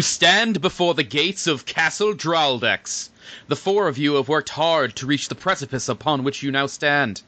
You 0.00 0.04
stand 0.04 0.62
before 0.62 0.94
the 0.94 1.02
gates 1.02 1.46
of 1.46 1.66
Castle 1.66 2.14
Draldex. 2.14 3.10
The 3.48 3.54
four 3.54 3.86
of 3.86 3.98
you 3.98 4.14
have 4.14 4.30
worked 4.30 4.48
hard 4.48 4.96
to 4.96 5.06
reach 5.06 5.28
the 5.28 5.34
precipice 5.34 5.90
upon 5.90 6.24
which 6.24 6.42
you 6.42 6.50
now 6.50 6.68
stand. 6.68 7.20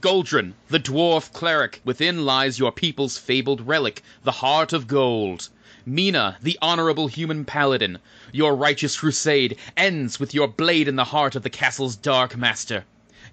Goldrin, 0.00 0.54
the 0.66 0.80
dwarf 0.80 1.32
cleric, 1.32 1.80
within 1.84 2.24
lies 2.24 2.58
your 2.58 2.72
people's 2.72 3.16
fabled 3.16 3.68
relic, 3.68 4.02
the 4.24 4.32
heart 4.42 4.72
of 4.72 4.88
gold. 4.88 5.50
Mina, 5.84 6.36
the 6.42 6.58
honorable 6.60 7.06
human 7.06 7.44
paladin, 7.44 8.00
your 8.32 8.56
righteous 8.56 8.96
crusade 8.96 9.56
ends 9.76 10.18
with 10.18 10.34
your 10.34 10.48
blade 10.48 10.88
in 10.88 10.96
the 10.96 11.04
heart 11.04 11.36
of 11.36 11.44
the 11.44 11.48
castle's 11.48 11.94
dark 11.94 12.36
master. 12.36 12.84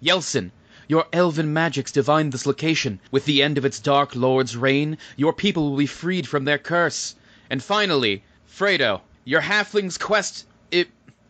Yelsin, 0.03 0.51
your 0.87 1.07
elven 1.11 1.51
magics 1.51 1.91
divine 1.91 2.29
this 2.29 2.45
location. 2.45 2.99
With 3.09 3.25
the 3.25 3.41
end 3.41 3.57
of 3.57 3.65
its 3.65 3.79
dark 3.79 4.15
lord's 4.15 4.55
reign, 4.55 4.99
your 5.17 5.33
people 5.33 5.71
will 5.71 5.77
be 5.77 5.87
freed 5.87 6.27
from 6.27 6.45
their 6.45 6.59
curse. 6.59 7.15
And 7.49 7.63
finally, 7.63 8.21
Fredo, 8.55 9.01
your 9.25 9.41
halfling's 9.41 9.97
quest. 9.97 10.45
It, 10.69 10.87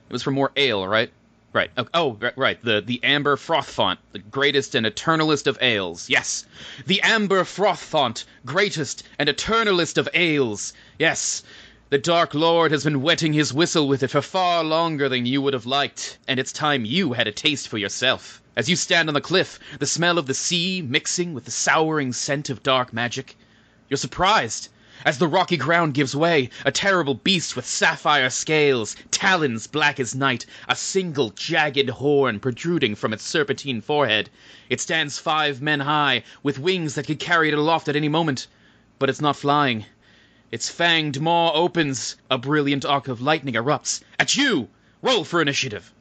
it 0.09 0.11
was 0.11 0.23
for 0.23 0.31
more 0.31 0.51
ale, 0.57 0.85
right? 0.85 1.09
Right. 1.53 1.71
Oh, 1.93 2.17
right, 2.19 2.37
right. 2.37 2.61
The 2.61 2.81
the 2.81 2.99
amber 3.01 3.37
froth 3.37 3.69
font, 3.69 3.99
the 4.11 4.19
greatest 4.19 4.75
and 4.75 4.85
eternalist 4.85 5.47
of 5.47 5.57
ales. 5.61 6.09
Yes, 6.09 6.45
the 6.85 7.01
amber 7.01 7.45
froth 7.45 7.79
font, 7.79 8.25
greatest 8.45 9.03
and 9.17 9.29
eternalist 9.29 9.97
of 9.97 10.09
ales. 10.13 10.73
Yes. 10.99 11.43
The 11.91 11.97
Dark 11.97 12.33
Lord 12.33 12.71
has 12.71 12.83
been 12.83 13.01
wetting 13.01 13.31
his 13.31 13.53
whistle 13.53 13.87
with 13.87 14.03
it 14.03 14.09
for 14.09 14.21
far 14.21 14.61
longer 14.61 15.07
than 15.07 15.25
you 15.25 15.41
would 15.43 15.53
have 15.53 15.65
liked, 15.65 16.17
and 16.27 16.41
it's 16.41 16.51
time 16.51 16.83
you 16.83 17.13
had 17.13 17.27
a 17.29 17.31
taste 17.31 17.69
for 17.69 17.77
yourself. 17.77 18.41
As 18.57 18.67
you 18.67 18.75
stand 18.75 19.07
on 19.07 19.13
the 19.13 19.21
cliff, 19.21 19.59
the 19.79 19.85
smell 19.85 20.17
of 20.17 20.25
the 20.25 20.33
sea 20.33 20.81
mixing 20.81 21.33
with 21.33 21.45
the 21.45 21.51
souring 21.51 22.11
scent 22.11 22.49
of 22.49 22.63
dark 22.63 22.91
magic, 22.91 23.37
you're 23.87 23.97
surprised 23.97 24.67
as 25.05 25.17
the 25.17 25.27
rocky 25.27 25.57
ground 25.57 25.93
gives 25.93 26.15
way, 26.15 26.49
a 26.65 26.71
terrible 26.71 27.13
beast 27.13 27.55
with 27.55 27.65
sapphire 27.65 28.29
scales, 28.29 28.95
talons 29.11 29.67
black 29.67 29.99
as 29.99 30.13
night, 30.13 30.45
a 30.67 30.75
single 30.75 31.29
jagged 31.31 31.89
horn 31.89 32.39
protruding 32.39 32.95
from 32.95 33.13
its 33.13 33.23
serpentine 33.23 33.81
forehead. 33.81 34.29
It 34.69 34.79
stands 34.79 35.19
five 35.19 35.61
men 35.61 35.79
high, 35.79 36.23
with 36.43 36.59
wings 36.59 36.95
that 36.95 37.07
could 37.07 37.19
carry 37.19 37.49
it 37.49 37.57
aloft 37.57 37.89
at 37.89 37.95
any 37.95 38.09
moment. 38.09 38.47
But 38.99 39.09
it's 39.09 39.21
not 39.21 39.35
flying. 39.35 39.85
Its 40.51 40.69
fanged 40.69 41.19
maw 41.19 41.51
opens. 41.53 42.15
A 42.29 42.37
brilliant 42.37 42.85
arc 42.85 43.07
of 43.07 43.21
lightning 43.21 43.55
erupts. 43.55 44.01
At 44.19 44.37
you! 44.37 44.69
Roll 45.01 45.23
for 45.23 45.41
initiative. 45.41 45.91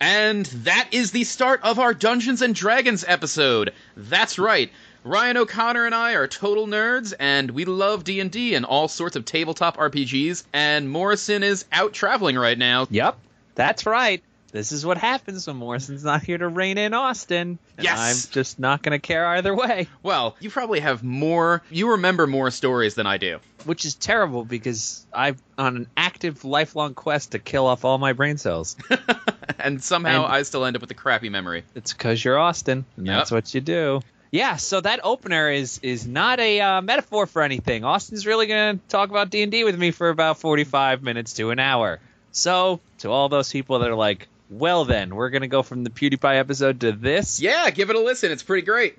And 0.00 0.46
that 0.46 0.88
is 0.90 1.12
the 1.12 1.24
start 1.24 1.60
of 1.62 1.78
our 1.78 1.94
Dungeons 1.94 2.42
and 2.42 2.54
Dragons 2.54 3.04
episode. 3.06 3.72
That's 3.96 4.38
right. 4.38 4.72
Ryan 5.04 5.36
O'Connor 5.36 5.84
and 5.84 5.94
I 5.94 6.14
are 6.14 6.26
total 6.26 6.66
nerds, 6.66 7.12
and 7.18 7.50
we 7.50 7.66
love 7.66 8.04
D 8.04 8.20
and 8.20 8.30
D 8.30 8.54
and 8.54 8.64
all 8.64 8.88
sorts 8.88 9.16
of 9.16 9.24
tabletop 9.26 9.76
RPGs. 9.76 10.44
And 10.54 10.88
Morrison 10.88 11.42
is 11.42 11.66
out 11.72 11.92
traveling 11.92 12.36
right 12.36 12.56
now. 12.56 12.86
Yep, 12.90 13.18
that's 13.54 13.84
right. 13.84 14.22
This 14.50 14.70
is 14.72 14.86
what 14.86 14.96
happens 14.98 15.46
when 15.48 15.56
Morrison's 15.56 16.04
not 16.04 16.22
here 16.22 16.38
to 16.38 16.46
rein 16.48 16.78
in 16.78 16.94
Austin. 16.94 17.58
And 17.76 17.84
Yes. 17.84 18.26
I'm 18.28 18.32
just 18.32 18.58
not 18.60 18.82
going 18.82 18.92
to 18.92 19.00
care 19.00 19.26
either 19.26 19.52
way, 19.54 19.88
Well, 20.04 20.36
you 20.38 20.48
probably 20.48 20.78
have 20.78 21.02
more. 21.02 21.60
You 21.70 21.90
remember 21.90 22.26
more 22.28 22.50
stories 22.52 22.94
than 22.94 23.06
I 23.06 23.18
do. 23.18 23.40
which 23.64 23.84
is 23.84 23.94
terrible 23.96 24.44
because 24.44 25.04
I'm 25.12 25.36
on 25.58 25.76
an 25.76 25.86
active, 25.96 26.44
lifelong 26.44 26.94
quest 26.94 27.32
to 27.32 27.38
kill 27.40 27.66
off 27.66 27.84
all 27.84 27.98
my 27.98 28.12
brain 28.12 28.36
cells. 28.38 28.76
and 29.58 29.82
somehow 29.82 30.24
And- 30.24 30.32
I 30.32 30.42
still 30.44 30.64
end 30.64 30.76
up 30.76 30.82
with 30.82 30.90
a 30.92 30.94
crappy 30.94 31.30
memory. 31.30 31.64
It's 31.74 31.92
because 31.92 32.24
you're 32.24 32.38
Austin, 32.38 32.84
and 32.96 33.06
Yep. 33.06 33.16
that's 33.18 33.30
what 33.32 33.52
you 33.54 33.60
do. 33.60 34.02
Yeah, 34.34 34.56
so 34.56 34.80
that 34.80 34.98
opener 35.04 35.48
is 35.48 35.78
is 35.80 36.08
not 36.08 36.40
a 36.40 36.60
uh, 36.60 36.80
metaphor 36.80 37.26
for 37.26 37.40
anything. 37.40 37.84
Austin's 37.84 38.26
really 38.26 38.48
going 38.48 38.80
to 38.80 38.88
talk 38.88 39.10
about 39.10 39.30
D 39.30 39.44
and 39.44 39.52
D 39.52 39.62
with 39.62 39.78
me 39.78 39.92
for 39.92 40.08
about 40.08 40.40
forty 40.40 40.64
five 40.64 41.04
minutes 41.04 41.34
to 41.34 41.50
an 41.50 41.60
hour. 41.60 42.00
So 42.32 42.80
to 42.98 43.12
all 43.12 43.28
those 43.28 43.52
people 43.52 43.78
that 43.78 43.88
are 43.88 43.94
like, 43.94 44.26
well 44.50 44.86
then, 44.86 45.14
we're 45.14 45.30
going 45.30 45.42
to 45.42 45.46
go 45.46 45.62
from 45.62 45.84
the 45.84 45.90
PewDiePie 45.90 46.36
episode 46.36 46.80
to 46.80 46.90
this. 46.90 47.40
Yeah, 47.40 47.70
give 47.70 47.90
it 47.90 47.96
a 47.96 48.00
listen. 48.00 48.32
It's 48.32 48.42
pretty 48.42 48.66
great. 48.66 48.98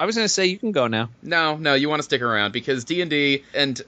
I 0.00 0.06
was 0.06 0.16
going 0.16 0.24
to 0.24 0.30
say 0.30 0.46
you 0.46 0.58
can 0.58 0.72
go 0.72 0.86
now. 0.86 1.10
No, 1.22 1.58
no, 1.58 1.74
you 1.74 1.90
want 1.90 1.98
to 1.98 2.04
stick 2.04 2.22
around 2.22 2.52
because 2.52 2.84
D 2.84 3.02
and 3.02 3.10
D 3.10 3.44
and 3.52 3.78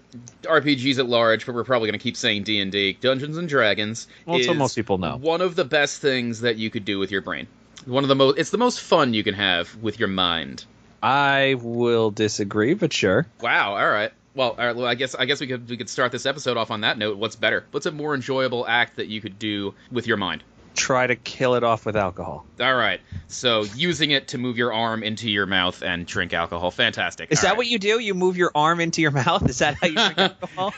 RPGs 0.42 0.98
at 0.98 1.06
large, 1.06 1.46
but 1.46 1.54
we're 1.54 1.64
probably 1.64 1.88
going 1.88 1.98
to 1.98 2.02
keep 2.02 2.18
saying 2.18 2.42
D 2.42 2.60
and 2.60 2.70
D, 2.70 2.92
Dungeons 2.92 3.38
and 3.38 3.48
Dragons. 3.48 4.06
Well, 4.26 4.38
is 4.38 4.46
most 4.48 4.74
people 4.74 4.98
know. 4.98 5.16
One 5.16 5.40
of 5.40 5.56
the 5.56 5.64
best 5.64 6.02
things 6.02 6.42
that 6.42 6.56
you 6.58 6.68
could 6.68 6.84
do 6.84 6.98
with 6.98 7.10
your 7.10 7.22
brain. 7.22 7.46
One 7.86 8.04
of 8.04 8.08
the 8.08 8.14
most. 8.14 8.38
It's 8.38 8.50
the 8.50 8.58
most 8.58 8.82
fun 8.82 9.14
you 9.14 9.24
can 9.24 9.34
have 9.34 9.74
with 9.76 9.98
your 9.98 10.08
mind. 10.08 10.66
I 11.04 11.56
will 11.60 12.10
disagree, 12.10 12.72
but 12.72 12.92
sure. 12.92 13.26
Wow. 13.42 13.76
All 13.76 13.90
right. 13.90 14.10
Well, 14.34 14.56
all 14.58 14.66
right, 14.66 14.74
well, 14.74 14.86
I 14.86 14.94
guess 14.94 15.14
I 15.14 15.26
guess 15.26 15.40
we 15.40 15.46
could 15.46 15.68
we 15.68 15.76
could 15.76 15.88
start 15.90 16.10
this 16.10 16.26
episode 16.26 16.56
off 16.56 16.70
on 16.70 16.80
that 16.80 16.98
note. 16.98 17.18
What's 17.18 17.36
better? 17.36 17.64
What's 17.70 17.86
a 17.86 17.92
more 17.92 18.14
enjoyable 18.14 18.66
act 18.66 18.96
that 18.96 19.06
you 19.06 19.20
could 19.20 19.38
do 19.38 19.74
with 19.92 20.06
your 20.06 20.16
mind? 20.16 20.42
Try 20.74 21.06
to 21.06 21.14
kill 21.14 21.54
it 21.54 21.62
off 21.62 21.86
with 21.86 21.94
alcohol. 21.94 22.44
All 22.58 22.74
right. 22.74 23.00
So 23.28 23.62
using 23.76 24.10
it 24.10 24.28
to 24.28 24.38
move 24.38 24.56
your 24.58 24.72
arm 24.72 25.04
into 25.04 25.30
your 25.30 25.46
mouth 25.46 25.82
and 25.82 26.04
drink 26.04 26.32
alcohol. 26.32 26.72
Fantastic. 26.72 27.30
Is 27.30 27.42
that 27.42 27.56
what 27.56 27.68
you 27.68 27.78
do? 27.78 28.00
You 28.00 28.14
move 28.14 28.36
your 28.36 28.50
arm 28.54 28.80
into 28.80 29.00
your 29.00 29.10
mouth? 29.22 29.48
Is 29.48 29.58
that 29.58 29.74
how 29.74 29.86
you 29.86 29.94
drink 29.94 30.18
alcohol? 30.18 30.74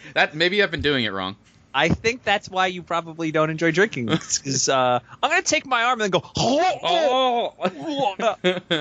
that 0.14 0.36
maybe 0.36 0.62
I've 0.62 0.70
been 0.70 0.82
doing 0.82 1.04
it 1.04 1.12
wrong. 1.12 1.34
I 1.74 1.88
think 1.90 2.24
that's 2.24 2.48
why 2.48 2.68
you 2.68 2.82
probably 2.82 3.30
don't 3.30 3.50
enjoy 3.50 3.72
drinking. 3.72 4.06
Because 4.08 4.68
uh, 4.68 5.00
I'm 5.22 5.30
gonna 5.30 5.42
take 5.42 5.66
my 5.66 5.84
arm 5.84 6.00
and 6.00 6.12
then 6.12 6.20
go. 6.20 6.30
Oh. 6.36 7.54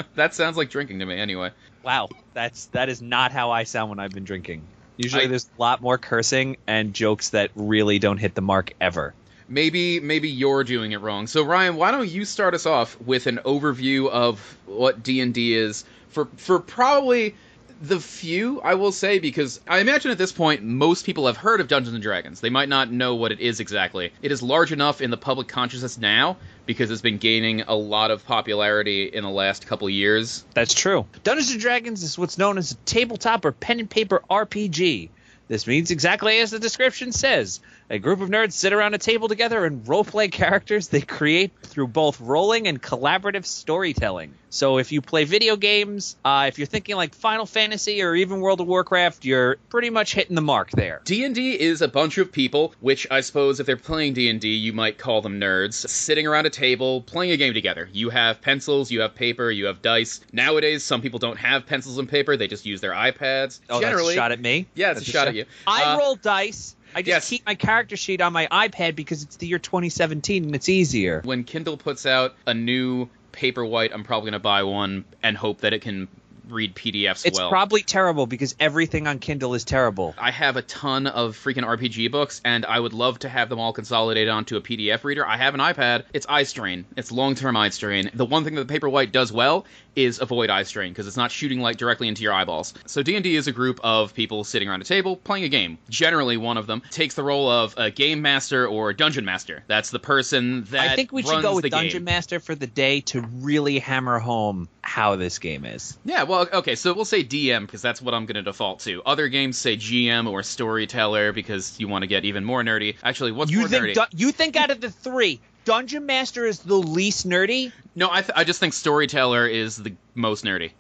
that 0.16 0.34
sounds 0.34 0.58
like 0.58 0.70
drinking 0.70 1.00
to 1.00 1.06
me. 1.06 1.20
Anyway. 1.20 1.52
Wow, 1.84 2.10
that's 2.34 2.66
that 2.68 2.90
is 2.90 3.02
not 3.02 3.32
how 3.32 3.52
I 3.52 3.64
sound 3.64 3.90
when 3.90 4.00
I've 4.00 4.12
been 4.12 4.24
drinking. 4.26 4.62
Usually, 4.98 5.24
I- 5.24 5.28
there's 5.28 5.50
a 5.58 5.62
lot 5.62 5.82
more 5.82 5.98
cursing 5.98 6.58
and 6.66 6.94
jokes 6.94 7.30
that 7.30 7.52
really 7.56 8.00
don't 8.00 8.18
hit 8.18 8.36
the 8.36 8.42
mark 8.42 8.74
ever. 8.82 9.14
Maybe 9.50 10.00
maybe 10.02 10.30
you're 10.30 10.64
doing 10.64 10.92
it 10.92 11.00
wrong. 11.00 11.28
So 11.28 11.44
Ryan, 11.44 11.78
why 11.78 11.92
don't 11.92 12.10
you 12.10 12.26
start 12.26 12.54
us 12.54 12.66
off 12.66 13.00
with 13.00 13.28
an 13.28 13.38
overview 13.46 14.10
of 14.10 14.40
what 14.66 15.04
D&D 15.04 15.56
is 15.56 15.86
for 16.10 16.26
for 16.36 16.60
probably 16.60 17.36
the 17.82 18.00
few 18.00 18.62
I 18.62 18.74
will 18.76 18.92
say 18.92 19.20
because 19.20 19.60
I 19.68 19.80
imagine 19.80 20.12
at 20.12 20.18
this 20.18 20.32
point 20.32 20.64
most 20.64 21.06
people 21.06 21.28
have 21.28 21.38
heard 21.38 21.62
of 21.62 21.68
Dungeons 21.68 21.94
and 21.94 22.04
Dragons. 22.04 22.42
They 22.42 22.50
might 22.50 22.70
not 22.70 22.92
know 22.92 23.16
what 23.16 23.32
it 23.32 23.40
is 23.40 23.60
exactly. 23.60 24.12
It 24.22 24.32
is 24.32 24.42
large 24.42 24.72
enough 24.72 25.02
in 25.02 25.12
the 25.12 25.18
public 25.18 25.48
consciousness 25.48 25.98
now 25.98 26.38
because 26.66 26.92
it's 26.92 27.02
been 27.02 27.18
gaining 27.18 27.62
a 27.62 27.76
lot 27.76 28.12
of 28.12 28.26
popularity 28.26 29.06
in 29.06 29.24
the 29.24 29.30
last 29.30 29.68
couple 29.68 29.90
years. 29.90 30.46
That's 30.54 30.74
true. 30.74 31.06
Dungeons 31.24 31.52
and 31.52 31.62
Dragons 31.62 32.04
is 32.04 32.18
what's 32.18 32.38
known 32.38 32.58
as 32.58 32.72
a 32.72 32.76
tabletop 32.86 33.46
or 33.46 33.52
pen 33.52 33.80
and 33.80 33.90
paper 33.90 34.24
RPG. 34.30 35.10
This 35.48 35.68
means 35.68 35.92
exactly 35.92 36.40
as 36.40 36.52
the 36.52 36.60
description 36.60 37.12
says. 37.12 37.62
A 37.90 38.00
group 38.00 38.20
of 38.20 38.30
nerds 38.30 38.52
sit 38.52 38.74
around 38.74 38.96
a 38.96 38.98
table 38.98 39.30
together 39.30 39.64
and 39.64 39.86
roleplay 39.86 40.30
characters 40.32 40.90
they 40.90 41.02
create 41.02 41.54
through 41.64 41.88
both 41.88 42.20
rolling 42.20 42.68
and 42.68 42.82
collaborative 42.82 43.46
storytelling. 43.46 44.34
So 44.50 44.78
if 44.78 44.92
you 44.92 45.02
play 45.02 45.24
video 45.26 45.56
games, 45.56 46.16
uh, 46.24 46.46
if 46.48 46.58
you're 46.58 46.68
thinking 46.68 46.96
like 46.96 47.14
Final 47.14 47.46
Fantasy 47.46 48.02
or 48.02 48.16
even 48.16 48.40
World 48.42 48.62
of 48.62 48.68
Warcraft, 48.68 49.26
you're 49.26 49.58
pretty 49.70 49.90
much 49.90 50.14
hitting 50.14 50.36
the 50.36 50.42
mark 50.42 50.72
there. 50.72 51.02
D&D 51.06 51.60
is 51.60 51.82
a 51.82 51.88
bunch 51.88 52.18
of 52.18 52.32
people, 52.32 52.74
which 52.80 53.08
I 53.12 53.22
suppose 53.22 53.60
if 53.60 53.66
they're 53.66 53.78
playing 53.78 54.14
D&D, 54.14 54.48
you 54.48 54.74
might 54.74 54.98
call 54.98 55.22
them 55.22 55.40
nerds, 55.40 55.74
sitting 55.88 56.28
around 56.28 56.46
a 56.46 56.50
table 56.50 57.02
playing 57.02 57.32
a 57.32 57.38
game 57.38 57.54
together. 57.54 57.90
You 57.92 58.10
have 58.10 58.42
pencils, 58.42 58.90
you 58.90 59.02
have 59.02 59.16
paper, 59.16 59.52
you 59.52 59.66
have 59.66 59.82
dice. 59.82 60.22
Nowadays, 60.34 60.84
some 60.84 61.02
people 61.02 61.20
don't 61.20 61.38
have 61.38 61.66
pencils 61.66 61.98
and 61.98 62.08
paper, 62.08 62.36
they 62.38 62.48
just 62.48 62.66
use 62.66 62.82
their 62.82 62.94
iPads. 62.94 63.60
Oh, 63.70 63.80
Generally, 63.82 64.06
that's 64.06 64.16
a 64.16 64.16
shot 64.16 64.32
at 64.32 64.42
me. 64.42 64.68
Yeah, 64.76 64.92
it's 64.92 65.00
That's 65.02 65.10
a 65.10 65.12
shot 65.12 65.28
at 65.28 65.36
you. 65.38 65.46
I 65.66 65.84
Uh, 65.94 65.98
roll 66.00 66.16
dice. 66.16 66.76
I 66.96 67.02
just 67.02 67.08
yes. 67.08 67.30
keep 67.30 67.46
my 67.46 67.56
character 67.56 67.96
sheet 67.98 68.22
on 68.22 68.34
my 68.34 68.48
iPad 68.52 68.96
because 68.96 69.22
it's 69.24 69.36
the 69.38 69.48
year 69.48 69.60
2017 69.60 70.46
and 70.46 70.56
it's 70.56 70.70
easier. 70.70 71.22
when 71.26 71.44
Kindle 71.44 71.78
puts 71.78 72.06
out 72.06 72.36
a 72.46 72.54
new 72.54 73.10
paper 73.32 73.64
white, 73.66 73.92
I'm 73.94 74.04
probably 74.04 74.32
going 74.32 74.40
to 74.40 74.44
buy 74.44 74.64
one 74.64 75.06
and 75.22 75.38
hope 75.38 75.62
that 75.62 75.74
it 75.74 75.82
can 75.82 76.08
read 76.50 76.76
PDFs 76.76 77.06
well. 77.06 77.22
It's 77.26 77.40
well. 77.40 77.50
probably 77.50 77.82
terrible 77.82 78.26
because 78.28 78.56
everything 78.60 79.08
on 79.08 79.20
Kindle 79.20 79.54
is 79.54 79.64
terrible. 79.64 80.16
I 80.18 80.32
have 80.32 80.58
a 80.58 80.62
ton 80.62 81.08
of 81.08 81.36
freaking 81.36 81.64
RPG 81.64 82.12
books, 82.12 82.42
and 82.44 82.66
I 82.66 82.80
would 82.80 82.94
love 82.94 83.20
to 83.20 83.30
have 83.30 83.50
them 83.50 83.60
all 83.60 83.74
consolidated 83.74 84.30
onto 84.30 84.58
a 84.58 84.62
PDF 84.62 85.04
reader. 85.04 85.26
I 85.26 85.38
have 85.38 85.54
an 85.54 85.60
iPad. 85.60 86.04
It's 86.14 86.26
eye 86.28 86.44
strain. 86.44 86.86
It's 86.96 87.12
long-term 87.12 87.56
eye 87.56 87.70
strain. 87.70 88.12
The 88.14 88.26
one 88.26 88.44
thing 88.44 88.56
that 88.56 88.68
the 88.68 88.80
Paperwhite 88.80 89.12
does 89.12 89.32
well 89.32 89.66
is 89.96 90.22
avoid 90.22 90.50
eye 90.50 90.64
strain 90.64 90.92
because 90.92 91.08
it's 91.08 91.18
not 91.18 91.32
shooting 91.32 91.60
light 91.60 91.78
directly 91.78 92.08
into 92.08 92.22
your 92.22 92.34
eyeballs. 92.34 92.74
So 92.86 93.02
D&D 93.02 93.36
is 93.36 93.48
a 93.48 93.52
group 93.52 93.80
of 93.84 94.14
people 94.14 94.44
sitting 94.44 94.70
around 94.70 94.82
a 94.82 94.86
table 94.86 95.16
playing 95.16 95.46
a 95.46 95.50
game. 95.50 95.80
Generally, 95.90 96.38
one 96.38 96.58
of 96.58 96.68
them 96.68 96.84
takes 96.92 97.16
the 97.16 97.24
role 97.24 97.50
of 97.50 97.74
a 97.78 97.90
game 97.90 98.22
master 98.22 98.68
or 98.68 98.94
dungeon 98.94 99.26
master. 99.26 99.64
That's 99.68 99.90
the 99.90 100.00
person 100.00 100.66
that 100.66 100.92
I 100.92 100.96
think 100.96 101.12
we 101.12 101.24
should 101.24 101.42
go 101.42 101.56
with 101.56 101.70
Dungeon 101.70 102.00
game. 102.00 102.04
Master 102.04 102.40
for 102.40 102.56
the 102.56 102.68
day 102.68 103.02
to 103.02 103.22
really 103.22 103.80
hammer 103.80 104.20
home 104.20 104.70
how 104.82 105.16
this 105.16 105.40
game 105.40 105.66
is. 105.66 105.98
Yeah, 106.06 106.24
well, 106.24 106.37
okay, 106.54 106.76
so 106.76 106.94
we'll 106.94 107.06
say 107.06 107.24
DM 107.24 107.62
because 107.62 107.82
that's 107.82 108.02
what 108.02 108.14
I'm 108.14 108.26
going 108.26 108.36
to 108.36 108.42
default 108.42 108.80
to. 108.82 109.02
Other 109.06 109.28
games 109.28 109.58
say 109.58 109.78
GM 109.78 110.30
or 110.30 110.44
storyteller 110.44 111.34
because 111.34 111.80
you 111.80 111.88
want 111.88 112.04
to 112.04 112.08
get 112.08 112.26
even 112.26 112.44
more 112.44 112.64
nerdy. 112.64 112.96
Actually, 113.04 113.32
what's 113.32 113.52
you 113.52 113.60
more 113.60 113.68
think 113.68 113.86
nerdy? 113.86 113.94
du- 113.94 114.18
you 114.18 114.32
think 114.32 114.56
out 114.56 114.72
of 114.72 114.82
the 114.82 114.90
three, 114.90 115.40
Dungeon 115.66 116.06
Master 116.06 116.46
is 116.46 116.60
the 116.60 116.76
least 116.76 117.28
nerdy? 117.28 117.72
no, 117.96 118.10
I, 118.12 118.22
th- 118.22 118.32
I 118.36 118.44
just 118.44 118.60
think 118.60 118.74
storyteller 118.74 119.48
is 119.48 119.78
the 119.78 119.94
most 120.16 120.44
nerdy. 120.44 120.72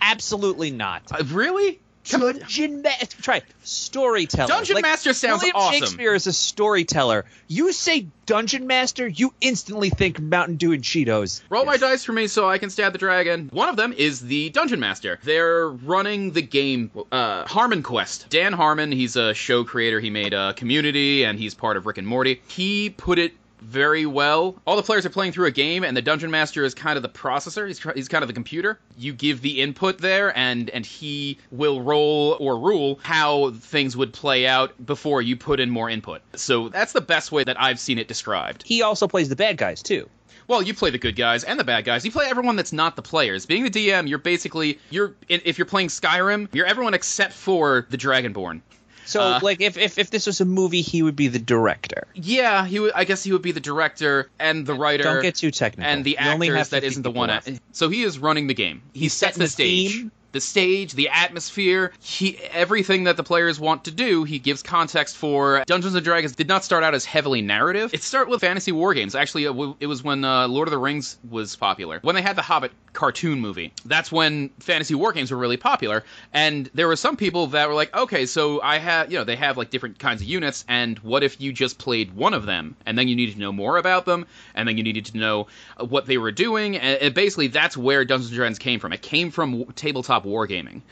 Absolutely 0.00 0.70
not. 0.70 1.02
Uh, 1.10 1.22
really? 1.26 1.80
Dungeon 2.08 2.82
Master, 2.82 3.22
try 3.22 3.36
it. 3.38 3.44
storyteller. 3.62 4.48
Dungeon 4.48 4.74
Like, 4.74 4.82
Master 4.82 5.12
sounds 5.12 5.42
William 5.42 5.56
awesome. 5.56 5.80
Shakespeare 5.80 6.14
is 6.14 6.26
a 6.26 6.32
storyteller. 6.32 7.24
You 7.48 7.72
say 7.72 8.06
Dungeon 8.26 8.66
Master, 8.66 9.06
you 9.06 9.34
instantly 9.40 9.90
think 9.90 10.20
Mountain 10.20 10.56
Dew 10.56 10.72
and 10.72 10.82
Cheetos. 10.82 11.42
Roll 11.48 11.64
my 11.64 11.76
dice 11.76 12.04
for 12.04 12.12
me 12.12 12.26
so 12.26 12.48
I 12.48 12.58
can 12.58 12.70
stab 12.70 12.92
the 12.92 12.98
dragon. 12.98 13.48
One 13.52 13.68
of 13.68 13.76
them 13.76 13.92
is 13.92 14.20
the 14.20 14.50
Dungeon 14.50 14.80
Master. 14.80 15.18
They're 15.22 15.68
running 15.68 16.32
the 16.32 16.42
game 16.42 16.90
uh, 17.10 17.46
Harmon 17.46 17.82
Quest. 17.82 18.26
Dan 18.30 18.52
Harmon, 18.52 18.92
he's 18.92 19.16
a 19.16 19.34
show 19.34 19.64
creator. 19.64 20.00
He 20.00 20.10
made 20.10 20.34
uh, 20.34 20.52
Community 20.52 21.24
and 21.24 21.38
he's 21.38 21.54
part 21.54 21.76
of 21.76 21.86
Rick 21.86 21.98
and 21.98 22.06
Morty. 22.06 22.40
He 22.48 22.90
put 22.90 23.18
it 23.18 23.32
very 23.60 24.06
well. 24.06 24.56
All 24.66 24.76
the 24.76 24.82
players 24.82 25.06
are 25.06 25.10
playing 25.10 25.32
through 25.32 25.46
a 25.46 25.50
game, 25.50 25.84
and 25.84 25.96
the 25.96 26.02
dungeon 26.02 26.30
master 26.30 26.64
is 26.64 26.74
kind 26.74 26.96
of 26.96 27.02
the 27.02 27.08
processor. 27.08 27.66
He's, 27.66 27.82
he's 27.94 28.08
kind 28.08 28.22
of 28.22 28.28
the 28.28 28.34
computer. 28.34 28.78
You 28.96 29.12
give 29.12 29.40
the 29.42 29.60
input 29.60 29.98
there, 29.98 30.36
and 30.36 30.70
and 30.70 30.84
he 30.84 31.38
will 31.50 31.82
roll 31.82 32.36
or 32.40 32.58
rule 32.58 32.98
how 33.02 33.52
things 33.52 33.96
would 33.96 34.12
play 34.12 34.46
out 34.46 34.74
before 34.84 35.22
you 35.22 35.36
put 35.36 35.60
in 35.60 35.70
more 35.70 35.90
input. 35.90 36.22
So 36.34 36.68
that's 36.68 36.92
the 36.92 37.00
best 37.00 37.32
way 37.32 37.44
that 37.44 37.60
I've 37.60 37.80
seen 37.80 37.98
it 37.98 38.08
described. 38.08 38.64
He 38.66 38.82
also 38.82 39.08
plays 39.08 39.28
the 39.28 39.36
bad 39.36 39.56
guys 39.56 39.82
too. 39.82 40.08
Well, 40.48 40.62
you 40.62 40.74
play 40.74 40.90
the 40.90 40.98
good 40.98 41.16
guys 41.16 41.42
and 41.42 41.58
the 41.58 41.64
bad 41.64 41.84
guys. 41.84 42.04
You 42.04 42.12
play 42.12 42.26
everyone 42.26 42.54
that's 42.54 42.72
not 42.72 42.94
the 42.94 43.02
players. 43.02 43.46
Being 43.46 43.64
the 43.64 43.70
DM, 43.70 44.08
you're 44.08 44.18
basically 44.18 44.78
you're 44.90 45.14
if 45.28 45.58
you're 45.58 45.66
playing 45.66 45.88
Skyrim, 45.88 46.48
you're 46.52 46.66
everyone 46.66 46.94
except 46.94 47.32
for 47.32 47.86
the 47.90 47.98
Dragonborn. 47.98 48.60
So, 49.06 49.20
Uh, 49.22 49.40
like, 49.42 49.60
if, 49.60 49.78
if 49.78 49.98
if 49.98 50.10
this 50.10 50.26
was 50.26 50.40
a 50.40 50.44
movie, 50.44 50.82
he 50.82 51.02
would 51.02 51.16
be 51.16 51.28
the 51.28 51.38
director. 51.38 52.06
Yeah, 52.14 52.66
he 52.66 52.80
would, 52.80 52.92
I 52.94 53.04
guess 53.04 53.22
he 53.24 53.32
would 53.32 53.42
be 53.42 53.52
the 53.52 53.60
director 53.60 54.28
and 54.38 54.66
the 54.66 54.74
writer. 54.74 55.04
Don't 55.04 55.22
get 55.22 55.36
too 55.36 55.50
technical. 55.50 55.90
and 55.90 56.04
the 56.04 56.10
You 56.10 56.16
actors 56.18 56.68
that 56.70 56.82
50 56.82 56.86
isn't 56.88 57.02
the 57.02 57.10
one. 57.12 57.40
so 57.72 57.88
he 57.88 58.02
is 58.02 58.18
running 58.18 58.46
the 58.48 58.54
game. 58.54 58.82
He 58.92 59.00
He's 59.00 59.12
sets 59.12 59.36
setting 59.36 59.38
the 59.38 59.44
the 59.46 59.50
stage. 59.50 59.92
theme. 60.02 60.12
The 60.32 60.40
stage, 60.40 60.92
the 60.92 61.08
atmosphere, 61.08 61.92
he 62.00 62.38
everything 62.52 63.04
that 63.04 63.16
the 63.16 63.22
players 63.22 63.58
want 63.58 63.84
to 63.84 63.90
do, 63.90 64.24
he 64.24 64.38
gives 64.38 64.62
context 64.62 65.16
for. 65.16 65.64
Dungeons 65.66 65.94
and 65.94 66.04
Dragons 66.04 66.34
did 66.34 66.48
not 66.48 66.64
start 66.64 66.84
out 66.84 66.94
as 66.94 67.04
heavily 67.04 67.42
narrative. 67.42 67.94
It 67.94 68.02
started 68.02 68.30
with 68.30 68.40
fantasy 68.40 68.72
war 68.72 68.92
games. 68.94 69.14
Actually, 69.14 69.44
it 69.44 69.86
was 69.86 70.02
when 70.02 70.24
uh, 70.24 70.48
Lord 70.48 70.68
of 70.68 70.72
the 70.72 70.78
Rings 70.78 71.16
was 71.28 71.56
popular. 71.56 72.00
When 72.02 72.14
they 72.14 72.22
had 72.22 72.36
the 72.36 72.42
Hobbit 72.42 72.72
cartoon 72.92 73.40
movie, 73.40 73.72
that's 73.84 74.10
when 74.10 74.50
fantasy 74.58 74.94
war 74.94 75.12
games 75.12 75.30
were 75.30 75.36
really 75.36 75.56
popular. 75.56 76.04
And 76.32 76.68
there 76.74 76.88
were 76.88 76.96
some 76.96 77.16
people 77.16 77.48
that 77.48 77.68
were 77.68 77.74
like, 77.74 77.94
okay, 77.96 78.26
so 78.26 78.60
I 78.62 78.78
have, 78.78 79.10
you 79.10 79.18
know, 79.18 79.24
they 79.24 79.36
have 79.36 79.56
like 79.56 79.70
different 79.70 79.98
kinds 79.98 80.20
of 80.20 80.28
units, 80.28 80.64
and 80.68 80.98
what 81.00 81.22
if 81.22 81.40
you 81.40 81.52
just 81.52 81.78
played 81.78 82.14
one 82.14 82.34
of 82.34 82.46
them, 82.46 82.76
and 82.84 82.98
then 82.98 83.08
you 83.08 83.16
needed 83.16 83.34
to 83.34 83.40
know 83.40 83.52
more 83.52 83.78
about 83.78 84.04
them, 84.04 84.26
and 84.54 84.68
then 84.68 84.76
you 84.76 84.82
needed 84.82 85.06
to 85.06 85.16
know 85.16 85.46
uh, 85.78 85.84
what 85.84 86.06
they 86.06 86.18
were 86.18 86.32
doing, 86.32 86.76
and, 86.76 87.00
and 87.00 87.14
basically 87.14 87.46
that's 87.48 87.76
where 87.76 88.04
Dungeons 88.04 88.30
and 88.30 88.36
Dragons 88.36 88.58
came 88.58 88.80
from. 88.80 88.92
It 88.92 89.02
came 89.02 89.30
from 89.30 89.64
tabletop 89.72 90.25
wargaming, 90.26 90.82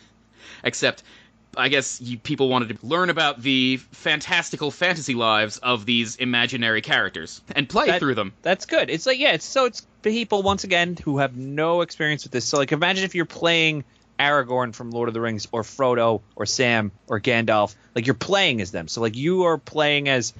except. 0.62 1.02
I 1.56 1.68
guess 1.68 2.00
you, 2.00 2.18
people 2.18 2.48
wanted 2.48 2.76
to 2.80 2.84
learn 2.84 3.10
about 3.10 3.40
the 3.40 3.76
fantastical 3.92 4.72
fantasy 4.72 5.14
lives 5.14 5.58
of 5.58 5.86
these 5.86 6.16
imaginary 6.16 6.80
characters 6.80 7.40
and 7.54 7.68
play 7.68 7.86
That- 7.86 8.00
through 8.00 8.16
them. 8.16 8.32
That's 8.42 8.66
good. 8.66 8.90
It's 8.90 9.06
like 9.06 9.20
yeah, 9.20 9.34
it's 9.34 9.44
so 9.44 9.66
it's 9.66 9.86
people 10.02 10.42
once 10.42 10.64
again 10.64 10.96
who 11.04 11.18
have 11.18 11.36
no 11.36 11.82
experience 11.82 12.24
with 12.24 12.32
this. 12.32 12.44
So 12.44 12.56
like 12.56 12.72
imagine 12.72 13.04
if 13.04 13.14
you're 13.14 13.24
playing 13.24 13.84
Aragorn 14.18 14.74
from 14.74 14.90
Lord 14.90 15.06
of 15.06 15.14
the 15.14 15.20
Rings 15.20 15.46
or 15.52 15.62
Frodo 15.62 16.22
or 16.34 16.44
Sam 16.44 16.90
or 17.06 17.20
Gandalf, 17.20 17.76
like 17.94 18.04
you're 18.08 18.14
playing 18.14 18.60
as 18.60 18.72
them. 18.72 18.88
So 18.88 19.00
like 19.00 19.14
you 19.14 19.44
are 19.44 19.56
playing 19.56 20.08
as 20.08 20.34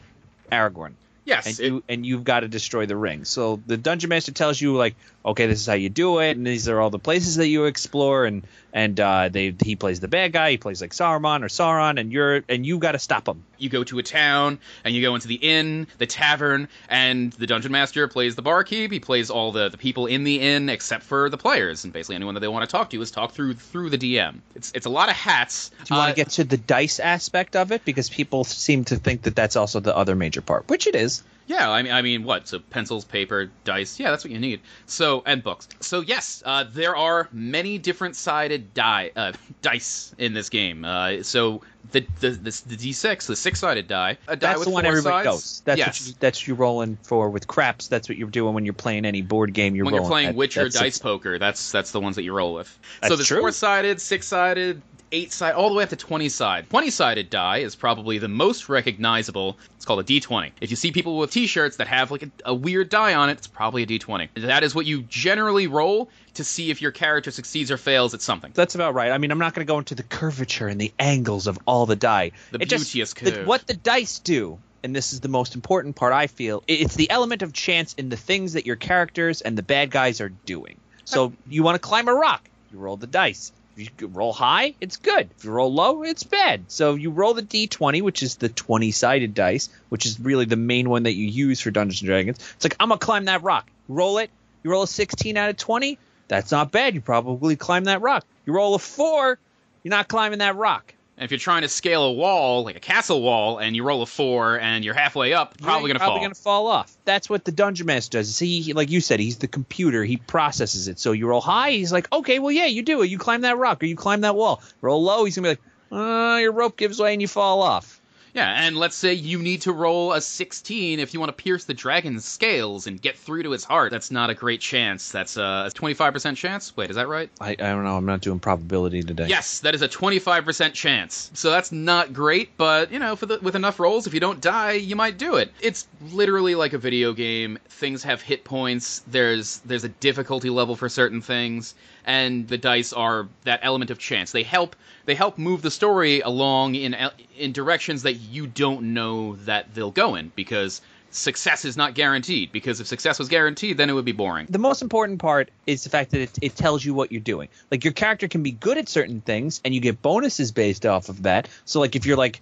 Aragorn. 0.50 0.94
Yes, 1.26 1.46
And 1.46 1.60
it- 1.60 1.66
you 1.68 1.82
and 1.88 2.04
you've 2.04 2.24
got 2.24 2.40
to 2.40 2.48
destroy 2.48 2.86
the 2.86 2.96
ring. 2.96 3.24
So 3.24 3.60
the 3.68 3.76
dungeon 3.76 4.08
master 4.10 4.32
tells 4.32 4.60
you 4.60 4.76
like, 4.76 4.96
okay, 5.24 5.46
this 5.46 5.60
is 5.60 5.66
how 5.66 5.72
you 5.74 5.90
do 5.90 6.18
it, 6.18 6.36
and 6.36 6.44
these 6.46 6.68
are 6.68 6.80
all 6.80 6.90
the 6.90 6.98
places 6.98 7.36
that 7.36 7.46
you 7.46 7.64
explore, 7.64 8.26
and 8.26 8.42
and 8.74 8.98
uh, 9.00 9.28
they 9.30 9.54
he 9.64 9.76
plays 9.76 10.00
the 10.00 10.08
bad 10.08 10.32
guy, 10.32 10.50
he 10.50 10.56
plays 10.58 10.82
like 10.82 10.90
Saruman 10.90 11.42
or 11.42 11.46
Sauron, 11.48 11.98
and 11.98 12.12
you're 12.12 12.42
and 12.48 12.66
you 12.66 12.78
got 12.78 12.92
to 12.92 12.98
stop 12.98 13.26
him. 13.28 13.44
you 13.56 13.70
go 13.70 13.84
to 13.84 13.98
a 14.00 14.02
town 14.02 14.58
and 14.84 14.94
you 14.94 15.00
go 15.00 15.14
into 15.14 15.28
the 15.28 15.36
inn, 15.36 15.86
the 15.98 16.06
tavern, 16.06 16.68
and 16.88 17.32
the 17.34 17.46
dungeon 17.46 17.70
master 17.72 18.08
plays 18.08 18.34
the 18.34 18.42
barkeep. 18.42 18.90
He 18.90 18.98
plays 19.00 19.30
all 19.30 19.52
the, 19.52 19.68
the 19.70 19.78
people 19.78 20.06
in 20.06 20.24
the 20.24 20.40
inn 20.40 20.68
except 20.68 21.04
for 21.04 21.30
the 21.30 21.38
players, 21.38 21.84
and 21.84 21.92
basically 21.92 22.16
anyone 22.16 22.34
that 22.34 22.40
they 22.40 22.48
want 22.48 22.68
to 22.68 22.70
talk 22.70 22.90
to 22.90 23.00
is 23.00 23.10
talk 23.12 23.32
through 23.32 23.54
through 23.54 23.90
the 23.90 23.98
DM. 23.98 24.40
It's 24.56 24.72
it's 24.74 24.86
a 24.86 24.90
lot 24.90 25.08
of 25.08 25.14
hats. 25.14 25.70
Do 25.84 25.94
you 25.94 25.98
want 25.98 26.10
Uh, 26.10 26.12
to 26.12 26.16
get 26.16 26.30
to 26.30 26.44
the 26.44 26.56
dice 26.56 26.98
aspect 26.98 27.54
of 27.56 27.70
it 27.70 27.84
because 27.84 28.10
people 28.10 28.42
seem 28.44 28.84
to 28.86 28.96
think 28.96 29.22
that 29.22 29.36
that's 29.36 29.54
also 29.54 29.78
the 29.80 29.96
other 29.96 30.16
major 30.16 30.42
part, 30.42 30.68
which 30.68 30.88
it 30.88 30.96
is. 30.96 31.22
Yeah, 31.46 31.70
I 31.70 31.82
mean, 31.82 31.92
I 31.92 32.02
mean, 32.02 32.24
what? 32.24 32.48
So 32.48 32.58
pencils, 32.58 33.04
paper, 33.04 33.50
dice. 33.64 34.00
Yeah, 34.00 34.10
that's 34.10 34.24
what 34.24 34.32
you 34.32 34.38
need. 34.38 34.60
So 34.86 35.22
and 35.26 35.42
books. 35.42 35.68
So 35.80 36.00
yes, 36.00 36.42
uh, 36.46 36.64
there 36.70 36.96
are 36.96 37.28
many 37.32 37.78
different 37.78 38.16
sided 38.16 38.72
die 38.74 39.10
uh, 39.14 39.32
dice 39.62 40.14
in 40.18 40.32
this 40.32 40.48
game. 40.48 40.84
Uh, 40.84 41.22
so 41.22 41.60
the 41.92 42.06
the 42.20 42.30
the, 42.30 42.62
the 42.66 42.76
d6, 42.76 43.26
the 43.26 43.36
six 43.36 43.60
sided 43.60 43.88
die, 43.88 44.16
a 44.26 44.36
die 44.36 44.48
That's 44.48 44.60
with 44.60 44.68
the 44.68 44.74
one 44.74 44.84
four 44.84 44.90
everybody 44.92 45.24
sides. 45.24 45.26
knows. 45.26 45.62
That's 45.66 45.78
yes. 45.78 45.86
what 46.00 46.08
you, 46.08 46.14
that's 46.18 46.48
you 46.48 46.54
rolling 46.54 46.96
for 47.02 47.28
with 47.28 47.46
craps. 47.46 47.88
That's 47.88 48.08
what 48.08 48.16
you're 48.16 48.30
doing 48.30 48.54
when 48.54 48.64
you're 48.64 48.72
playing 48.72 49.04
any 49.04 49.20
board 49.20 49.52
game. 49.52 49.74
You're 49.74 49.84
when 49.84 49.94
you're 49.94 50.04
playing 50.06 50.28
that- 50.28 50.36
Witcher 50.36 50.64
dice 50.70 50.72
six- 50.94 50.98
poker, 50.98 51.38
that's 51.38 51.70
that's 51.72 51.92
the 51.92 52.00
ones 52.00 52.16
that 52.16 52.22
you 52.22 52.32
roll 52.32 52.54
with. 52.54 52.68
so 52.68 52.78
That's 53.02 53.16
there's 53.16 53.28
true. 53.28 53.40
four 53.40 53.52
sided, 53.52 54.00
six 54.00 54.26
sided, 54.26 54.80
eight 55.14 55.32
side 55.32 55.54
all 55.54 55.68
the 55.68 55.74
way 55.74 55.84
up 55.84 55.90
to 55.90 55.96
twenty 55.96 56.28
side. 56.28 56.68
Twenty 56.70 56.90
sided 56.90 57.30
die 57.30 57.58
is 57.58 57.74
probably 57.76 58.18
the 58.18 58.28
most 58.28 58.68
recognizable. 58.68 59.56
It's 59.76 59.84
called 59.84 60.00
a 60.00 60.04
D20. 60.04 60.50
If 60.60 60.70
you 60.70 60.76
see 60.76 60.92
people 60.92 61.16
with 61.18 61.30
T-shirts 61.30 61.76
that 61.76 61.86
have 61.88 62.10
like 62.10 62.22
a, 62.24 62.30
a 62.46 62.54
weird 62.54 62.88
die 62.88 63.14
on 63.14 63.28
it, 63.30 63.32
it's 63.38 63.46
probably 63.46 63.82
a 63.82 63.86
D20. 63.86 64.28
That 64.46 64.62
is 64.64 64.74
what 64.74 64.86
you 64.86 65.02
generally 65.02 65.66
roll 65.66 66.08
to 66.34 66.44
see 66.44 66.70
if 66.70 66.82
your 66.82 66.90
character 66.90 67.30
succeeds 67.30 67.70
or 67.70 67.76
fails 67.76 68.14
at 68.14 68.20
something. 68.22 68.50
That's 68.54 68.74
about 68.74 68.94
right. 68.94 69.12
I 69.12 69.18
mean, 69.18 69.30
I'm 69.30 69.38
not 69.38 69.54
going 69.54 69.66
to 69.66 69.70
go 69.70 69.78
into 69.78 69.94
the 69.94 70.02
curvature 70.02 70.68
and 70.68 70.80
the 70.80 70.92
angles 70.98 71.46
of 71.46 71.58
all 71.66 71.86
the 71.86 71.96
die. 71.96 72.32
The 72.50 72.60
It 72.62 72.68
just- 72.68 72.92
beauteous 72.92 73.12
the- 73.14 73.30
curve. 73.32 73.46
what 73.46 73.66
the 73.66 73.74
dice 73.74 74.18
do, 74.18 74.58
and 74.82 74.94
this 74.96 75.12
is 75.12 75.20
the 75.20 75.28
most 75.28 75.54
important 75.54 75.96
part, 75.96 76.12
I 76.12 76.26
feel, 76.26 76.64
it's 76.66 76.94
the 76.96 77.08
element 77.10 77.42
of 77.42 77.52
chance 77.52 77.94
in 77.94 78.08
the 78.08 78.16
things 78.16 78.54
that 78.54 78.66
your 78.66 78.76
characters 78.76 79.40
and 79.42 79.56
the 79.56 79.62
bad 79.62 79.90
guys 79.90 80.20
are 80.20 80.30
doing. 80.30 80.76
So 81.04 81.32
you 81.48 81.62
want 81.62 81.76
to 81.76 81.78
climb 81.78 82.08
a 82.08 82.14
rock, 82.14 82.48
you 82.72 82.78
roll 82.78 82.96
the 82.96 83.06
dice. 83.06 83.52
If 83.76 83.90
you 84.00 84.06
roll 84.06 84.32
high, 84.32 84.74
it's 84.80 84.96
good. 84.96 85.28
If 85.36 85.44
you 85.44 85.50
roll 85.50 85.72
low, 85.72 86.02
it's 86.02 86.22
bad. 86.22 86.64
So 86.68 86.94
you 86.94 87.10
roll 87.10 87.34
the 87.34 87.42
d20, 87.42 88.02
which 88.02 88.22
is 88.22 88.36
the 88.36 88.48
20-sided 88.48 89.34
dice, 89.34 89.68
which 89.88 90.06
is 90.06 90.20
really 90.20 90.44
the 90.44 90.56
main 90.56 90.88
one 90.88 91.04
that 91.04 91.14
you 91.14 91.26
use 91.26 91.60
for 91.60 91.70
Dungeons 91.70 92.00
and 92.00 92.08
Dragons. 92.08 92.38
It's 92.54 92.64
like 92.64 92.76
I'm 92.78 92.88
gonna 92.88 92.98
climb 92.98 93.24
that 93.26 93.42
rock. 93.42 93.68
Roll 93.88 94.18
it. 94.18 94.30
You 94.62 94.70
roll 94.70 94.84
a 94.84 94.88
16 94.88 95.36
out 95.36 95.50
of 95.50 95.56
20. 95.56 95.98
That's 96.28 96.50
not 96.50 96.72
bad. 96.72 96.94
You 96.94 97.00
probably 97.00 97.56
climb 97.56 97.84
that 97.84 98.00
rock. 98.00 98.24
You 98.46 98.54
roll 98.54 98.74
a 98.74 98.78
four. 98.78 99.38
You're 99.82 99.90
not 99.90 100.08
climbing 100.08 100.38
that 100.38 100.56
rock. 100.56 100.93
And 101.16 101.24
if 101.24 101.30
you're 101.30 101.38
trying 101.38 101.62
to 101.62 101.68
scale 101.68 102.02
a 102.04 102.12
wall, 102.12 102.64
like 102.64 102.76
a 102.76 102.80
castle 102.80 103.22
wall, 103.22 103.58
and 103.58 103.76
you 103.76 103.84
roll 103.84 104.02
a 104.02 104.06
four 104.06 104.58
and 104.58 104.84
you're 104.84 104.94
halfway 104.94 105.32
up, 105.32 105.56
probably 105.58 105.90
You're 105.90 105.98
gonna 105.98 106.10
fall. 106.10 106.20
gonna 106.20 106.34
fall 106.34 106.66
off. 106.66 106.96
That's 107.04 107.30
what 107.30 107.44
the 107.44 107.52
dungeon 107.52 107.86
master 107.86 108.18
does. 108.18 108.34
See, 108.34 108.60
he, 108.60 108.72
like 108.72 108.90
you 108.90 109.00
said, 109.00 109.20
he's 109.20 109.38
the 109.38 109.46
computer. 109.46 110.02
He 110.02 110.16
processes 110.16 110.88
it. 110.88 110.98
So 110.98 111.12
you 111.12 111.28
roll 111.28 111.40
high, 111.40 111.70
he's 111.70 111.92
like, 111.92 112.12
okay, 112.12 112.40
well, 112.40 112.50
yeah, 112.50 112.66
you 112.66 112.82
do 112.82 113.02
it. 113.02 113.06
You 113.06 113.18
climb 113.18 113.42
that 113.42 113.58
rock 113.58 113.82
or 113.82 113.86
you 113.86 113.94
climb 113.94 114.22
that 114.22 114.34
wall. 114.34 114.60
Roll 114.80 115.02
low, 115.02 115.24
he's 115.24 115.36
gonna 115.36 115.54
be 115.54 115.60
like, 115.60 115.60
uh, 115.92 116.38
your 116.38 116.52
rope 116.52 116.76
gives 116.76 116.98
way 116.98 117.12
and 117.12 117.22
you 117.22 117.28
fall 117.28 117.62
off. 117.62 118.00
Yeah, 118.34 118.66
and 118.66 118.76
let's 118.76 118.96
say 118.96 119.14
you 119.14 119.38
need 119.38 119.62
to 119.62 119.72
roll 119.72 120.12
a 120.12 120.20
16 120.20 120.98
if 120.98 121.14
you 121.14 121.20
want 121.20 121.36
to 121.36 121.42
pierce 121.42 121.64
the 121.64 121.74
dragon's 121.74 122.24
scales 122.24 122.88
and 122.88 123.00
get 123.00 123.16
through 123.16 123.44
to 123.44 123.52
its 123.52 123.62
heart. 123.62 123.92
That's 123.92 124.10
not 124.10 124.28
a 124.28 124.34
great 124.34 124.60
chance. 124.60 125.12
That's 125.12 125.36
a 125.36 125.70
25% 125.72 126.36
chance. 126.36 126.76
Wait, 126.76 126.90
is 126.90 126.96
that 126.96 127.06
right? 127.06 127.30
I, 127.40 127.50
I 127.50 127.54
don't 127.54 127.84
know. 127.84 127.96
I'm 127.96 128.06
not 128.06 128.22
doing 128.22 128.40
probability 128.40 129.02
today. 129.02 129.28
Yes, 129.28 129.60
that 129.60 129.74
is 129.74 129.82
a 129.82 129.88
25% 129.88 130.72
chance. 130.72 131.30
So 131.34 131.50
that's 131.50 131.70
not 131.70 132.12
great, 132.12 132.56
but 132.56 132.90
you 132.90 132.98
know, 132.98 133.14
for 133.14 133.26
the, 133.26 133.38
with 133.40 133.54
enough 133.54 133.78
rolls, 133.78 134.08
if 134.08 134.14
you 134.14 134.20
don't 134.20 134.40
die, 134.40 134.72
you 134.72 134.96
might 134.96 135.16
do 135.16 135.36
it. 135.36 135.52
It's 135.60 135.86
literally 136.10 136.56
like 136.56 136.72
a 136.72 136.78
video 136.78 137.12
game. 137.12 137.58
Things 137.68 138.02
have 138.02 138.20
hit 138.20 138.44
points. 138.44 139.04
There's 139.06 139.58
there's 139.60 139.84
a 139.84 139.88
difficulty 139.88 140.50
level 140.50 140.74
for 140.74 140.88
certain 140.88 141.20
things, 141.20 141.76
and 142.04 142.46
the 142.48 142.58
dice 142.58 142.92
are 142.92 143.28
that 143.44 143.60
element 143.62 143.90
of 143.90 143.98
chance. 143.98 144.32
They 144.32 144.42
help 144.42 144.76
they 145.06 145.14
help 145.14 145.38
move 145.38 145.62
the 145.62 145.70
story 145.70 146.20
along 146.20 146.74
in 146.74 146.96
in 147.36 147.52
directions 147.52 148.02
that 148.02 148.14
you 148.14 148.46
don't 148.46 148.94
know 148.94 149.36
that 149.44 149.74
they'll 149.74 149.90
go 149.90 150.14
in 150.14 150.32
because 150.34 150.80
success 151.10 151.64
is 151.64 151.76
not 151.76 151.94
guaranteed 151.94 152.50
because 152.50 152.80
if 152.80 152.88
success 152.88 153.20
was 153.20 153.28
guaranteed 153.28 153.76
then 153.76 153.88
it 153.88 153.92
would 153.92 154.04
be 154.04 154.12
boring 154.12 154.46
The 154.50 154.58
most 154.58 154.82
important 154.82 155.20
part 155.20 155.48
is 155.64 155.84
the 155.84 155.90
fact 155.90 156.10
that 156.10 156.20
it, 156.20 156.38
it 156.42 156.56
tells 156.56 156.84
you 156.84 156.92
what 156.92 157.12
you're 157.12 157.20
doing. 157.20 157.48
Like 157.70 157.84
your 157.84 157.92
character 157.92 158.26
can 158.26 158.42
be 158.42 158.50
good 158.50 158.78
at 158.78 158.88
certain 158.88 159.20
things, 159.20 159.60
and 159.64 159.74
you 159.74 159.80
get 159.80 160.02
bonuses 160.02 160.50
based 160.52 160.84
off 160.84 161.08
of 161.08 161.22
that. 161.22 161.48
So 161.64 161.80
like 161.80 161.94
if 161.94 162.04
you're 162.04 162.16
like 162.16 162.40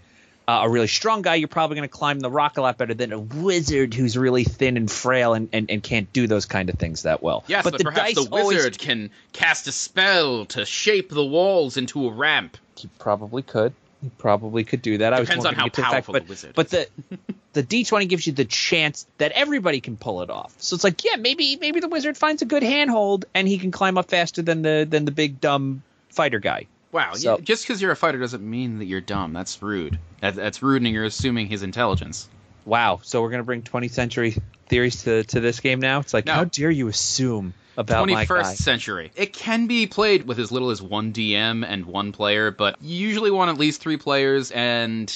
uh, 0.49 0.63
a 0.65 0.69
really 0.69 0.87
strong 0.89 1.23
guy, 1.23 1.37
you're 1.37 1.49
probably 1.49 1.77
going 1.77 1.89
to 1.89 1.93
climb 1.95 2.21
the 2.21 2.31
rock 2.31 2.59
a 2.59 2.63
lot 2.63 2.77
better 2.79 2.95
than 2.95 3.13
a 3.13 3.19
wizard 3.19 3.95
who's 3.95 4.17
really 4.19 4.45
thin 4.45 4.77
and 4.77 4.91
frail 4.91 5.35
and, 5.35 5.49
and, 5.53 5.71
and 5.71 5.83
can't 5.83 6.13
do 6.13 6.27
those 6.27 6.47
kind 6.47 6.69
of 6.69 6.79
things 6.79 7.03
that 7.03 7.23
well. 7.23 7.45
yes 7.47 7.65
but, 7.65 7.79
the 7.79 7.85
perhaps 7.85 8.15
the 8.15 8.29
always- 8.31 8.57
wizard 8.57 8.79
can 8.79 9.11
cast 9.33 9.67
a 9.69 9.73
spell 9.73 10.45
to 10.47 10.65
shape 10.65 11.11
the 11.11 11.25
walls 11.25 11.77
into 11.77 12.07
a 12.09 12.13
ramp 12.13 12.57
He 12.77 12.89
probably 12.99 13.43
could. 13.43 13.73
He 14.03 14.11
probably 14.19 14.65
could 14.65 14.83
do 14.83 14.99
that. 14.99 15.13
I 15.13 15.21
was 15.21 15.29
Depends 15.29 15.47
on 15.47 15.55
how 15.55 15.69
the 15.69 15.71
fact- 15.83 15.91
powerful 15.93 16.15
the 16.15 16.21
but, 16.21 16.29
wizard 16.29 16.53
But 16.57 16.71
the 16.71 16.89
the 17.53 17.63
D 17.63 17.85
twenty 17.85 18.07
gives 18.07 18.27
you 18.27 18.33
the 18.33 18.45
chance 18.45 19.07
that 19.19 19.31
everybody 19.33 19.81
can 19.81 19.97
pull 19.97 20.23
it 20.23 20.31
off. 20.31 20.55
So 20.59 20.75
it's 20.75 20.83
like, 20.83 21.05
yeah, 21.05 21.17
maybe 21.17 21.57
maybe 21.61 21.79
the 21.81 21.89
wizard 21.89 22.17
finds 22.17 22.43
a 22.43 22.47
good 22.47 22.63
handhold 22.65 23.27
and 23.35 23.47
he 23.47 23.59
can 23.59 23.71
climb 23.71 23.97
up 23.99 24.09
faster 24.11 24.43
than 24.43 24.63
the 24.63 24.87
than 24.91 25.05
the 25.05 25.13
big 25.13 25.41
dumb 25.41 25.83
fighter 26.09 26.41
guy. 26.41 26.67
Wow 26.93 27.15
So- 27.15 27.39
just 27.39 27.65
because 27.65 27.83
you're 27.83 27.91
a 27.93 27.97
fighter 27.97 28.19
doesn't 28.19 28.49
mean 28.49 28.79
that 28.79 28.85
you're 28.85 29.01
dumb 29.01 29.33
that's 29.33 29.61
rude 29.61 29.99
that, 30.21 30.35
that's 30.37 30.63
rude 30.63 30.83
and 30.83 30.93
you're 30.95 31.05
assuming 31.05 31.49
his 31.49 31.63
intelligence 31.63 32.29
Wow. 32.65 33.01
So 33.03 33.21
we're 33.23 33.31
gonna 33.31 33.43
bring 33.43 33.63
20th 33.63 33.91
century 33.91 34.37
theories 34.69 35.03
to, 35.03 35.25
to 35.25 35.41
this 35.41 35.59
game 35.59 35.81
now. 35.81 35.99
It's 35.99 36.15
like, 36.15 36.27
No. 36.27 36.35
how 36.35 36.45
dare 36.45 36.71
you 36.71 36.87
assume 36.87 37.55
about 37.77 38.09
my 38.09 38.25
21st 38.25 38.57
century. 38.59 39.11
It 39.17 39.33
can 39.33 39.67
be 39.67 39.89
played 39.89 40.29
with 40.29 40.39
as 40.39 40.53
little 40.53 40.71
as 40.71 40.81
one 40.81 41.13
DM 41.13 41.65
and 41.67 41.87
one 41.87 42.13
player, 42.13 42.53
but 42.53 42.77
you 42.81 42.97
usually 42.97 43.33
want 43.33 43.51
at 43.51 43.59
least 43.59 43.81
three 43.81 43.97
players, 43.97 44.53
and 44.53 45.13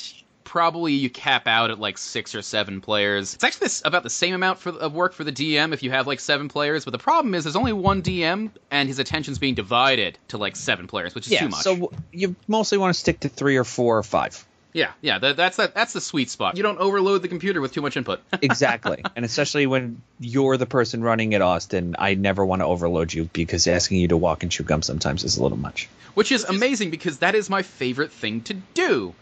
probably 0.57 0.95
you 0.95 1.11
cap 1.11 1.47
out 1.47 1.71
at 1.71 1.79
like 1.79 1.99
six 1.99 2.35
or 2.35 2.41
seven 2.41 2.81
players. 2.81 3.35
It's 3.35 3.45
actually 3.45 3.67
this, 3.67 3.83
about 3.85 4.05
the 4.05 4.09
same 4.09 4.35
amount 4.35 4.59
for, 4.59 4.71
of 4.71 4.95
work 4.95 5.13
for 5.13 5.23
the 5.23 5.31
DM 5.31 5.75
if 5.75 5.83
you 5.83 5.91
have 5.91 6.07
like 6.07 6.19
seven 6.19 6.49
players, 6.49 6.87
but 6.87 6.93
the 6.93 6.99
problem 6.99 7.35
is 7.35 7.45
there's 7.45 7.57
only 7.57 7.75
one 7.75 8.01
DM, 8.01 8.51
and 8.71 8.89
his 8.89 8.99
attention's 8.99 9.39
being 9.39 9.55
divided 9.55 10.19
to 10.29 10.39
like 10.39 10.57
seven 10.57 10.87
players, 10.87 11.15
which 11.15 11.27
is 11.27 11.33
Yeah. 11.35 11.41
too 11.41 11.49
much. 11.51 11.61
So 11.61 11.93
you 12.11 12.35
mostly 12.49 12.79
want 12.79 12.95
to 12.95 12.99
stick 12.99 13.21
to 13.21 13.29
three 13.29 13.59
or 13.59 13.65
four 13.65 13.99
or 13.99 14.03
five. 14.03 14.47
yeah, 14.73 14.93
yeah, 15.03 15.19
that, 15.19 15.37
that's 15.37 15.59
that, 15.59 15.75
that's 15.75 15.93
the 15.93 16.01
sweet 16.01 16.31
spot. 16.31 16.57
You 16.57 16.63
don't 16.63 16.79
overload 16.79 17.21
the 17.21 17.29
computer 17.29 17.61
with 17.61 17.73
too 17.75 17.83
much 17.83 17.99
input. 17.99 18.21
exactly. 18.41 19.03
and 19.15 19.27
especially 19.27 19.67
when 19.67 20.01
you're 20.21 20.57
the 20.57 20.65
person 20.65 21.03
running 21.03 21.33
it, 21.33 21.43
Austin, 21.43 21.97
I 21.99 22.15
never 22.15 22.47
want 22.47 22.61
to 22.63 22.67
overload 22.67 23.13
you 23.13 23.29
because 23.35 23.67
asking 23.67 23.99
you 24.01 24.09
to 24.09 24.17
walk 24.17 24.43
and 24.43 24.51
chew 24.51 24.65
gum 24.65 24.81
sometimes 24.81 25.23
is 25.23 25.37
a 25.37 25.43
little 25.43 25.59
much. 25.59 25.87
which 26.15 26.33
is 26.33 26.45
amazing 26.45 26.89
because 26.91 27.19
that 27.19 27.35
is 27.35 27.51
my 27.51 27.61
favorite 27.63 28.11
thing 28.11 28.41
to 28.45 28.55
do. 28.73 29.15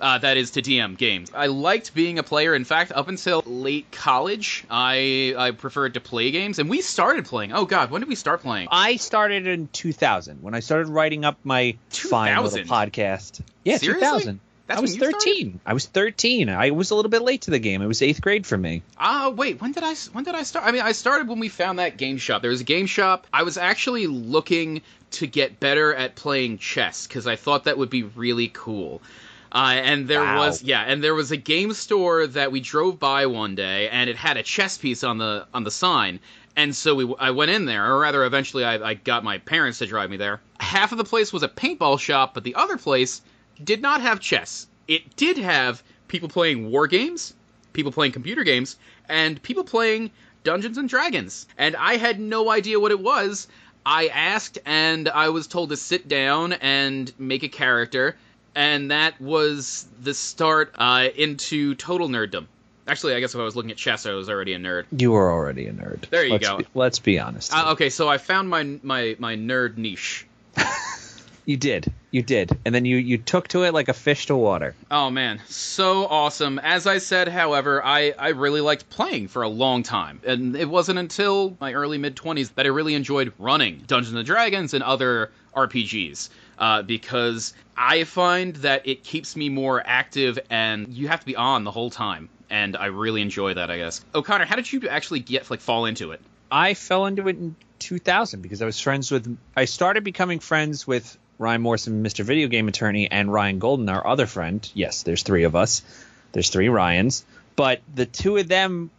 Uh, 0.00 0.18
that 0.18 0.36
is 0.36 0.52
to 0.52 0.62
DM 0.62 0.96
games. 0.96 1.30
I 1.34 1.46
liked 1.46 1.94
being 1.94 2.18
a 2.18 2.22
player. 2.22 2.54
In 2.54 2.64
fact, 2.64 2.92
up 2.92 3.08
until 3.08 3.42
late 3.46 3.90
college, 3.90 4.64
I 4.70 5.34
I 5.36 5.50
preferred 5.52 5.94
to 5.94 6.00
play 6.00 6.30
games, 6.30 6.58
and 6.58 6.68
we 6.68 6.80
started 6.80 7.24
playing. 7.24 7.52
Oh 7.52 7.64
God, 7.64 7.90
when 7.90 8.00
did 8.00 8.08
we 8.08 8.14
start 8.14 8.42
playing? 8.42 8.68
I 8.70 8.96
started 8.96 9.46
in 9.46 9.68
2000 9.68 10.42
when 10.42 10.54
I 10.54 10.60
started 10.60 10.88
writing 10.88 11.24
up 11.24 11.38
my 11.44 11.76
fine 11.90 12.36
little 12.42 12.64
podcast. 12.64 13.40
Yeah, 13.64 13.78
Seriously? 13.78 14.00
2000. 14.00 14.40
That's 14.68 14.78
I 14.78 14.80
was 14.80 14.92
when 14.92 15.00
you 15.00 15.10
started? 15.10 15.28
13. 15.28 15.60
I 15.66 15.74
was 15.74 15.86
13. 15.86 16.48
I 16.48 16.70
was 16.70 16.90
a 16.92 16.94
little 16.94 17.10
bit 17.10 17.22
late 17.22 17.42
to 17.42 17.50
the 17.50 17.58
game. 17.58 17.82
It 17.82 17.86
was 17.86 18.00
eighth 18.00 18.22
grade 18.22 18.46
for 18.46 18.56
me. 18.56 18.82
Ah, 18.96 19.30
wait, 19.30 19.60
when 19.60 19.72
did 19.72 19.82
I 19.82 19.94
when 20.12 20.24
did 20.24 20.34
I 20.34 20.44
start? 20.44 20.66
I 20.66 20.72
mean, 20.72 20.82
I 20.82 20.92
started 20.92 21.28
when 21.28 21.40
we 21.40 21.48
found 21.48 21.78
that 21.78 21.96
game 21.96 22.18
shop. 22.18 22.42
There 22.42 22.50
was 22.50 22.60
a 22.60 22.64
game 22.64 22.86
shop. 22.86 23.26
I 23.32 23.42
was 23.42 23.58
actually 23.58 24.06
looking 24.06 24.82
to 25.12 25.26
get 25.26 25.60
better 25.60 25.94
at 25.94 26.14
playing 26.14 26.58
chess 26.58 27.06
because 27.06 27.26
I 27.26 27.36
thought 27.36 27.64
that 27.64 27.76
would 27.76 27.90
be 27.90 28.02
really 28.02 28.48
cool. 28.48 29.02
Uh, 29.52 29.74
and 29.82 30.08
there 30.08 30.22
Wow. 30.22 30.38
was 30.38 30.62
yeah, 30.62 30.80
and 30.82 31.04
there 31.04 31.14
was 31.14 31.30
a 31.30 31.36
game 31.36 31.74
store 31.74 32.26
that 32.26 32.50
we 32.50 32.60
drove 32.60 32.98
by 32.98 33.26
one 33.26 33.54
day, 33.54 33.88
and 33.90 34.08
it 34.08 34.16
had 34.16 34.38
a 34.38 34.42
chess 34.42 34.78
piece 34.78 35.04
on 35.04 35.18
the 35.18 35.46
on 35.52 35.64
the 35.64 35.70
sign. 35.70 36.20
And 36.56 36.74
so 36.74 36.94
we, 36.94 37.14
I 37.18 37.30
went 37.30 37.50
in 37.50 37.64
there, 37.66 37.90
or 37.92 37.98
rather, 38.00 38.24
eventually, 38.24 38.64
I, 38.64 38.90
I 38.90 38.94
got 38.94 39.24
my 39.24 39.38
parents 39.38 39.78
to 39.78 39.86
drive 39.86 40.10
me 40.10 40.16
there. 40.18 40.40
Half 40.60 40.92
of 40.92 40.98
the 40.98 41.04
place 41.04 41.32
was 41.32 41.42
a 41.42 41.48
paintball 41.48 41.98
shop, 41.98 42.34
but 42.34 42.44
the 42.44 42.54
other 42.54 42.76
place 42.76 43.22
did 43.62 43.80
not 43.80 44.00
have 44.02 44.20
chess. 44.20 44.66
It 44.88 45.16
did 45.16 45.38
have 45.38 45.82
people 46.08 46.28
playing 46.28 46.70
war 46.70 46.86
games, 46.86 47.34
people 47.72 47.92
playing 47.92 48.12
computer 48.12 48.44
games, 48.44 48.76
and 49.08 49.42
people 49.42 49.64
playing 49.64 50.10
Dungeons 50.44 50.76
and 50.76 50.88
Dragons. 50.88 51.46
And 51.56 51.74
I 51.76 51.96
had 51.96 52.20
no 52.20 52.50
idea 52.50 52.80
what 52.80 52.90
it 52.92 53.00
was. 53.00 53.48
I 53.86 54.08
asked, 54.08 54.58
and 54.66 55.08
I 55.08 55.30
was 55.30 55.46
told 55.46 55.70
to 55.70 55.76
sit 55.76 56.06
down 56.06 56.52
and 56.54 57.10
make 57.18 57.42
a 57.42 57.48
character, 57.48 58.16
and 58.54 58.90
that 58.90 59.20
was 59.20 59.86
the 60.00 60.14
start 60.14 60.74
uh, 60.76 61.08
into 61.16 61.74
total 61.74 62.08
nerddom. 62.08 62.46
Actually, 62.88 63.14
I 63.14 63.20
guess 63.20 63.34
if 63.34 63.40
I 63.40 63.44
was 63.44 63.54
looking 63.54 63.70
at 63.70 63.76
chess, 63.76 64.06
I 64.06 64.12
was 64.12 64.28
already 64.28 64.54
a 64.54 64.58
nerd. 64.58 64.86
You 64.96 65.12
were 65.12 65.30
already 65.30 65.66
a 65.66 65.72
nerd. 65.72 66.08
There 66.10 66.24
you 66.24 66.32
let's 66.32 66.48
go. 66.48 66.58
Be, 66.58 66.66
let's 66.74 66.98
be 66.98 67.18
honest. 67.18 67.54
Uh, 67.54 67.72
okay, 67.72 67.90
so 67.90 68.08
I 68.08 68.18
found 68.18 68.48
my 68.48 68.78
my 68.82 69.16
my 69.18 69.36
nerd 69.36 69.76
niche. 69.76 70.26
you 71.44 71.56
did. 71.56 71.92
You 72.10 72.22
did. 72.22 72.58
And 72.64 72.74
then 72.74 72.84
you, 72.84 72.98
you 72.98 73.18
took 73.18 73.48
to 73.48 73.62
it 73.62 73.72
like 73.72 73.88
a 73.88 73.94
fish 73.94 74.26
to 74.26 74.36
water. 74.36 74.74
Oh 74.90 75.10
man, 75.10 75.40
so 75.48 76.06
awesome. 76.06 76.58
As 76.58 76.86
I 76.86 76.98
said, 76.98 77.28
however, 77.28 77.82
I, 77.84 78.12
I 78.18 78.28
really 78.28 78.60
liked 78.60 78.90
playing 78.90 79.28
for 79.28 79.42
a 79.42 79.48
long 79.48 79.82
time. 79.82 80.20
And 80.26 80.54
it 80.54 80.68
wasn't 80.68 80.98
until 80.98 81.56
my 81.60 81.72
early 81.72 81.98
mid 81.98 82.16
20s 82.16 82.54
that 82.54 82.66
I 82.66 82.68
really 82.68 82.94
enjoyed 82.94 83.32
running 83.38 83.82
Dungeons 83.86 84.14
and 84.14 84.26
Dragons 84.26 84.74
and 84.74 84.84
other 84.84 85.30
RPGs. 85.56 86.28
Uh, 86.62 86.80
because 86.80 87.54
I 87.76 88.04
find 88.04 88.54
that 88.56 88.86
it 88.86 89.02
keeps 89.02 89.34
me 89.34 89.48
more 89.48 89.82
active 89.84 90.38
and 90.48 90.94
you 90.94 91.08
have 91.08 91.18
to 91.18 91.26
be 91.26 91.34
on 91.34 91.64
the 91.64 91.72
whole 91.72 91.90
time. 91.90 92.28
And 92.50 92.76
I 92.76 92.86
really 92.86 93.20
enjoy 93.20 93.54
that, 93.54 93.68
I 93.68 93.78
guess. 93.78 94.04
O'Connor, 94.14 94.44
how 94.44 94.54
did 94.54 94.72
you 94.72 94.88
actually 94.88 95.18
get 95.18 95.50
like 95.50 95.60
fall 95.60 95.86
into 95.86 96.12
it? 96.12 96.20
I 96.52 96.74
fell 96.74 97.06
into 97.06 97.26
it 97.26 97.36
in 97.36 97.56
2000 97.80 98.42
because 98.42 98.62
I 98.62 98.66
was 98.66 98.78
friends 98.78 99.10
with. 99.10 99.36
I 99.56 99.64
started 99.64 100.04
becoming 100.04 100.38
friends 100.38 100.86
with 100.86 101.18
Ryan 101.36 101.62
Morrison, 101.62 102.04
Mr. 102.04 102.24
Video 102.24 102.46
Game 102.46 102.68
Attorney, 102.68 103.10
and 103.10 103.32
Ryan 103.32 103.58
Golden, 103.58 103.88
our 103.88 104.06
other 104.06 104.26
friend. 104.26 104.70
Yes, 104.72 105.02
there's 105.02 105.24
three 105.24 105.42
of 105.42 105.56
us. 105.56 105.82
There's 106.30 106.50
three 106.50 106.68
Ryans, 106.68 107.24
but 107.56 107.80
the 107.92 108.06
two 108.06 108.36
of 108.36 108.46
them, 108.46 108.92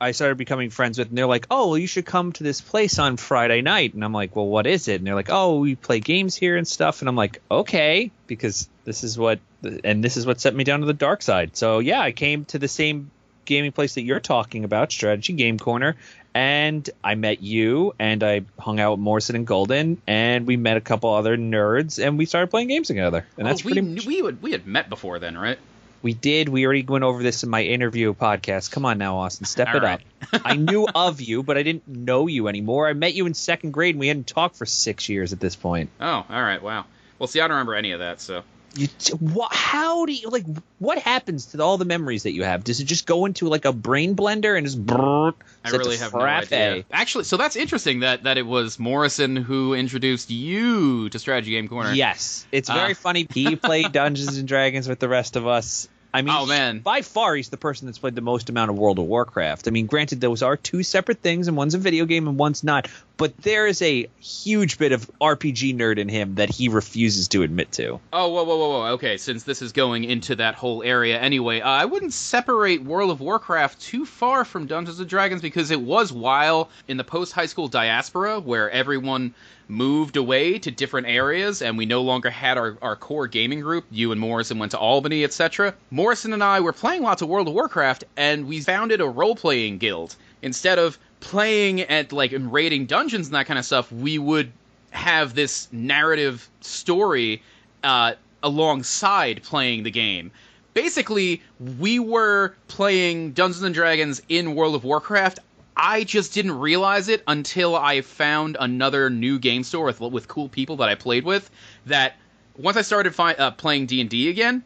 I 0.00 0.10
started 0.12 0.36
becoming 0.36 0.70
friends 0.70 0.98
with, 0.98 1.08
and 1.08 1.16
they're 1.16 1.26
like, 1.26 1.46
"Oh, 1.50 1.68
well, 1.68 1.78
you 1.78 1.86
should 1.86 2.06
come 2.06 2.32
to 2.32 2.42
this 2.42 2.60
place 2.60 2.98
on 2.98 3.16
Friday 3.16 3.62
night." 3.62 3.94
And 3.94 4.04
I'm 4.04 4.12
like, 4.12 4.34
"Well, 4.36 4.46
what 4.46 4.66
is 4.66 4.88
it?" 4.88 4.96
And 4.96 5.06
they're 5.06 5.14
like, 5.14 5.30
"Oh, 5.30 5.58
we 5.60 5.74
play 5.74 6.00
games 6.00 6.34
here 6.34 6.56
and 6.56 6.66
stuff." 6.66 7.00
And 7.00 7.08
I'm 7.08 7.16
like, 7.16 7.40
"Okay," 7.50 8.10
because 8.26 8.68
this 8.84 9.04
is 9.04 9.18
what, 9.18 9.38
and 9.84 10.02
this 10.02 10.16
is 10.16 10.26
what 10.26 10.40
set 10.40 10.54
me 10.54 10.64
down 10.64 10.80
to 10.80 10.86
the 10.86 10.92
dark 10.92 11.22
side. 11.22 11.56
So 11.56 11.78
yeah, 11.78 12.00
I 12.00 12.12
came 12.12 12.44
to 12.46 12.58
the 12.58 12.68
same 12.68 13.10
gaming 13.44 13.72
place 13.72 13.94
that 13.94 14.02
you're 14.02 14.20
talking 14.20 14.64
about, 14.64 14.90
Strategy 14.90 15.34
Game 15.34 15.58
Corner, 15.58 15.96
and 16.34 16.88
I 17.02 17.14
met 17.14 17.42
you, 17.42 17.94
and 17.98 18.22
I 18.22 18.42
hung 18.58 18.80
out 18.80 18.92
with 18.92 19.00
Morrison 19.00 19.36
and 19.36 19.46
Golden, 19.46 20.00
and 20.06 20.46
we 20.46 20.56
met 20.56 20.76
a 20.76 20.80
couple 20.80 21.14
other 21.14 21.36
nerds, 21.36 22.04
and 22.04 22.18
we 22.18 22.26
started 22.26 22.48
playing 22.48 22.68
games 22.68 22.88
together. 22.88 23.26
And 23.36 23.46
oh, 23.46 23.50
that's 23.50 23.62
Oh, 23.62 23.66
we, 23.66 23.72
pretty 23.72 23.88
much 23.88 24.06
we, 24.06 24.22
we 24.22 24.52
had 24.52 24.66
met 24.66 24.88
before 24.88 25.18
then, 25.18 25.36
right? 25.38 25.58
We 26.04 26.14
did. 26.14 26.48
We 26.48 26.64
already 26.64 26.84
went 26.84 27.02
over 27.02 27.22
this 27.22 27.42
in 27.42 27.50
my 27.50 27.62
interview 27.62 28.14
podcast. 28.14 28.70
Come 28.70 28.84
on 28.84 28.98
now, 28.98 29.16
Austin, 29.16 29.46
step 29.46 29.68
All 29.68 29.76
it 29.78 29.82
right. 29.82 30.00
up. 30.32 30.42
I 30.44 30.54
knew 30.54 30.86
of 30.94 31.20
you, 31.20 31.42
but 31.42 31.58
I 31.58 31.62
didn't 31.64 31.88
know 31.88 32.28
you 32.28 32.46
anymore. 32.46 32.86
I 32.86 32.92
met 32.92 33.14
you 33.14 33.26
in 33.26 33.34
second 33.34 33.72
grade, 33.72 33.94
and 33.96 34.00
we 34.00 34.06
hadn't 34.08 34.26
talked 34.28 34.54
for 34.56 34.66
six 34.66 35.08
years 35.08 35.32
at 35.32 35.40
this 35.40 35.56
point. 35.56 35.90
Oh, 36.00 36.06
all 36.06 36.42
right, 36.42 36.62
wow. 36.62 36.84
Well, 37.18 37.26
see, 37.26 37.40
I 37.40 37.48
don't 37.48 37.56
remember 37.56 37.74
any 37.74 37.92
of 37.92 37.98
that, 38.00 38.20
so. 38.20 38.42
You, 38.76 38.88
what, 39.20 39.54
how 39.54 40.04
do 40.04 40.12
you 40.12 40.30
like? 40.30 40.44
What 40.80 40.98
happens 40.98 41.46
to 41.52 41.62
all 41.62 41.78
the 41.78 41.84
memories 41.84 42.24
that 42.24 42.32
you 42.32 42.42
have? 42.42 42.64
Does 42.64 42.80
it 42.80 42.86
just 42.86 43.06
go 43.06 43.24
into 43.24 43.46
like 43.48 43.66
a 43.66 43.72
brain 43.72 44.16
blender 44.16 44.58
and 44.58 44.66
just? 44.66 44.84
brrrt, 44.84 45.34
I 45.64 45.70
really 45.70 45.96
have 45.96 46.12
no 46.12 46.18
idea. 46.22 46.84
Actually, 46.90 47.22
so 47.22 47.36
that's 47.36 47.54
interesting 47.54 48.00
that 48.00 48.24
that 48.24 48.36
it 48.36 48.44
was 48.44 48.80
Morrison 48.80 49.36
who 49.36 49.74
introduced 49.74 50.28
you 50.28 51.08
to 51.10 51.18
Strategy 51.20 51.52
Game 51.52 51.68
Corner. 51.68 51.92
Yes, 51.92 52.48
it's 52.50 52.68
very 52.68 52.94
Ah. 52.94 52.96
funny. 52.96 53.28
He 53.32 53.54
played 53.54 53.92
Dungeons 53.92 54.38
and 54.38 54.48
Dragons 54.48 54.88
with 54.88 54.98
the 54.98 55.08
rest 55.08 55.36
of 55.36 55.46
us. 55.46 55.88
I 56.14 56.22
mean, 56.22 56.34
Oh, 56.34 56.46
man. 56.46 56.78
by 56.78 57.02
far 57.02 57.34
he's 57.34 57.48
the 57.48 57.56
person 57.56 57.86
that's 57.86 57.98
played 57.98 58.14
the 58.14 58.20
most 58.22 58.48
amount 58.48 58.70
of 58.70 58.78
World 58.78 58.98
of 59.00 59.04
Warcraft. 59.06 59.66
I 59.68 59.72
mean, 59.72 59.86
granted, 59.86 60.20
those 60.20 60.42
are 60.42 60.56
two 60.56 60.82
separate 60.84 61.20
things, 61.20 61.48
and 61.48 61.56
one's 61.56 61.74
a 61.74 61.78
video 61.78 62.04
game 62.06 62.28
and 62.28 62.38
one's 62.38 62.62
not. 62.64 62.88
but 63.16 63.36
there 63.42 63.68
is 63.68 63.80
a 63.80 64.08
huge 64.18 64.76
bit 64.76 64.90
of 64.90 65.08
RPG 65.20 65.76
nerd 65.76 65.98
in 65.98 66.08
him 66.08 66.34
that 66.34 66.50
he 66.50 66.68
refuses 66.68 67.28
to 67.28 67.42
admit 67.44 67.70
to. 67.72 68.00
Oh, 68.12 68.28
whoa, 68.30 68.42
whoa, 68.42 68.56
whoa, 68.58 68.68
whoa. 68.70 68.86
Okay, 68.94 69.18
since 69.18 69.44
this 69.44 69.62
is 69.62 69.70
going 69.72 70.02
into 70.02 70.34
that 70.36 70.56
whole 70.56 70.82
area 70.82 71.16
anyway, 71.20 71.60
uh, 71.60 71.68
I 71.68 71.84
wouldn't 71.84 72.12
separate 72.12 72.82
World 72.82 73.12
of 73.12 73.20
Warcraft 73.20 73.80
too 73.80 74.04
far 74.04 74.44
from 74.44 74.66
Dungeons 74.66 74.98
and 74.98 75.08
Dragons 75.08 75.42
because 75.42 75.70
it 75.70 75.80
was 75.80 76.12
while 76.12 76.70
in 76.88 76.96
the 76.96 77.04
post 77.04 77.32
high 77.32 77.46
school 77.46 77.68
diaspora 77.68 78.40
where 78.40 78.68
everyone 78.70 79.32
moved 79.68 80.16
away 80.16 80.58
to 80.58 80.70
different 80.70 81.06
areas 81.06 81.62
and 81.62 81.78
we 81.78 81.86
no 81.86 82.02
longer 82.02 82.30
had 82.30 82.58
our, 82.58 82.76
our 82.82 82.96
core 82.96 83.26
gaming 83.26 83.60
group. 83.60 83.84
You 83.90 84.12
and 84.12 84.20
Morrison 84.20 84.58
went 84.58 84.72
to 84.72 84.78
Albany, 84.78 85.24
etc. 85.24 85.74
Morrison 85.90 86.32
and 86.32 86.42
I 86.42 86.60
were 86.60 86.72
playing 86.72 87.02
lots 87.02 87.22
of 87.22 87.28
World 87.28 87.48
of 87.48 87.54
Warcraft 87.54 88.04
and 88.16 88.46
we 88.46 88.60
founded 88.60 89.00
a 89.00 89.08
role 89.08 89.36
playing 89.36 89.78
guild. 89.78 90.16
Instead 90.42 90.78
of 90.78 90.98
playing 91.20 91.80
at 91.80 92.12
like 92.12 92.32
and 92.32 92.52
raiding 92.52 92.86
dungeons 92.86 93.26
and 93.28 93.34
that 93.34 93.46
kind 93.46 93.58
of 93.58 93.64
stuff, 93.64 93.90
we 93.90 94.18
would 94.18 94.52
have 94.90 95.34
this 95.34 95.68
narrative 95.72 96.48
story 96.60 97.42
uh, 97.82 98.12
alongside 98.42 99.42
playing 99.42 99.82
the 99.82 99.90
game. 99.90 100.30
Basically, 100.74 101.40
we 101.78 101.98
were 101.98 102.54
playing 102.68 103.32
Dungeons 103.32 103.62
and 103.62 103.74
Dragons 103.74 104.20
in 104.28 104.54
World 104.54 104.74
of 104.74 104.84
Warcraft. 104.84 105.38
I 105.76 106.04
just 106.04 106.32
didn't 106.34 106.58
realize 106.58 107.08
it 107.08 107.22
until 107.26 107.74
I 107.76 108.00
found 108.02 108.56
another 108.60 109.10
new 109.10 109.38
game 109.38 109.64
store 109.64 109.86
with, 109.86 110.00
with 110.00 110.28
cool 110.28 110.48
people 110.48 110.76
that 110.76 110.88
I 110.88 110.94
played 110.94 111.24
with. 111.24 111.50
That 111.86 112.14
once 112.56 112.76
I 112.76 112.82
started 112.82 113.14
fi- 113.14 113.34
uh, 113.34 113.50
playing 113.52 113.86
D 113.86 114.00
and 114.00 114.08
D 114.08 114.28
again, 114.30 114.62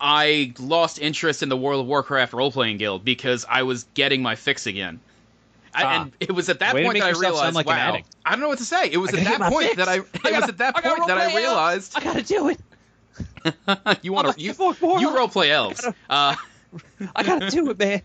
I 0.00 0.52
lost 0.58 0.98
interest 1.00 1.42
in 1.42 1.48
the 1.48 1.56
World 1.56 1.80
of 1.82 1.86
Warcraft 1.86 2.32
role 2.32 2.50
playing 2.52 2.78
guild 2.78 3.04
because 3.04 3.44
I 3.48 3.62
was 3.62 3.84
getting 3.94 4.22
my 4.22 4.34
fix 4.34 4.66
again. 4.66 5.00
I, 5.74 5.84
Ah. 5.84 6.02
and 6.02 6.12
it 6.18 6.32
was 6.32 6.48
at 6.48 6.58
that 6.60 6.72
point 6.74 6.94
that 6.98 7.02
I 7.14 7.18
realized, 7.18 7.54
like 7.54 7.66
wow. 7.66 7.98
I 8.24 8.30
don't 8.32 8.40
know 8.40 8.48
what 8.48 8.58
to 8.58 8.64
say. 8.64 8.90
It 8.90 8.96
was 8.96 9.12
at 9.14 9.22
that 9.24 9.52
point 9.52 9.66
fix. 9.66 9.76
that 9.76 9.88
I, 9.88 9.96
it 9.98 10.04
I 10.24 10.30
gotta- 10.30 10.40
was 10.40 10.48
at 10.48 10.58
that 10.58 10.76
I 10.76 10.80
point 10.80 11.06
that 11.06 11.18
I 11.18 11.36
realized 11.36 11.92
I 11.96 12.02
gotta 12.02 12.22
do 12.22 12.48
it. 12.48 12.58
you 14.02 14.12
want 14.12 14.34
to 14.34 14.40
you, 14.40 14.48
like, 14.50 14.56
fuck 14.56 14.80
more. 14.82 15.00
you 15.00 15.14
role 15.14 15.28
play 15.28 15.50
elves. 15.52 15.86
Uh, 16.08 16.34
I 17.16 17.22
gotta 17.22 17.50
do 17.50 17.70
it, 17.70 17.78
man. 17.78 18.02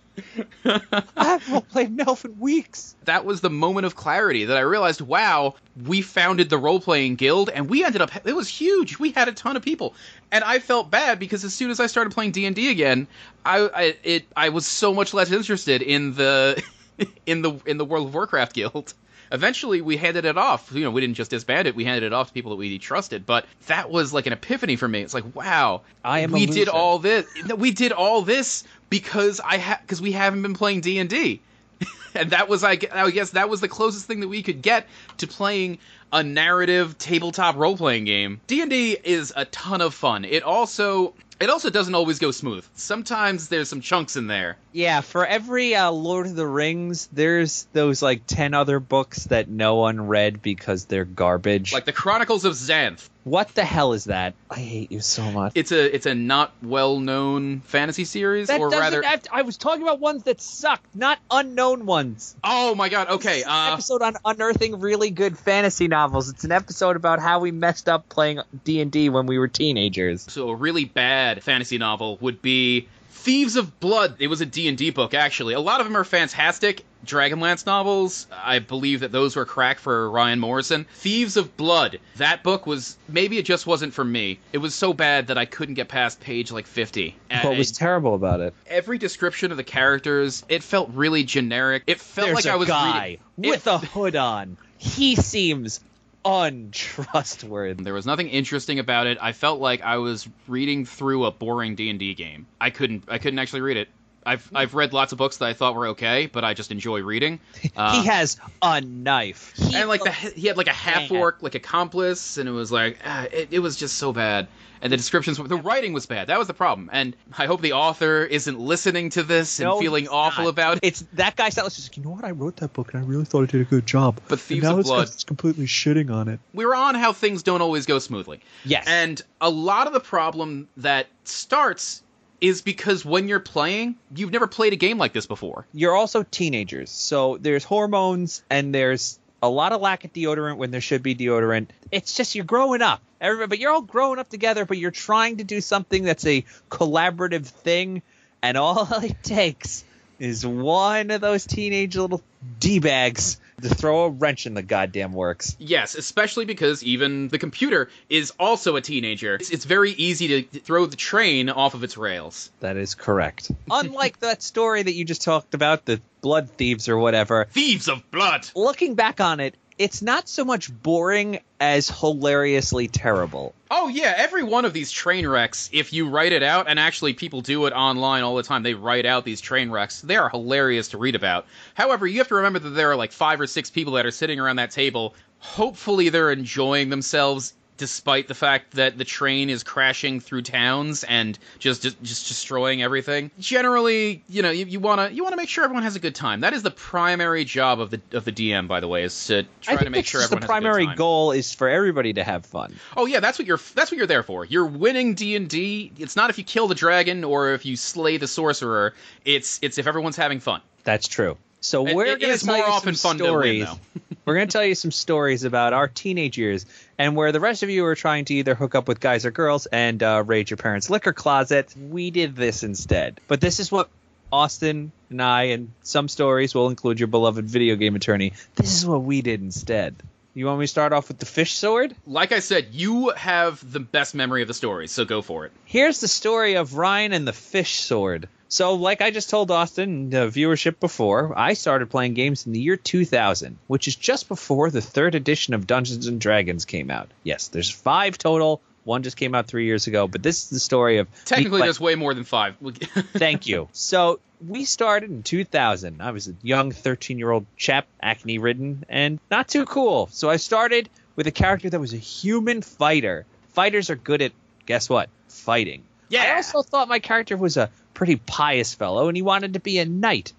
I 0.65 1.01
haven't 1.17 1.69
played 1.69 1.89
an 1.89 1.99
elf 2.01 2.25
in 2.25 2.39
weeks. 2.39 2.95
that 3.05 3.25
was 3.25 3.41
the 3.41 3.49
moment 3.49 3.85
of 3.85 3.95
clarity 3.95 4.45
that 4.45 4.57
I 4.57 4.61
realized, 4.61 5.01
wow, 5.01 5.55
we 5.85 6.01
founded 6.01 6.49
the 6.49 6.57
role 6.57 6.79
playing 6.79 7.15
guild 7.15 7.49
and 7.49 7.69
we 7.69 7.83
ended 7.83 8.01
up 8.01 8.11
it 8.25 8.35
was 8.35 8.47
huge. 8.47 8.99
We 8.99 9.11
had 9.11 9.27
a 9.27 9.33
ton 9.33 9.55
of 9.55 9.63
people. 9.63 9.95
And 10.31 10.43
I 10.43 10.59
felt 10.59 10.89
bad 10.89 11.19
because 11.19 11.43
as 11.43 11.53
soon 11.53 11.71
as 11.71 11.79
I 11.79 11.87
started 11.87 12.13
playing 12.13 12.31
D&D 12.31 12.69
again, 12.69 13.07
I, 13.45 13.69
I 13.73 13.97
it 14.03 14.25
I 14.35 14.49
was 14.49 14.65
so 14.65 14.93
much 14.93 15.13
less 15.13 15.31
interested 15.31 15.81
in 15.81 16.13
the 16.15 16.63
in 17.25 17.41
the 17.41 17.59
in 17.65 17.77
the 17.77 17.85
World 17.85 18.07
of 18.07 18.13
Warcraft 18.13 18.53
guild. 18.53 18.93
Eventually, 19.33 19.81
we 19.81 19.97
handed 19.97 20.25
it 20.25 20.37
off. 20.37 20.71
You 20.71 20.83
know, 20.83 20.91
we 20.91 21.01
didn't 21.01 21.15
just 21.15 21.31
disband 21.31 21.67
it; 21.67 21.75
we 21.75 21.83
handed 21.83 22.05
it 22.05 22.13
off 22.13 22.27
to 22.27 22.33
people 22.33 22.51
that 22.51 22.57
we 22.57 22.77
trusted. 22.77 23.25
But 23.25 23.45
that 23.65 23.89
was 23.89 24.13
like 24.13 24.27
an 24.27 24.33
epiphany 24.33 24.75
for 24.75 24.87
me. 24.87 25.01
It's 25.01 25.13
like, 25.13 25.35
wow, 25.35 25.81
I 26.05 26.19
am 26.19 26.31
we 26.31 26.45
did 26.45 26.69
all 26.69 26.99
this. 26.99 27.25
We 27.57 27.71
did 27.71 27.91
all 27.91 28.21
this 28.21 28.63
because 28.89 29.39
I 29.39 29.57
ha- 29.57 29.79
because 29.81 30.01
we 30.01 30.11
haven't 30.11 30.43
been 30.43 30.53
playing 30.53 30.81
D 30.81 30.99
and 30.99 31.09
D, 31.09 31.41
and 32.13 32.29
that 32.29 32.47
was 32.47 32.63
I, 32.63 32.75
gu- 32.75 32.87
I 32.93 33.09
guess 33.09 33.31
that 33.31 33.49
was 33.49 33.59
the 33.59 33.67
closest 33.67 34.05
thing 34.05 34.19
that 34.19 34.27
we 34.27 34.43
could 34.43 34.61
get 34.61 34.87
to 35.17 35.27
playing 35.27 35.79
a 36.11 36.21
narrative 36.21 36.95
tabletop 36.99 37.55
role 37.55 37.75
playing 37.75 38.05
game. 38.05 38.39
D 38.45 38.61
and 38.61 38.69
D 38.69 38.97
is 39.03 39.33
a 39.35 39.45
ton 39.45 39.81
of 39.81 39.95
fun. 39.95 40.25
It 40.25 40.43
also 40.43 41.15
it 41.43 41.49
also 41.49 41.69
doesn't 41.69 41.93
always 41.93 42.19
go 42.19 42.31
smooth. 42.31 42.65
Sometimes 42.73 43.49
there's 43.49 43.67
some 43.67 43.81
chunks 43.81 44.15
in 44.15 44.27
there. 44.27 44.55
Yeah, 44.71 45.01
for 45.01 45.25
every 45.25 45.75
uh, 45.75 45.91
Lord 45.91 46.25
of 46.25 46.35
the 46.35 46.47
Rings, 46.47 47.09
there's 47.11 47.67
those 47.73 48.01
like 48.01 48.25
ten 48.25 48.53
other 48.53 48.79
books 48.79 49.25
that 49.25 49.49
no 49.49 49.75
one 49.75 50.07
read 50.07 50.41
because 50.41 50.85
they're 50.85 51.03
garbage. 51.03 51.73
Like 51.73 51.83
the 51.83 51.91
Chronicles 51.91 52.45
of 52.45 52.53
Xanth. 52.53 53.09
What 53.23 53.49
the 53.55 53.63
hell 53.63 53.93
is 53.93 54.05
that? 54.05 54.33
I 54.49 54.55
hate 54.59 54.91
you 54.91 54.99
so 54.99 55.31
much. 55.31 55.53
It's 55.55 55.71
a 55.71 55.95
it's 55.95 56.05
a 56.05 56.13
not 56.15 56.51
well 56.61 56.99
known 56.99 57.61
fantasy 57.61 58.05
series, 58.05 58.47
that 58.47 58.59
or 58.59 58.69
doesn't 58.69 58.79
rather, 58.79 59.01
have 59.03 59.21
to- 59.23 59.33
I 59.33 59.41
was 59.43 59.57
talking 59.57 59.81
about 59.81 59.99
ones 59.99 60.23
that 60.23 60.41
sucked, 60.41 60.95
not 60.95 61.19
unknown 61.31 61.85
ones. 61.85 62.35
oh 62.43 62.75
my 62.75 62.89
god. 62.89 63.07
Okay, 63.09 63.35
This 63.35 63.39
is 63.41 63.45
an 63.45 63.51
uh, 63.51 63.73
episode 63.73 64.01
on 64.01 64.15
unearthing 64.25 64.79
really 64.79 65.09
good 65.09 65.37
fantasy 65.37 65.87
novels. 65.87 66.29
It's 66.29 66.43
an 66.43 66.51
episode 66.51 66.95
about 66.95 67.19
how 67.19 67.39
we 67.39 67.51
messed 67.51 67.87
up 67.89 68.09
playing 68.09 68.39
D 68.63 68.81
and 68.81 68.91
D 68.91 69.09
when 69.09 69.25
we 69.25 69.37
were 69.39 69.47
teenagers. 69.47 70.23
so 70.29 70.49
a 70.49 70.55
really 70.55 70.85
bad 70.85 71.43
fantasy 71.43 71.77
novel 71.77 72.17
would 72.21 72.41
be 72.41 72.87
Thieves 73.23 73.55
of 73.55 73.79
Blood. 73.79 74.17
It 74.19 74.27
was 74.27 74.41
a 74.41 74.45
D&D 74.45 74.89
book 74.89 75.13
actually. 75.13 75.53
A 75.53 75.59
lot 75.61 75.79
of 75.79 75.87
them 75.87 75.95
are 75.95 76.03
fantastic. 76.03 76.83
Dragonlance 77.05 77.65
novels, 77.65 78.27
I 78.31 78.59
believe 78.59 78.99
that 78.99 79.13
those 79.13 79.37
were 79.37 79.45
crack 79.45 79.79
for 79.79 80.09
Ryan 80.09 80.39
Morrison. 80.39 80.85
Thieves 80.95 81.37
of 81.37 81.55
Blood. 81.55 81.99
That 82.17 82.43
book 82.43 82.67
was 82.67 82.97
maybe 83.07 83.37
it 83.37 83.45
just 83.45 83.65
wasn't 83.65 83.93
for 83.93 84.03
me. 84.03 84.39
It 84.51 84.57
was 84.57 84.75
so 84.75 84.93
bad 84.93 85.27
that 85.27 85.37
I 85.37 85.45
couldn't 85.45 85.75
get 85.75 85.87
past 85.87 86.19
page 86.19 86.51
like 86.51 86.67
50. 86.67 87.15
What 87.43 87.57
was 87.57 87.71
terrible 87.71 88.13
about 88.13 88.41
it? 88.41 88.53
every 88.67 88.97
description 88.97 89.51
of 89.51 89.57
the 89.57 89.63
characters, 89.63 90.43
it 90.49 90.61
felt 90.61 90.89
really 90.93 91.23
generic. 91.23 91.83
It 91.87 92.01
felt 92.01 92.27
There's 92.27 92.35
like 92.35 92.45
I 92.45 92.57
was 92.57 92.67
guy 92.67 93.19
reading 93.37 93.51
with 93.51 93.67
a 93.67 93.77
hood 93.77 94.17
on. 94.17 94.57
He 94.77 95.15
seems 95.15 95.79
untrustworthy. 96.25 97.83
There 97.83 97.93
was 97.93 98.05
nothing 98.05 98.29
interesting 98.29 98.79
about 98.79 99.07
it. 99.07 99.17
I 99.21 99.31
felt 99.31 99.59
like 99.59 99.81
I 99.81 99.97
was 99.97 100.27
reading 100.47 100.85
through 100.85 101.25
a 101.25 101.31
boring 101.31 101.75
D 101.75 101.89
and 101.89 101.99
D 101.99 102.13
game. 102.13 102.47
I 102.59 102.69
couldn't. 102.69 103.05
I 103.07 103.17
couldn't 103.17 103.39
actually 103.39 103.61
read 103.61 103.77
it. 103.77 103.89
I've 104.25 104.49
I've 104.53 104.73
read 104.73 104.93
lots 104.93 105.11
of 105.11 105.17
books 105.17 105.37
that 105.37 105.45
I 105.45 105.53
thought 105.53 105.75
were 105.75 105.87
okay, 105.87 106.27
but 106.27 106.43
I 106.43 106.53
just 106.53 106.71
enjoy 106.71 107.01
reading. 107.01 107.39
Uh, 107.75 108.01
he 108.01 108.07
has 108.07 108.37
a 108.61 108.81
knife. 108.81 109.53
He 109.55 109.75
and 109.75 109.89
like 109.89 110.03
the 110.03 110.11
he 110.11 110.47
had 110.47 110.57
like 110.57 110.67
a 110.67 110.73
half 110.73 111.11
orc 111.11 111.41
like 111.41 111.55
accomplice, 111.55 112.37
and 112.37 112.47
it 112.47 112.53
was 112.53 112.71
like 112.71 112.99
ah, 113.05 113.25
it, 113.31 113.49
it 113.51 113.59
was 113.59 113.75
just 113.75 113.97
so 113.97 114.13
bad. 114.13 114.47
And 114.81 114.91
the 114.91 114.97
descriptions, 114.97 115.37
the 115.37 115.55
writing 115.55 115.93
was 115.93 116.05
bad. 116.07 116.27
That 116.27 116.37
was 116.37 116.47
the 116.47 116.53
problem. 116.53 116.89
And 116.91 117.15
I 117.37 117.45
hope 117.45 117.61
the 117.61 117.71
author 117.71 118.25
isn't 118.25 118.59
listening 118.59 119.11
to 119.11 119.23
this 119.23 119.61
and 119.61 119.69
No, 119.69 119.79
feeling 119.79 120.09
awful 120.09 120.43
not. 120.43 120.49
about 120.49 120.75
it. 120.75 120.79
It's 120.83 121.05
that 121.13 121.37
guy. 121.37 121.49
That 121.51 121.63
was 121.63 121.77
just 121.77 121.95
you 121.95 122.03
know 122.03 122.09
what 122.09 122.25
I 122.25 122.31
wrote 122.31 122.57
that 122.57 122.73
book 122.73 122.93
and 122.93 123.01
I 123.01 123.07
really 123.07 123.23
thought 123.23 123.43
I 123.43 123.45
did 123.45 123.61
a 123.61 123.63
good 123.63 123.85
job. 123.85 124.19
But 124.27 124.41
Thieves 124.41 124.61
and 124.61 124.63
now 124.63 124.73
of 124.73 124.79
it's 124.81 124.89
Blood, 124.89 125.07
it's 125.07 125.23
completely 125.23 125.67
shitting 125.67 126.13
on 126.13 126.27
it. 126.27 126.41
we 126.53 126.65
were 126.65 126.75
on 126.75 126.95
how 126.95 127.13
things 127.13 127.43
don't 127.43 127.61
always 127.61 127.85
go 127.85 127.97
smoothly. 127.97 128.41
Yes. 128.65 128.83
And 128.85 129.21
a 129.39 129.49
lot 129.49 129.87
of 129.87 129.93
the 129.93 130.01
problem 130.01 130.67
that 130.75 131.07
starts 131.23 132.02
is 132.43 132.61
because 132.61 133.05
when 133.05 133.29
you're 133.29 133.39
playing, 133.39 133.95
you've 134.13 134.33
never 134.33 134.47
played 134.47 134.73
a 134.73 134.75
game 134.75 134.97
like 134.97 135.13
this 135.13 135.25
before. 135.25 135.65
you're 135.73 135.95
also 135.95 136.23
teenagers, 136.23 136.91
so 136.91 137.37
there's 137.37 137.63
hormones 137.63 138.43
and 138.49 138.75
there's 138.75 139.17
a 139.41 139.49
lot 139.49 139.71
of 139.71 139.79
lack 139.79 140.03
of 140.03 140.11
deodorant 140.11 140.57
when 140.57 140.69
there 140.69 140.81
should 140.81 141.01
be 141.01 141.15
deodorant. 141.15 141.69
It's 141.89 142.17
just 142.17 142.35
you're 142.35 142.43
growing 142.43 142.81
up. 142.81 143.01
Everybody, 143.21 143.47
but 143.47 143.59
you're 143.59 143.71
all 143.71 143.81
growing 143.81 144.19
up 144.19 144.27
together, 144.27 144.65
but 144.65 144.77
you're 144.77 144.91
trying 144.91 145.37
to 145.37 145.45
do 145.45 145.61
something 145.61 146.03
that's 146.03 146.25
a 146.25 146.43
collaborative 146.69 147.45
thing, 147.45 148.01
and 148.41 148.57
all 148.57 148.87
it 149.03 149.23
takes 149.23 149.85
is 150.19 150.45
one 150.45 151.11
of 151.11 151.21
those 151.21 151.45
teenage 151.45 151.95
little 151.95 152.21
d 152.59 152.79
bags 152.79 153.39
to 153.61 153.69
throw 153.69 154.05
a 154.05 154.09
wrench 154.09 154.45
in 154.45 154.53
the 154.53 154.61
goddamn 154.63 155.13
works. 155.13 155.55
Yes, 155.59 155.95
especially 155.95 156.45
because 156.45 156.83
even 156.83 157.27
the 157.29 157.37
computer 157.37 157.89
is 158.09 158.31
also 158.39 158.75
a 158.75 158.81
teenager. 158.81 159.35
It's, 159.35 159.49
it's 159.51 159.65
very 159.65 159.91
easy 159.91 160.43
to 160.43 160.59
throw 160.59 160.85
the 160.85 160.95
train 160.95 161.49
off 161.49 161.73
of 161.73 161.83
its 161.83 161.97
rails. 161.97 162.51
That 162.59 162.77
is 162.77 162.95
correct. 162.95 163.51
Unlike 163.71 164.19
that 164.19 164.41
story 164.41 164.83
that 164.83 164.93
you 164.93 165.05
just 165.05 165.21
talked 165.21 165.53
about, 165.53 165.85
the 165.85 166.01
blood 166.21 166.49
thieves 166.49 166.87
or 166.87 166.97
whatever, 166.97 167.45
Thieves 167.51 167.87
of 167.89 168.09
blood! 168.11 168.49
looking 168.55 168.95
back 168.95 169.19
on 169.19 169.39
it, 169.39 169.55
it's 169.77 170.01
not 170.01 170.29
so 170.29 170.45
much 170.45 170.71
boring 170.71 171.39
as 171.59 171.89
hilariously 171.89 172.87
terrible. 172.87 173.53
Oh 173.71 173.87
yeah, 173.87 174.13
every 174.17 174.43
one 174.43 174.65
of 174.65 174.73
these 174.73 174.91
train 174.91 175.27
wrecks, 175.27 175.69
if 175.73 175.93
you 175.93 176.07
write 176.09 176.31
it 176.31 176.43
out, 176.43 176.67
and 176.67 176.79
actually 176.79 177.13
people 177.13 177.41
do 177.41 177.65
it 177.65 177.73
online 177.73 178.23
all 178.23 178.35
the 178.35 178.43
time, 178.43 178.63
they 178.63 178.73
write 178.73 179.05
out 179.05 179.25
these 179.25 179.41
train 179.41 179.71
wrecks. 179.71 180.01
They 180.01 180.15
are 180.15 180.29
hilarious 180.29 180.89
to 180.89 180.97
read 180.97 181.15
about. 181.15 181.47
However, 181.73 182.05
you 182.05 182.19
have 182.19 182.27
to 182.27 182.35
remember 182.35 182.59
that 182.59 182.69
there 182.69 182.91
are 182.91 182.95
like 182.95 183.11
five 183.11 183.41
or 183.41 183.47
six 183.47 183.69
people 183.69 183.93
that 183.93 184.05
are 184.05 184.11
sitting 184.11 184.39
around 184.39 184.57
that 184.57 184.71
table. 184.71 185.15
Hopefully 185.39 186.09
they're 186.09 186.31
enjoying 186.31 186.89
themselves 186.89 187.53
despite 187.77 188.27
the 188.27 188.35
fact 188.35 188.71
that 188.71 188.97
the 188.97 189.05
train 189.05 189.49
is 189.49 189.63
crashing 189.63 190.19
through 190.19 190.41
towns 190.41 191.03
and 191.03 191.37
just 191.59 191.81
just, 191.81 192.01
just 192.01 192.27
destroying 192.27 192.81
everything. 192.81 193.31
Generally, 193.39 194.23
you 194.29 194.41
know, 194.41 194.51
you, 194.51 194.65
you 194.65 194.79
wanna 194.79 195.09
you 195.09 195.23
wanna 195.23 195.37
make 195.37 195.49
sure 195.49 195.63
everyone 195.63 195.83
has 195.83 195.95
a 195.95 195.99
good 195.99 196.15
time. 196.15 196.41
That 196.41 196.53
is 196.53 196.63
the 196.63 196.71
primary 196.71 197.45
job 197.45 197.79
of 197.79 197.89
the 197.89 198.01
of 198.11 198.25
the 198.25 198.31
DM, 198.31 198.67
by 198.67 198.79
the 198.79 198.87
way, 198.87 199.03
is 199.03 199.25
to 199.27 199.45
try 199.61 199.75
to 199.75 199.89
make 199.89 200.05
sure 200.05 200.21
everyone 200.21 200.41
has 200.41 200.49
a 200.49 200.53
good 200.53 200.53
time. 200.53 200.63
The 200.63 200.69
primary 200.69 200.95
goal 200.95 201.31
is 201.31 201.53
for 201.53 201.69
everybody 201.69 202.13
to 202.13 202.23
have 202.23 202.45
fun. 202.45 202.75
Oh 202.95 203.05
yeah, 203.05 203.19
that's 203.19 203.39
what 203.39 203.47
you're 203.47 203.59
that's 203.75 203.91
what 203.91 203.97
you're 203.97 204.07
there 204.07 204.23
for. 204.23 204.45
You're 204.45 204.65
winning 204.65 205.15
D 205.15 205.35
and 205.35 205.49
D. 205.49 205.91
It's 205.97 206.15
not 206.15 206.29
if 206.29 206.37
you 206.37 206.43
kill 206.43 206.67
the 206.67 206.75
dragon 206.75 207.23
or 207.23 207.53
if 207.53 207.65
you 207.65 207.75
slay 207.75 208.17
the 208.17 208.27
sorcerer. 208.27 208.93
It's 209.25 209.59
it's 209.61 209.77
if 209.77 209.87
everyone's 209.87 210.17
having 210.17 210.39
fun. 210.39 210.61
That's 210.83 211.07
true. 211.07 211.37
So 211.63 211.81
we're 211.81 212.17
going 212.17 212.19
to 212.19 212.45
tell 212.45 212.57
more 212.57 212.65
you 212.65 212.71
often 212.71 212.95
some 212.95 213.17
to 213.19 213.23
win, 213.23 213.31
stories. 213.31 213.67
we're 214.25 214.35
going 214.35 214.47
to 214.47 214.51
tell 214.51 214.65
you 214.65 214.75
some 214.75 214.91
stories 214.91 215.45
about 215.45 215.71
our 215.71 215.87
teenage 215.87 216.37
years 216.37 216.65
and 216.97 217.15
where 217.15 217.31
the 217.31 217.39
rest 217.39 217.63
of 217.63 217.69
you 217.69 217.85
are 217.85 217.95
trying 217.95 218.25
to 218.25 218.33
either 218.33 218.53
hook 218.53 218.75
up 218.75 218.89
with 218.89 218.99
guys 218.99 219.25
or 219.25 219.31
girls 219.31 219.65
and 219.67 220.03
uh, 220.03 220.23
raid 220.25 220.49
your 220.49 220.57
parents' 220.57 220.89
liquor 220.89 221.13
closet. 221.13 221.73
We 221.77 222.11
did 222.11 222.35
this 222.35 222.63
instead. 222.63 223.21
But 223.29 223.39
this 223.39 223.61
is 223.61 223.71
what 223.71 223.89
Austin 224.29 224.91
and 225.09 225.21
I 225.21 225.43
and 225.43 225.71
some 225.83 226.09
stories 226.09 226.53
will 226.53 226.67
include 226.67 226.99
your 226.99 227.07
beloved 227.07 227.45
video 227.45 227.77
game 227.77 227.95
attorney. 227.95 228.33
This 228.55 228.75
is 228.75 228.85
what 228.85 229.01
we 229.01 229.21
did 229.21 229.41
instead. 229.41 229.95
You 230.35 230.47
want 230.47 230.59
me 230.59 230.63
to 230.63 230.67
start 230.67 230.93
off 230.93 231.09
with 231.09 231.19
the 231.19 231.27
fish 231.27 231.53
sword? 231.53 231.95
Like 232.07 232.31
I 232.31 232.39
said, 232.39 232.69
you 232.71 233.09
have 233.09 233.71
the 233.71 233.79
best 233.79 234.15
memory 234.15 234.41
of 234.41 234.47
the 234.47 234.55
story, 234.55 234.87
so 234.87 235.05
go 235.05 235.21
for 235.21 235.45
it. 235.45 235.51
Here's 235.65 236.01
the 236.01 236.07
story 236.07 236.55
of 236.55 236.75
Ryan 236.75 237.13
and 237.13 237.27
the 237.27 237.33
fish 237.33 237.75
sword. 237.75 238.27
So, 238.47 238.73
like 238.73 239.01
I 239.01 239.11
just 239.11 239.29
told 239.29 239.51
Austin, 239.51 240.09
the 240.09 240.27
viewership 240.27 240.79
before, 240.79 241.33
I 241.37 241.53
started 241.53 241.91
playing 241.91 242.15
games 242.15 242.47
in 242.47 242.53
the 242.53 242.59
year 242.59 242.77
2000, 242.77 243.57
which 243.67 243.87
is 243.87 243.95
just 243.95 244.27
before 244.27 244.71
the 244.71 244.81
third 244.81 245.13
edition 245.13 245.53
of 245.53 245.67
Dungeons 245.67 246.07
and 246.07 246.19
Dragons 246.19 246.65
came 246.65 246.89
out. 246.89 247.09
Yes, 247.23 247.47
there's 247.49 247.69
five 247.69 248.17
total. 248.17 248.61
One 248.83 249.03
just 249.03 249.17
came 249.17 249.33
out 249.33 249.47
three 249.47 249.65
years 249.65 249.87
ago, 249.87 250.07
but 250.07 250.21
this 250.21 250.43
is 250.43 250.49
the 250.49 250.59
story 250.59 250.97
of 250.97 251.07
Technically, 251.25 251.61
there's 251.61 251.79
way 251.79 251.95
more 251.95 252.13
than 252.13 252.23
five. 252.23 252.55
Thank 253.13 253.47
you. 253.47 253.69
So 253.71 254.19
we 254.45 254.65
started 254.65 255.09
in 255.09 255.23
2000. 255.23 256.01
I 256.01 256.11
was 256.11 256.27
a 256.27 256.35
young 256.41 256.71
13 256.71 257.17
year 257.17 257.31
old 257.31 257.45
chap, 257.55 257.87
acne 258.01 258.37
ridden, 258.37 258.85
and 258.89 259.19
not 259.31 259.47
too 259.47 259.65
cool. 259.65 260.07
So 260.11 260.29
I 260.29 260.37
started 260.37 260.89
with 261.15 261.27
a 261.27 261.31
character 261.31 261.69
that 261.69 261.79
was 261.79 261.93
a 261.93 261.97
human 261.97 262.61
fighter. 262.61 263.25
Fighters 263.49 263.89
are 263.89 263.95
good 263.95 264.21
at, 264.21 264.31
guess 264.65 264.89
what? 264.89 265.09
Fighting. 265.27 265.83
Yeah. 266.09 266.23
I 266.23 266.35
also 266.35 266.61
thought 266.61 266.87
my 266.87 266.99
character 266.99 267.37
was 267.37 267.57
a 267.57 267.69
pretty 267.93 268.17
pious 268.17 268.73
fellow, 268.73 269.07
and 269.07 269.15
he 269.15 269.21
wanted 269.21 269.53
to 269.53 269.59
be 269.59 269.79
a 269.79 269.85
knight. 269.85 270.33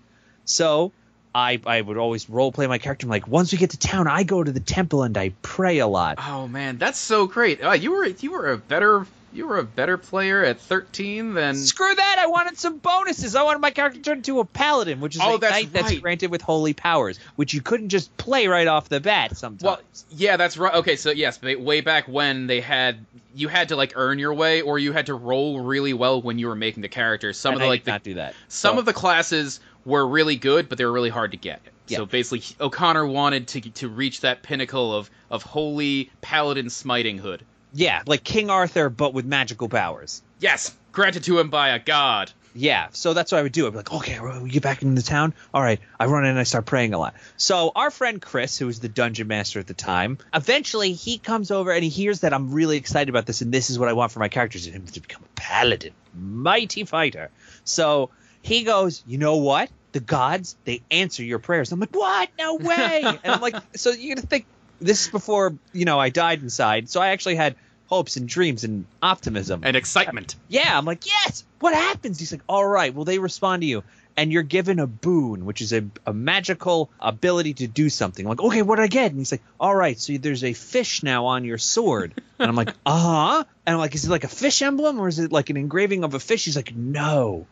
So 0.44 0.92
I, 1.35 1.61
I 1.66 1.81
would 1.81 1.97
always 1.97 2.31
role 2.31 2.53
play 2.53 2.66
my 2.66 2.79
character. 2.79 3.07
I'm 3.07 3.11
like, 3.11 3.27
once 3.27 3.51
we 3.53 3.59
get 3.59 3.70
to 3.70 3.79
town, 3.79 4.07
I 4.07 4.23
go 4.23 4.42
to 4.42 4.53
the 4.53 4.61
temple 4.61 5.03
and 5.03 5.16
I 5.18 5.33
pray 5.42 5.79
a 5.79 5.87
lot. 5.87 6.18
Oh 6.20 6.47
man, 6.47 6.79
that's 6.79 6.99
so 6.99 7.27
great. 7.27 7.62
Uh, 7.64 7.73
you 7.73 7.90
were 7.92 8.07
you 8.07 8.31
were 8.33 8.53
a 8.53 8.57
better 8.59 9.07
you 9.33 9.49
were 9.49 9.59
a 9.59 9.64
better 9.64 9.97
player 9.97 10.44
at 10.44 10.61
13 10.61 11.35
than 11.35 11.57
Screw 11.57 11.92
that! 11.92 12.16
I 12.20 12.29
wanted 12.29 12.57
some 12.57 12.79
bonuses. 12.79 13.35
I 13.35 13.42
wanted 13.42 13.59
my 13.59 13.73
character 13.73 13.99
to 13.99 14.05
turn 14.05 14.18
into 14.18 14.38
a 14.38 14.44
paladin, 14.44 15.01
which 15.01 15.16
is 15.16 15.23
Oh, 15.25 15.35
a 15.35 15.38
that's 15.40 15.53
knight 15.53 15.73
that's 15.73 15.99
granted 15.99 16.31
with 16.31 16.40
holy 16.40 16.73
powers, 16.73 17.18
which 17.35 17.53
you 17.53 17.61
couldn't 17.61 17.88
just 17.88 18.16
play 18.16 18.47
right 18.47 18.68
off 18.68 18.88
the 18.88 19.01
bat 19.01 19.37
sometimes. 19.37 19.62
Well, 19.64 19.81
yeah, 20.12 20.37
that's 20.37 20.57
right. 20.57 20.75
Okay, 20.77 20.94
so 20.94 21.11
yes, 21.11 21.42
way 21.42 21.81
back 21.81 22.07
when 22.07 22.47
they 22.47 22.61
had 22.61 23.05
you 23.35 23.49
had 23.49 23.70
to 23.70 23.77
like 23.77 23.94
earn 23.97 24.20
your 24.20 24.33
way, 24.35 24.61
or 24.62 24.79
you 24.79 24.92
had 24.92 25.07
to 25.07 25.14
roll 25.14 25.59
really 25.61 25.94
well 25.94 26.23
when 26.23 26.38
you 26.38 26.47
were 26.47 26.55
making 26.55 26.83
the 26.83 26.88
characters. 26.88 27.37
Some 27.37 27.55
and 27.55 27.62
of 27.62 27.66
the 27.66 27.68
like 27.70 27.83
the, 27.83 27.90
not 27.90 28.05
do 28.05 28.14
that. 28.14 28.35
some 28.47 28.75
So- 28.75 28.79
of 28.79 28.85
the 28.85 28.92
classes 28.92 29.59
were 29.85 30.07
really 30.07 30.37
good, 30.37 30.68
but 30.68 30.79
they 30.79 30.85
were 30.85 30.92
really 30.92 31.11
hard 31.11 31.33
to 31.33 31.37
get. 31.37 31.61
Yeah. 31.87 31.99
So 31.99 32.07
basically, 32.07 32.42
O'Connor 32.61 33.07
wanted 33.07 33.49
to 33.49 33.61
to 33.61 33.88
reach 33.88 34.23
that 34.23 34.42
pinnacle 34.42 34.94
of 34.94 35.11
of 35.31 35.42
holy 35.42 36.11
paladin 36.23 36.70
smiting 36.70 37.18
hood. 37.18 37.44
yeah, 37.73 38.03
like 38.07 38.25
King 38.25 38.51
Arthur, 38.51 38.88
but 38.88 39.12
with 39.14 39.25
magical 39.27 39.68
powers. 39.68 40.23
Yes, 40.40 40.75
granted 40.92 41.25
to 41.25 41.38
him 41.38 41.51
by 41.51 41.70
a 41.70 41.79
god. 41.79 42.31
Yeah, 42.57 42.87
so 42.92 43.14
that's 43.14 43.33
what 43.33 43.38
I 43.38 43.42
would 43.42 43.51
do. 43.51 43.66
I'd 43.66 43.70
be 43.70 43.79
like, 43.79 43.92
okay, 43.92 44.20
we 44.40 44.49
get 44.49 44.62
back 44.62 44.83
into 44.83 45.03
town. 45.03 45.35
All 45.53 45.61
right, 45.61 45.81
I 45.99 46.07
run 46.07 46.23
in 46.25 46.31
and 46.31 46.38
I 46.38 46.44
start 46.44 46.66
praying 46.66 46.94
a 46.94 46.99
lot. 46.99 47.14
So 47.37 47.73
our 47.75 47.90
friend 47.90 48.23
Chris, 48.23 48.57
who 48.57 48.66
was 48.66 48.79
the 48.79 48.88
dungeon 48.88 49.27
master 49.27 49.59
at 49.59 49.66
the 49.66 49.75
time, 49.75 50.18
eventually 50.33 50.92
he 50.92 51.18
comes 51.18 51.51
over 51.51 51.73
and 51.73 51.83
he 51.83 51.90
hears 51.90 52.20
that 52.20 52.33
I'm 52.33 52.53
really 52.53 52.77
excited 52.77 53.09
about 53.09 53.27
this 53.27 53.40
and 53.40 53.53
this 53.53 53.70
is 53.70 53.79
what 53.79 53.88
I 53.88 53.92
want 53.94 54.12
for 54.12 54.20
my 54.20 54.29
characters, 54.29 54.66
him 54.68 54.87
to 54.87 55.01
become 55.01 55.23
a 55.25 55.35
paladin, 55.35 55.94
mighty 56.16 56.85
fighter. 56.85 57.31
So 57.64 58.11
he 58.44 58.62
goes, 58.62 59.02
you 59.07 59.16
know 59.16 59.37
what? 59.37 59.70
The 59.92 60.00
gods, 60.00 60.57
they 60.64 60.83
answer 60.90 61.22
your 61.22 61.38
prayers. 61.38 61.72
I'm 61.72 61.80
like, 61.80 61.94
what? 61.94 62.28
No 62.38 62.57
way. 62.57 63.02
and 63.04 63.18
I'm 63.24 63.40
like, 63.40 63.57
so 63.74 63.90
you 63.90 64.14
gotta 64.14 64.26
think 64.26 64.44
this 64.80 65.07
is 65.07 65.11
before, 65.11 65.54
you 65.72 65.87
know, 65.87 65.98
I 65.98 66.11
died 66.11 66.42
inside. 66.42 66.90
So 66.90 67.00
I 67.00 67.09
actually 67.09 67.37
had 67.37 67.57
hopes 67.87 68.16
and 68.16 68.28
dreams 68.28 68.64
and 68.64 68.85
optimism. 69.02 69.62
And 69.64 69.76
excitement. 69.76 70.37
Yeah, 70.48 70.76
I'm 70.76 70.85
like, 70.85 71.07
yes. 71.07 71.44
What 71.61 71.74
happens? 71.74 72.18
He's 72.18 72.33
like, 72.33 72.42
all 72.46 72.66
right. 72.66 72.94
Well, 72.94 73.07
they 73.07 73.18
respond 73.18 73.62
to 73.62 73.66
you, 73.66 73.83
and 74.14 74.30
you're 74.30 74.42
given 74.42 74.78
a 74.78 74.87
boon, 74.87 75.46
which 75.46 75.62
is 75.62 75.72
a, 75.72 75.85
a 76.04 76.12
magical 76.12 76.90
ability 77.00 77.54
to 77.54 77.66
do 77.66 77.88
something. 77.88 78.26
I'm 78.26 78.28
like, 78.28 78.42
okay, 78.42 78.62
what 78.62 78.76
did 78.76 78.83
I 78.83 78.88
get? 78.88 79.11
And 79.11 79.18
he's 79.18 79.33
like, 79.33 79.42
all 79.59 79.74
right. 79.74 79.98
So 79.98 80.18
there's 80.18 80.44
a 80.44 80.52
fish 80.52 81.02
now 81.02 81.26
on 81.26 81.44
your 81.44 81.59
sword, 81.59 82.12
and 82.38 82.48
I'm 82.48 82.57
like, 82.57 82.74
uh 82.85 82.98
huh. 82.98 83.44
And 83.66 83.74
I'm 83.74 83.80
like, 83.80 83.94
is 83.94 84.04
it 84.04 84.11
like 84.11 84.24
a 84.24 84.28
fish 84.28 84.61
emblem 84.61 85.00
or 85.00 85.09
is 85.09 85.18
it 85.18 85.33
like 85.33 85.48
an 85.48 85.57
engraving 85.57 86.04
of 86.04 86.12
a 86.12 86.20
fish? 86.20 86.44
He's 86.44 86.57
like, 86.57 86.74
no. 86.74 87.46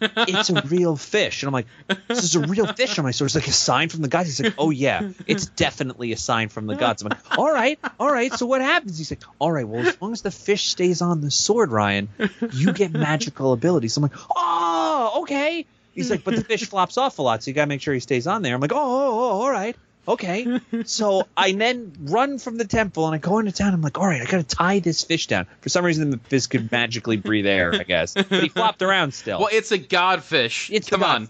It's 0.00 0.50
a 0.50 0.62
real 0.66 0.96
fish. 0.96 1.42
And 1.42 1.48
I'm 1.48 1.52
like, 1.52 1.66
this 2.08 2.24
is 2.24 2.34
a 2.36 2.40
real 2.40 2.66
fish 2.66 2.98
on 2.98 3.04
my 3.04 3.10
sword. 3.10 3.28
It's 3.28 3.34
like 3.34 3.48
a 3.48 3.52
sign 3.52 3.88
from 3.88 4.02
the 4.02 4.08
gods. 4.08 4.28
He's 4.28 4.42
like, 4.42 4.54
oh, 4.58 4.70
yeah, 4.70 5.10
it's 5.26 5.46
definitely 5.46 6.12
a 6.12 6.16
sign 6.16 6.48
from 6.48 6.66
the 6.66 6.76
gods. 6.76 7.02
I'm 7.02 7.08
like, 7.08 7.38
all 7.38 7.52
right, 7.52 7.78
all 7.98 8.10
right. 8.10 8.32
So 8.32 8.46
what 8.46 8.60
happens? 8.60 8.98
He's 8.98 9.10
like, 9.10 9.22
all 9.38 9.50
right, 9.52 9.66
well, 9.66 9.86
as 9.86 10.00
long 10.00 10.12
as 10.12 10.22
the 10.22 10.30
fish 10.30 10.66
stays 10.68 11.02
on 11.02 11.20
the 11.20 11.30
sword, 11.30 11.70
Ryan, 11.70 12.08
you 12.52 12.72
get 12.72 12.92
magical 12.92 13.52
abilities. 13.52 13.94
So 13.94 14.00
I'm 14.00 14.02
like, 14.10 14.18
oh, 14.36 15.20
okay. 15.22 15.66
He's 15.94 16.10
like, 16.10 16.22
but 16.22 16.36
the 16.36 16.44
fish 16.44 16.64
flops 16.64 16.96
off 16.96 17.18
a 17.18 17.22
lot, 17.22 17.42
so 17.42 17.50
you 17.50 17.54
got 17.54 17.64
to 17.64 17.68
make 17.68 17.82
sure 17.82 17.92
he 17.92 18.00
stays 18.00 18.26
on 18.28 18.42
there. 18.42 18.54
I'm 18.54 18.60
like, 18.60 18.72
oh, 18.72 18.76
oh, 18.76 19.20
oh, 19.20 19.42
all 19.42 19.50
right. 19.50 19.76
Okay. 20.08 20.60
So 20.84 21.28
I 21.36 21.52
then 21.52 21.92
run 22.00 22.38
from 22.38 22.56
the 22.56 22.64
temple 22.64 23.06
and 23.06 23.14
I 23.14 23.18
go 23.18 23.38
into 23.38 23.52
town. 23.52 23.74
I'm 23.74 23.82
like, 23.82 23.98
all 23.98 24.06
right, 24.06 24.22
I 24.22 24.24
got 24.24 24.48
to 24.48 24.56
tie 24.56 24.78
this 24.78 25.04
fish 25.04 25.26
down. 25.26 25.46
For 25.60 25.68
some 25.68 25.84
reason, 25.84 26.10
the 26.10 26.18
fish 26.18 26.46
could 26.46 26.70
magically 26.72 27.16
breathe 27.16 27.46
air, 27.46 27.74
I 27.74 27.82
guess. 27.82 28.14
But 28.14 28.30
he 28.30 28.48
flopped 28.48 28.80
around 28.80 29.12
still. 29.12 29.38
Well, 29.40 29.48
it's 29.52 29.70
a 29.72 29.78
godfish. 29.78 30.70
It's 30.72 30.88
Come 30.88 31.00
the 31.00 31.06
on. 31.06 31.28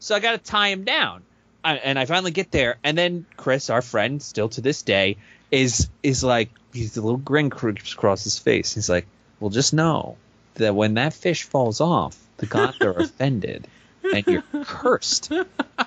So 0.00 0.14
I 0.14 0.20
got 0.20 0.32
to 0.32 0.38
tie 0.38 0.68
him 0.68 0.84
down, 0.84 1.22
I, 1.64 1.76
and 1.76 1.98
I 1.98 2.04
finally 2.04 2.30
get 2.30 2.50
there. 2.50 2.76
And 2.84 2.98
then 2.98 3.24
Chris, 3.36 3.70
our 3.70 3.82
friend, 3.82 4.22
still 4.22 4.48
to 4.50 4.60
this 4.60 4.82
day, 4.82 5.16
is 5.50 5.88
is 6.02 6.22
like 6.22 6.50
he's 6.72 6.96
a 6.96 7.02
little 7.02 7.18
grin 7.18 7.50
creeps 7.50 7.92
across 7.92 8.24
his 8.24 8.38
face. 8.38 8.74
He's 8.74 8.88
like, 8.88 9.06
"Well, 9.40 9.50
just 9.50 9.72
know 9.72 10.16
that 10.54 10.74
when 10.74 10.94
that 10.94 11.14
fish 11.14 11.44
falls 11.44 11.80
off, 11.80 12.18
the 12.36 12.46
gods 12.46 12.80
are 12.80 12.92
offended." 12.98 13.66
And 14.02 14.26
you're 14.26 14.44
cursed, 14.64 15.32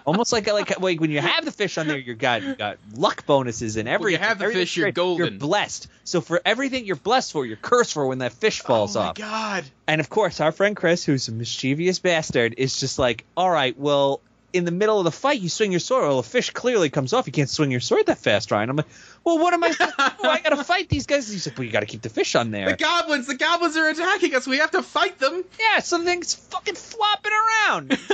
almost 0.05 0.31
like 0.31 0.51
like 0.51 0.79
like 0.79 0.99
when 0.99 1.11
you 1.11 1.21
have 1.21 1.45
the 1.45 1.51
fish 1.51 1.77
on 1.77 1.87
there, 1.87 1.97
you 1.97 2.13
got 2.13 2.43
you 2.43 2.55
got 2.55 2.77
luck 2.95 3.25
bonuses 3.25 3.77
and 3.77 3.87
When 3.87 4.11
you 4.11 4.17
have 4.17 4.39
the 4.39 4.49
fish, 4.49 4.77
you're 4.77 4.91
golden. 4.91 5.27
You're 5.27 5.39
blessed. 5.39 5.87
So 6.03 6.21
for 6.21 6.41
everything 6.45 6.85
you're 6.85 6.95
blessed 6.95 7.31
for, 7.31 7.45
you're 7.45 7.57
cursed 7.57 7.93
for 7.93 8.05
when 8.05 8.19
that 8.19 8.33
fish 8.33 8.61
oh 8.63 8.67
falls 8.67 8.95
off. 8.95 9.17
oh 9.17 9.21
my 9.21 9.27
off. 9.27 9.61
god. 9.61 9.63
And 9.87 10.01
of 10.01 10.09
course, 10.09 10.39
our 10.39 10.51
friend 10.51 10.75
Chris, 10.75 11.03
who's 11.03 11.27
a 11.27 11.31
mischievous 11.31 11.99
bastard, 11.99 12.55
is 12.57 12.79
just 12.79 12.99
like, 12.99 13.25
all 13.35 13.49
right, 13.49 13.77
well, 13.77 14.21
in 14.53 14.65
the 14.65 14.71
middle 14.71 14.97
of 14.99 15.03
the 15.05 15.11
fight, 15.11 15.39
you 15.39 15.49
swing 15.49 15.71
your 15.71 15.79
sword. 15.79 16.03
Well, 16.03 16.19
a 16.19 16.23
fish 16.23 16.49
clearly 16.49 16.89
comes 16.89 17.13
off. 17.13 17.25
You 17.27 17.33
can't 17.33 17.49
swing 17.49 17.71
your 17.71 17.79
sword 17.79 18.05
that 18.07 18.17
fast, 18.17 18.51
Ryan. 18.51 18.69
I'm 18.69 18.75
like, 18.75 18.87
well, 19.23 19.39
what 19.39 19.53
am 19.53 19.63
I 19.63 19.69
do? 19.69 19.75
I 19.97 20.39
got 20.43 20.49
to 20.49 20.63
fight 20.63 20.89
these 20.89 21.05
guys. 21.05 21.29
He's 21.31 21.47
like, 21.47 21.57
well, 21.57 21.65
you 21.65 21.71
got 21.71 21.81
to 21.81 21.85
keep 21.85 22.01
the 22.01 22.09
fish 22.09 22.35
on 22.35 22.51
there. 22.51 22.69
The 22.71 22.75
goblins, 22.77 23.27
the 23.27 23.35
goblins 23.35 23.77
are 23.77 23.87
attacking 23.89 24.33
us. 24.35 24.47
We 24.47 24.57
have 24.57 24.71
to 24.71 24.81
fight 24.83 25.19
them. 25.19 25.43
Yeah, 25.59 25.79
something's 25.79 26.33
fucking 26.33 26.75
flopping 26.75 27.31
around. 27.31 27.89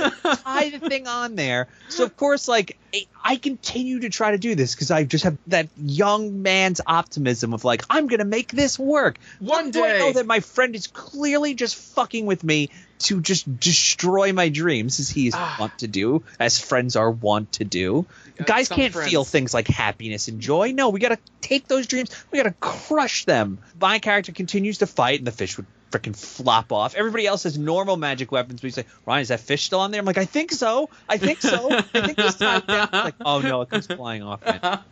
Tie 0.44 0.70
the 0.70 0.88
thing 0.88 1.06
on 1.06 1.34
there. 1.34 1.68
So, 1.88 2.04
of 2.04 2.16
course, 2.16 2.48
like, 2.48 2.78
I- 2.94 3.06
I 3.22 3.36
continue 3.36 4.00
to 4.00 4.08
try 4.08 4.30
to 4.30 4.38
do 4.38 4.54
this 4.54 4.74
because 4.74 4.90
I 4.90 5.04
just 5.04 5.24
have 5.24 5.36
that 5.48 5.68
young 5.76 6.40
man's 6.42 6.80
optimism 6.86 7.52
of, 7.52 7.64
like, 7.64 7.82
I'm 7.90 8.06
going 8.06 8.20
to 8.20 8.24
make 8.24 8.52
this 8.52 8.78
work. 8.78 9.18
One 9.40 9.70
day. 9.70 9.96
I 9.96 9.98
know 9.98 10.12
that 10.12 10.26
my 10.26 10.40
friend 10.40 10.74
is 10.74 10.86
clearly 10.86 11.54
just 11.54 11.74
fucking 11.76 12.24
with 12.26 12.42
me 12.44 12.70
to 13.00 13.20
just 13.20 13.60
destroy 13.60 14.32
my 14.32 14.48
dreams, 14.48 14.98
as 15.00 15.08
he 15.08 15.28
is 15.28 15.34
Ah. 15.36 15.56
wont 15.60 15.78
to 15.78 15.86
do, 15.88 16.22
as 16.38 16.58
friends 16.58 16.96
are 16.96 17.10
wont 17.10 17.52
to 17.52 17.64
do. 17.64 18.06
Guys 18.44 18.68
can't 18.68 18.92
friends. 18.92 19.10
feel 19.10 19.24
things 19.24 19.54
like 19.54 19.68
happiness 19.68 20.28
and 20.28 20.40
joy. 20.40 20.72
No, 20.72 20.88
we 20.90 21.00
gotta 21.00 21.18
take 21.40 21.68
those 21.68 21.86
dreams, 21.86 22.10
we 22.32 22.38
gotta 22.38 22.54
crush 22.60 23.24
them. 23.24 23.58
My 23.80 23.98
character 23.98 24.32
continues 24.32 24.78
to 24.78 24.86
fight, 24.86 25.20
and 25.20 25.26
the 25.26 25.32
fish 25.32 25.56
would 25.56 25.66
freaking 25.90 26.14
flop 26.14 26.70
off. 26.70 26.94
Everybody 26.94 27.26
else 27.26 27.44
has 27.44 27.56
normal 27.56 27.96
magic 27.96 28.30
weapons, 28.30 28.62
We 28.62 28.70
say, 28.70 28.84
Ryan, 29.06 29.22
is 29.22 29.28
that 29.28 29.40
fish 29.40 29.64
still 29.64 29.80
on 29.80 29.90
there? 29.90 30.00
I'm 30.00 30.04
like, 30.04 30.18
I 30.18 30.26
think 30.26 30.52
so. 30.52 30.90
I 31.08 31.16
think 31.16 31.40
so. 31.40 31.70
I 31.72 31.80
think 31.82 32.18
it's 32.18 32.36
time 32.36 32.62
down. 32.66 32.84
It's 32.92 33.04
like, 33.04 33.14
oh 33.24 33.40
no, 33.40 33.62
it 33.62 33.70
comes 33.70 33.86
flying 33.86 34.22
off. 34.22 34.44
Man. 34.44 34.60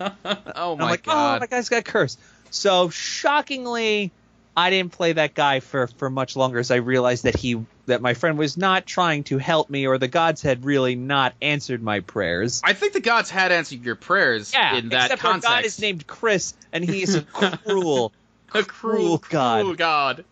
oh 0.57 0.77
my 0.77 0.85
I'm 0.85 0.91
like, 0.91 1.03
god. 1.03 1.37
oh, 1.37 1.41
my 1.41 1.47
guy's 1.47 1.69
got 1.69 1.85
cursed. 1.85 2.19
So 2.51 2.89
shockingly, 2.89 4.11
I 4.57 4.71
didn't 4.71 4.93
play 4.93 5.13
that 5.13 5.35
guy 5.35 5.61
for 5.61 5.87
for 5.87 6.09
much 6.09 6.35
longer 6.37 6.59
as 6.59 6.71
I 6.71 6.77
realized 6.77 7.25
that 7.25 7.37
he 7.37 7.65
that 7.87 8.01
my 8.01 8.15
friend 8.15 8.39
was 8.39 8.57
not 8.57 8.87
trying 8.87 9.25
to 9.25 9.39
help 9.39 9.69
me 9.69 9.87
or 9.87 9.99
the 9.99 10.09
gods 10.09 10.43
had 10.43 10.65
really 10.65 10.95
not 10.97 11.35
answered 11.43 11.83
my 11.83 12.01
prayers. 12.01 12.63
I 12.65 12.73
think 12.73 12.95
the 12.95 13.01
gods 13.01 13.29
had 13.31 13.53
answered 13.53 13.85
your 13.85 13.97
prayers 13.97 14.53
Yeah, 14.55 14.77
in 14.77 14.89
that 14.89 15.05
except 15.07 15.23
context. 15.23 15.49
our 15.51 15.57
god 15.59 15.65
is 15.67 15.81
named 15.81 16.07
Chris 16.07 16.55
and 16.73 16.83
he 16.85 17.03
is 17.03 17.15
a 17.15 17.23
cruel, 17.65 18.13
a 18.55 18.63
cruel 18.65 19.19
cruel, 19.19 19.19
god. 19.29 19.61
cruel 19.63 19.75
god. 19.75 20.25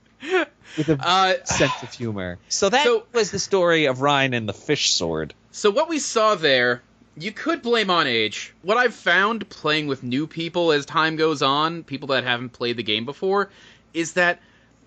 with 0.79 0.89
a 0.89 0.99
Uh, 1.01 1.45
sense 1.45 1.83
of 1.83 1.93
humor. 1.93 2.39
So 2.49 2.71
that 2.71 2.85
So- 2.85 3.05
was 3.13 3.31
the 3.31 3.39
story 3.39 3.85
of 3.87 4.01
Ryan 4.01 4.33
and 4.35 4.49
the 4.49 4.55
fish 4.55 4.91
sword. 4.93 5.35
So 5.53 5.71
what 5.71 5.89
we 5.89 5.99
saw 5.99 6.35
there, 6.35 6.83
you 7.17 7.31
could 7.31 7.61
blame 7.63 7.91
on 7.91 8.07
age. 8.07 8.55
What 8.63 8.77
I've 8.79 8.95
found 8.95 9.49
playing 9.51 9.87
with 9.87 10.03
new 10.03 10.27
people 10.27 10.73
as 10.73 10.87
time 10.87 11.17
goes 11.17 11.43
on, 11.43 11.85
people 11.85 12.09
that 12.09 12.25
haven't 12.25 12.49
played 12.55 12.77
the 12.79 12.83
game 12.83 13.05
before, 13.05 13.51
is 13.95 14.13
that 14.15 14.41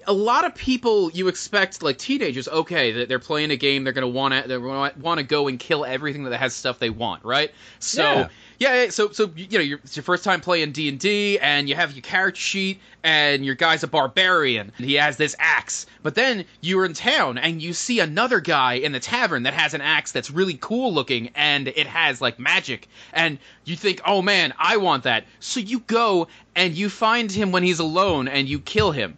a 0.06 0.14
lot 0.14 0.46
of 0.46 0.56
people 0.56 1.12
you 1.12 1.28
expect 1.28 1.82
like 1.82 1.98
teenagers 1.98 2.48
okay 2.48 2.92
that 2.92 3.10
they're 3.10 3.20
playing 3.20 3.52
a 3.52 3.58
game 3.58 3.84
they're 3.84 3.94
going 3.94 4.04
to 4.04 4.08
want 4.08 4.34
to 4.34 4.94
want 5.00 5.18
to 5.18 5.24
go 5.24 5.48
and 5.48 5.60
kill 5.60 5.84
everything 5.84 6.24
that 6.24 6.38
has 6.38 6.54
stuff 6.54 6.80
they 6.80 6.90
want 6.90 7.24
right 7.26 7.52
so 7.80 8.04
Yeah. 8.04 8.28
Yeah, 8.60 8.90
so 8.90 9.12
so 9.12 9.32
you 9.36 9.58
know 9.58 9.64
you're, 9.64 9.80
it's 9.84 9.96
your 9.96 10.04
first 10.04 10.24
time 10.24 10.42
playing 10.42 10.72
D 10.72 10.90
and 10.90 11.00
D, 11.00 11.38
and 11.40 11.70
you 11.70 11.76
have 11.76 11.94
your 11.94 12.02
character 12.02 12.40
sheet, 12.40 12.80
and 13.04 13.46
your 13.46 13.56
guy's 13.56 13.84
a 13.84 13.88
barbarian. 13.88 14.72
And 14.78 14.86
he 14.86 14.96
has 14.96 15.18
this 15.18 15.36
axe, 15.40 15.86
but 16.02 16.16
then 16.16 16.46
you're 16.62 16.86
in 16.86 16.94
town 16.94 17.38
and 17.38 17.62
you 17.62 17.74
see 17.74 18.00
another 18.00 18.40
guy 18.40 18.74
in 18.74 18.92
the 18.92 19.00
tavern 19.00 19.44
that 19.44 19.54
has 19.54 19.74
an 19.74 19.82
axe 19.82 20.12
that's 20.12 20.32
really 20.32 20.58
cool 20.60 20.94
looking, 20.94 21.30
and 21.36 21.68
it 21.68 21.88
has 21.88 22.20
like 22.22 22.40
magic, 22.40 22.88
and 23.14 23.38
you 23.66 23.76
think, 23.76 24.02
oh 24.06 24.22
man, 24.22 24.54
I 24.58 24.78
want 24.78 25.04
that. 25.04 25.26
So 25.40 25.60
you 25.60 25.80
go 25.82 26.28
and 26.56 26.74
you 26.74 26.90
find 26.90 27.32
him 27.32 27.52
when 27.52 27.64
he's 27.64 27.80
alone, 27.80 28.28
and 28.28 28.48
you 28.48 28.60
kill 28.60 28.92
him. 28.92 29.18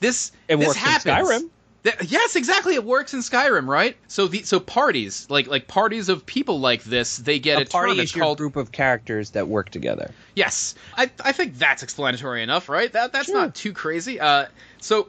This 0.00 0.32
It 0.48 0.56
this 0.56 0.68
works 0.68 0.78
in 0.78 0.84
happens. 0.84 1.28
Skyrim. 1.28 1.50
Yes, 2.06 2.36
exactly. 2.36 2.74
It 2.74 2.84
works 2.84 3.14
in 3.14 3.20
Skyrim, 3.20 3.66
right? 3.66 3.96
So 4.08 4.26
the 4.28 4.42
so 4.42 4.58
parties 4.60 5.26
like 5.30 5.46
like 5.46 5.68
parties 5.68 6.08
of 6.08 6.26
people 6.26 6.60
like 6.60 6.82
this, 6.84 7.16
they 7.18 7.38
get 7.38 7.58
a, 7.58 7.62
a 7.62 7.66
party 7.66 7.98
is 8.00 8.12
called 8.12 8.38
group 8.38 8.56
of 8.56 8.72
characters 8.72 9.30
that 9.30 9.48
work 9.48 9.70
together. 9.70 10.10
Yes, 10.34 10.74
I 10.96 11.10
I 11.22 11.32
think 11.32 11.58
that's 11.58 11.82
explanatory 11.82 12.42
enough, 12.42 12.68
right? 12.68 12.92
That 12.92 13.12
that's 13.12 13.26
Sure. 13.26 13.36
not 13.36 13.54
too 13.54 13.72
crazy. 13.72 14.18
Uh, 14.20 14.46
so 14.80 15.08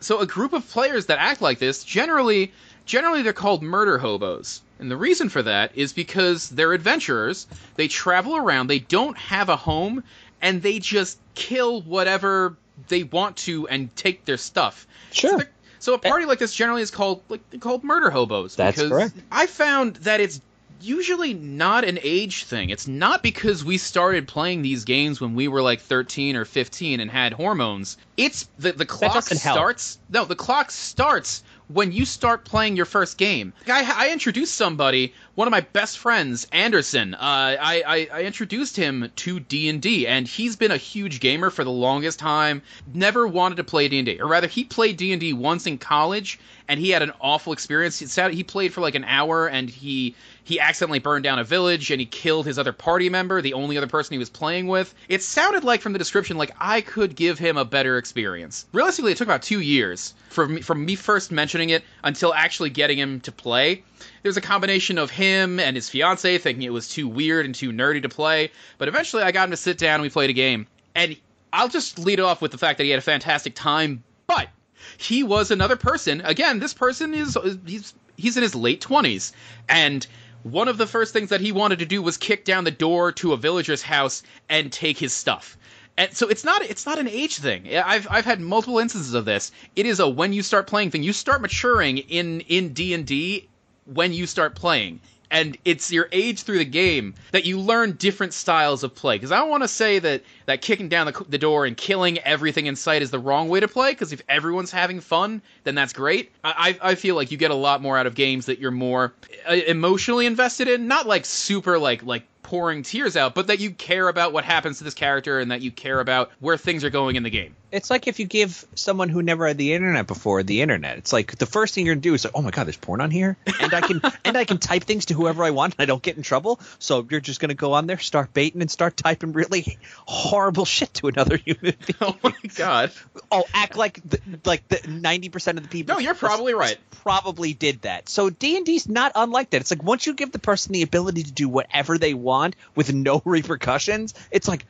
so 0.00 0.20
a 0.20 0.26
group 0.26 0.52
of 0.52 0.68
players 0.68 1.06
that 1.06 1.18
act 1.18 1.40
like 1.40 1.58
this 1.58 1.82
generally 1.84 2.52
generally 2.84 3.22
they're 3.22 3.32
called 3.32 3.62
murder 3.62 3.98
hobos. 3.98 4.62
And 4.80 4.90
the 4.90 4.96
reason 4.96 5.28
for 5.28 5.42
that 5.42 5.72
is 5.76 5.92
because 5.92 6.48
they're 6.50 6.72
adventurers. 6.72 7.46
They 7.74 7.88
travel 7.88 8.36
around, 8.36 8.68
they 8.68 8.78
don't 8.78 9.18
have 9.18 9.48
a 9.48 9.56
home, 9.56 10.04
and 10.40 10.62
they 10.62 10.78
just 10.78 11.18
kill 11.34 11.82
whatever 11.82 12.56
they 12.86 13.02
want 13.02 13.36
to 13.38 13.66
and 13.66 13.94
take 13.96 14.24
their 14.24 14.36
stuff. 14.36 14.86
Sure. 15.10 15.30
So, 15.30 15.36
they're- 15.38 15.50
so 15.78 15.94
a 15.94 15.98
party 15.98 16.24
like 16.26 16.38
this 16.38 16.54
generally 16.54 16.82
is 16.82 16.90
called 16.90 17.22
like 17.28 17.60
called 17.60 17.84
murder 17.84 18.10
hobos. 18.10 18.56
That's 18.56 18.76
because 18.76 18.90
correct. 18.90 19.14
I 19.30 19.46
found 19.46 19.96
that 19.96 20.20
it's 20.20 20.40
usually 20.80 21.34
not 21.34 21.84
an 21.84 21.98
age 22.02 22.44
thing. 22.44 22.70
It's 22.70 22.86
not 22.86 23.22
because 23.22 23.64
we 23.64 23.78
started 23.78 24.28
playing 24.28 24.62
these 24.62 24.84
games 24.84 25.20
when 25.20 25.34
we 25.34 25.48
were 25.48 25.62
like 25.62 25.80
13 25.80 26.36
or 26.36 26.44
15 26.44 27.00
and 27.00 27.10
had 27.10 27.32
hormones. 27.32 27.98
It's 28.16 28.48
the 28.58 28.72
the 28.72 28.86
clock 28.86 29.22
starts. 29.24 29.98
No, 30.08 30.24
the 30.24 30.36
clock 30.36 30.70
starts 30.70 31.42
when 31.68 31.92
you 31.92 32.04
start 32.04 32.44
playing 32.44 32.76
your 32.76 32.86
first 32.86 33.18
game. 33.18 33.52
I, 33.66 34.08
I 34.08 34.12
introduced 34.12 34.54
somebody, 34.54 35.14
one 35.34 35.46
of 35.46 35.52
my 35.52 35.60
best 35.60 35.98
friends, 35.98 36.46
Anderson. 36.50 37.14
Uh, 37.14 37.18
I, 37.20 37.82
I 37.86 38.08
I 38.12 38.22
introduced 38.22 38.76
him 38.76 39.10
to 39.16 39.40
D 39.40 39.68
and 39.68 39.80
D, 39.80 40.06
and 40.06 40.26
he's 40.26 40.56
been 40.56 40.70
a 40.70 40.76
huge 40.76 41.20
gamer 41.20 41.50
for 41.50 41.64
the 41.64 41.70
longest 41.70 42.18
time. 42.18 42.62
Never 42.92 43.26
wanted 43.26 43.56
to 43.56 43.64
play 43.64 43.88
D 43.88 43.98
and 43.98 44.06
D, 44.06 44.20
or 44.20 44.26
rather, 44.26 44.46
he 44.46 44.64
played 44.64 44.96
D 44.96 45.12
and 45.12 45.20
D 45.20 45.32
once 45.32 45.66
in 45.66 45.78
college, 45.78 46.38
and 46.68 46.80
he 46.80 46.90
had 46.90 47.02
an 47.02 47.12
awful 47.20 47.52
experience. 47.52 47.98
He 47.98 48.06
sat- 48.06 48.32
he 48.32 48.42
played 48.44 48.72
for 48.72 48.80
like 48.80 48.94
an 48.94 49.04
hour, 49.04 49.46
and 49.46 49.68
he 49.68 50.14
he 50.48 50.58
accidentally 50.58 50.98
burned 50.98 51.24
down 51.24 51.38
a 51.38 51.44
village 51.44 51.90
and 51.90 52.00
he 52.00 52.06
killed 52.06 52.46
his 52.46 52.58
other 52.58 52.72
party 52.72 53.10
member, 53.10 53.42
the 53.42 53.52
only 53.52 53.76
other 53.76 53.86
person 53.86 54.14
he 54.14 54.18
was 54.18 54.30
playing 54.30 54.66
with. 54.66 54.94
It 55.06 55.22
sounded 55.22 55.62
like 55.62 55.82
from 55.82 55.92
the 55.92 55.98
description 55.98 56.38
like 56.38 56.52
I 56.58 56.80
could 56.80 57.14
give 57.14 57.38
him 57.38 57.58
a 57.58 57.66
better 57.66 57.98
experience. 57.98 58.64
Realistically, 58.72 59.12
it 59.12 59.18
took 59.18 59.28
about 59.28 59.42
2 59.42 59.60
years 59.60 60.14
from 60.30 60.62
from 60.62 60.86
me 60.86 60.94
first 60.94 61.30
mentioning 61.30 61.68
it 61.68 61.84
until 62.02 62.32
actually 62.32 62.70
getting 62.70 62.98
him 62.98 63.20
to 63.20 63.30
play. 63.30 63.84
There's 64.22 64.38
a 64.38 64.40
combination 64.40 64.96
of 64.96 65.10
him 65.10 65.60
and 65.60 65.76
his 65.76 65.90
fiance 65.90 66.38
thinking 66.38 66.62
it 66.62 66.72
was 66.72 66.88
too 66.88 67.08
weird 67.08 67.44
and 67.44 67.54
too 67.54 67.70
nerdy 67.70 68.00
to 68.00 68.08
play, 68.08 68.50
but 68.78 68.88
eventually 68.88 69.24
I 69.24 69.32
got 69.32 69.44
him 69.44 69.50
to 69.50 69.56
sit 69.58 69.76
down 69.76 69.96
and 69.96 70.02
we 70.02 70.08
played 70.08 70.30
a 70.30 70.32
game. 70.32 70.66
And 70.94 71.14
I'll 71.52 71.68
just 71.68 71.98
lead 71.98 72.20
off 72.20 72.40
with 72.40 72.52
the 72.52 72.58
fact 72.58 72.78
that 72.78 72.84
he 72.84 72.90
had 72.90 72.98
a 72.98 73.02
fantastic 73.02 73.54
time, 73.54 74.02
but 74.26 74.48
he 74.96 75.24
was 75.24 75.50
another 75.50 75.76
person. 75.76 76.22
Again, 76.24 76.58
this 76.58 76.72
person 76.72 77.12
is 77.12 77.36
he's 77.66 77.92
he's 78.16 78.38
in 78.38 78.42
his 78.42 78.54
late 78.54 78.80
20s 78.80 79.32
and 79.68 80.06
one 80.42 80.68
of 80.68 80.78
the 80.78 80.86
first 80.86 81.12
things 81.12 81.30
that 81.30 81.40
he 81.40 81.52
wanted 81.52 81.80
to 81.80 81.86
do 81.86 82.02
was 82.02 82.16
kick 82.16 82.44
down 82.44 82.64
the 82.64 82.70
door 82.70 83.12
to 83.12 83.32
a 83.32 83.36
villager's 83.36 83.82
house 83.82 84.22
and 84.48 84.72
take 84.72 84.98
his 84.98 85.12
stuff. 85.12 85.56
And 85.96 86.16
so 86.16 86.28
it's 86.28 86.44
not 86.44 86.62
it's 86.62 86.86
not 86.86 86.98
an 86.98 87.08
age 87.08 87.38
thing. 87.38 87.76
I've 87.76 88.06
I've 88.08 88.24
had 88.24 88.40
multiple 88.40 88.78
instances 88.78 89.14
of 89.14 89.24
this. 89.24 89.50
It 89.74 89.84
is 89.84 89.98
a 89.98 90.08
when 90.08 90.32
you 90.32 90.42
start 90.42 90.68
playing 90.68 90.92
thing. 90.92 91.02
You 91.02 91.12
start 91.12 91.42
maturing 91.42 91.98
in 91.98 92.40
in 92.42 92.72
D&D 92.72 93.48
when 93.84 94.12
you 94.12 94.26
start 94.26 94.54
playing. 94.54 95.00
And 95.30 95.58
it's 95.64 95.92
your 95.92 96.08
age 96.10 96.42
through 96.42 96.58
the 96.58 96.64
game 96.64 97.14
that 97.32 97.44
you 97.44 97.60
learn 97.60 97.92
different 97.92 98.32
styles 98.32 98.82
of 98.82 98.94
play. 98.94 99.16
Because 99.16 99.32
I 99.32 99.38
don't 99.38 99.50
want 99.50 99.62
to 99.62 99.68
say 99.68 99.98
that, 99.98 100.22
that 100.46 100.62
kicking 100.62 100.88
down 100.88 101.06
the, 101.06 101.24
the 101.28 101.38
door 101.38 101.66
and 101.66 101.76
killing 101.76 102.18
everything 102.18 102.66
in 102.66 102.76
sight 102.76 103.02
is 103.02 103.10
the 103.10 103.18
wrong 103.18 103.48
way 103.48 103.60
to 103.60 103.68
play. 103.68 103.92
Because 103.92 104.12
if 104.12 104.22
everyone's 104.28 104.70
having 104.70 105.00
fun, 105.00 105.42
then 105.64 105.74
that's 105.74 105.92
great. 105.92 106.32
I, 106.42 106.78
I 106.80 106.94
feel 106.94 107.14
like 107.14 107.30
you 107.30 107.36
get 107.36 107.50
a 107.50 107.54
lot 107.54 107.82
more 107.82 107.98
out 107.98 108.06
of 108.06 108.14
games 108.14 108.46
that 108.46 108.58
you're 108.58 108.70
more 108.70 109.12
uh, 109.48 109.52
emotionally 109.52 110.26
invested 110.26 110.68
in. 110.68 110.88
Not 110.88 111.06
like 111.06 111.24
super 111.26 111.78
like 111.78 112.02
like 112.02 112.24
pouring 112.48 112.82
tears 112.82 113.14
out, 113.14 113.34
but 113.34 113.48
that 113.48 113.60
you 113.60 113.70
care 113.70 114.08
about 114.08 114.32
what 114.32 114.42
happens 114.42 114.78
to 114.78 114.84
this 114.84 114.94
character 114.94 115.38
and 115.38 115.50
that 115.50 115.60
you 115.60 115.70
care 115.70 116.00
about 116.00 116.30
where 116.40 116.56
things 116.56 116.82
are 116.82 116.88
going 116.88 117.14
in 117.16 117.22
the 117.22 117.28
game. 117.28 117.54
It's 117.70 117.90
like 117.90 118.08
if 118.08 118.18
you 118.18 118.24
give 118.24 118.66
someone 118.74 119.10
who 119.10 119.20
never 119.22 119.46
had 119.46 119.58
the 119.58 119.74
internet 119.74 120.06
before 120.06 120.42
the 120.42 120.62
internet. 120.62 120.96
It's 120.96 121.12
like 121.12 121.36
the 121.36 121.44
first 121.44 121.74
thing 121.74 121.84
you're 121.84 121.94
gonna 121.94 122.00
do 122.00 122.14
is 122.14 122.24
like, 122.24 122.32
oh 122.34 122.40
my 122.40 122.50
god, 122.50 122.64
there's 122.64 122.78
porn 122.78 123.02
on 123.02 123.10
here, 123.10 123.36
and 123.60 123.74
I 123.74 123.82
can 123.82 124.00
and 124.24 124.38
I 124.38 124.46
can 124.46 124.56
type 124.56 124.84
things 124.84 125.04
to 125.06 125.14
whoever 125.14 125.44
I 125.44 125.50
want, 125.50 125.74
and 125.74 125.82
I 125.82 125.84
don't 125.84 126.02
get 126.02 126.16
in 126.16 126.22
trouble. 126.22 126.58
So 126.78 127.06
you're 127.10 127.20
just 127.20 127.38
gonna 127.40 127.52
go 127.52 127.74
on 127.74 127.86
there, 127.86 127.98
start 127.98 128.32
baiting, 128.32 128.62
and 128.62 128.70
start 128.70 128.96
typing 128.96 129.34
really 129.34 129.76
horrible 130.06 130.64
shit 130.64 130.94
to 130.94 131.08
another 131.08 131.36
human 131.44 131.74
being. 131.86 131.98
Oh 132.00 132.16
my 132.22 132.32
god. 132.54 132.92
Oh, 133.30 133.44
act 133.52 133.76
like 133.76 134.00
the, 134.08 134.20
like 134.46 134.66
the 134.68 134.88
ninety 134.88 135.28
percent 135.28 135.58
of 135.58 135.64
the 135.64 135.68
people. 135.68 135.96
No, 135.96 136.00
you're 136.00 136.14
probably 136.14 136.54
right. 136.54 136.78
Probably 137.02 137.52
did 137.52 137.82
that. 137.82 138.08
So 138.08 138.30
D 138.30 138.56
and 138.56 138.64
D's 138.64 138.88
not 138.88 139.12
unlike 139.14 139.50
that. 139.50 139.60
It's 139.60 139.70
like 139.70 139.82
once 139.82 140.06
you 140.06 140.14
give 140.14 140.32
the 140.32 140.38
person 140.38 140.72
the 140.72 140.80
ability 140.80 141.24
to 141.24 141.32
do 141.32 141.50
whatever 141.50 141.98
they 141.98 142.14
want 142.14 142.37
with 142.74 142.92
no 142.92 143.20
repercussions, 143.24 144.14
it's 144.30 144.48
like, 144.48 144.64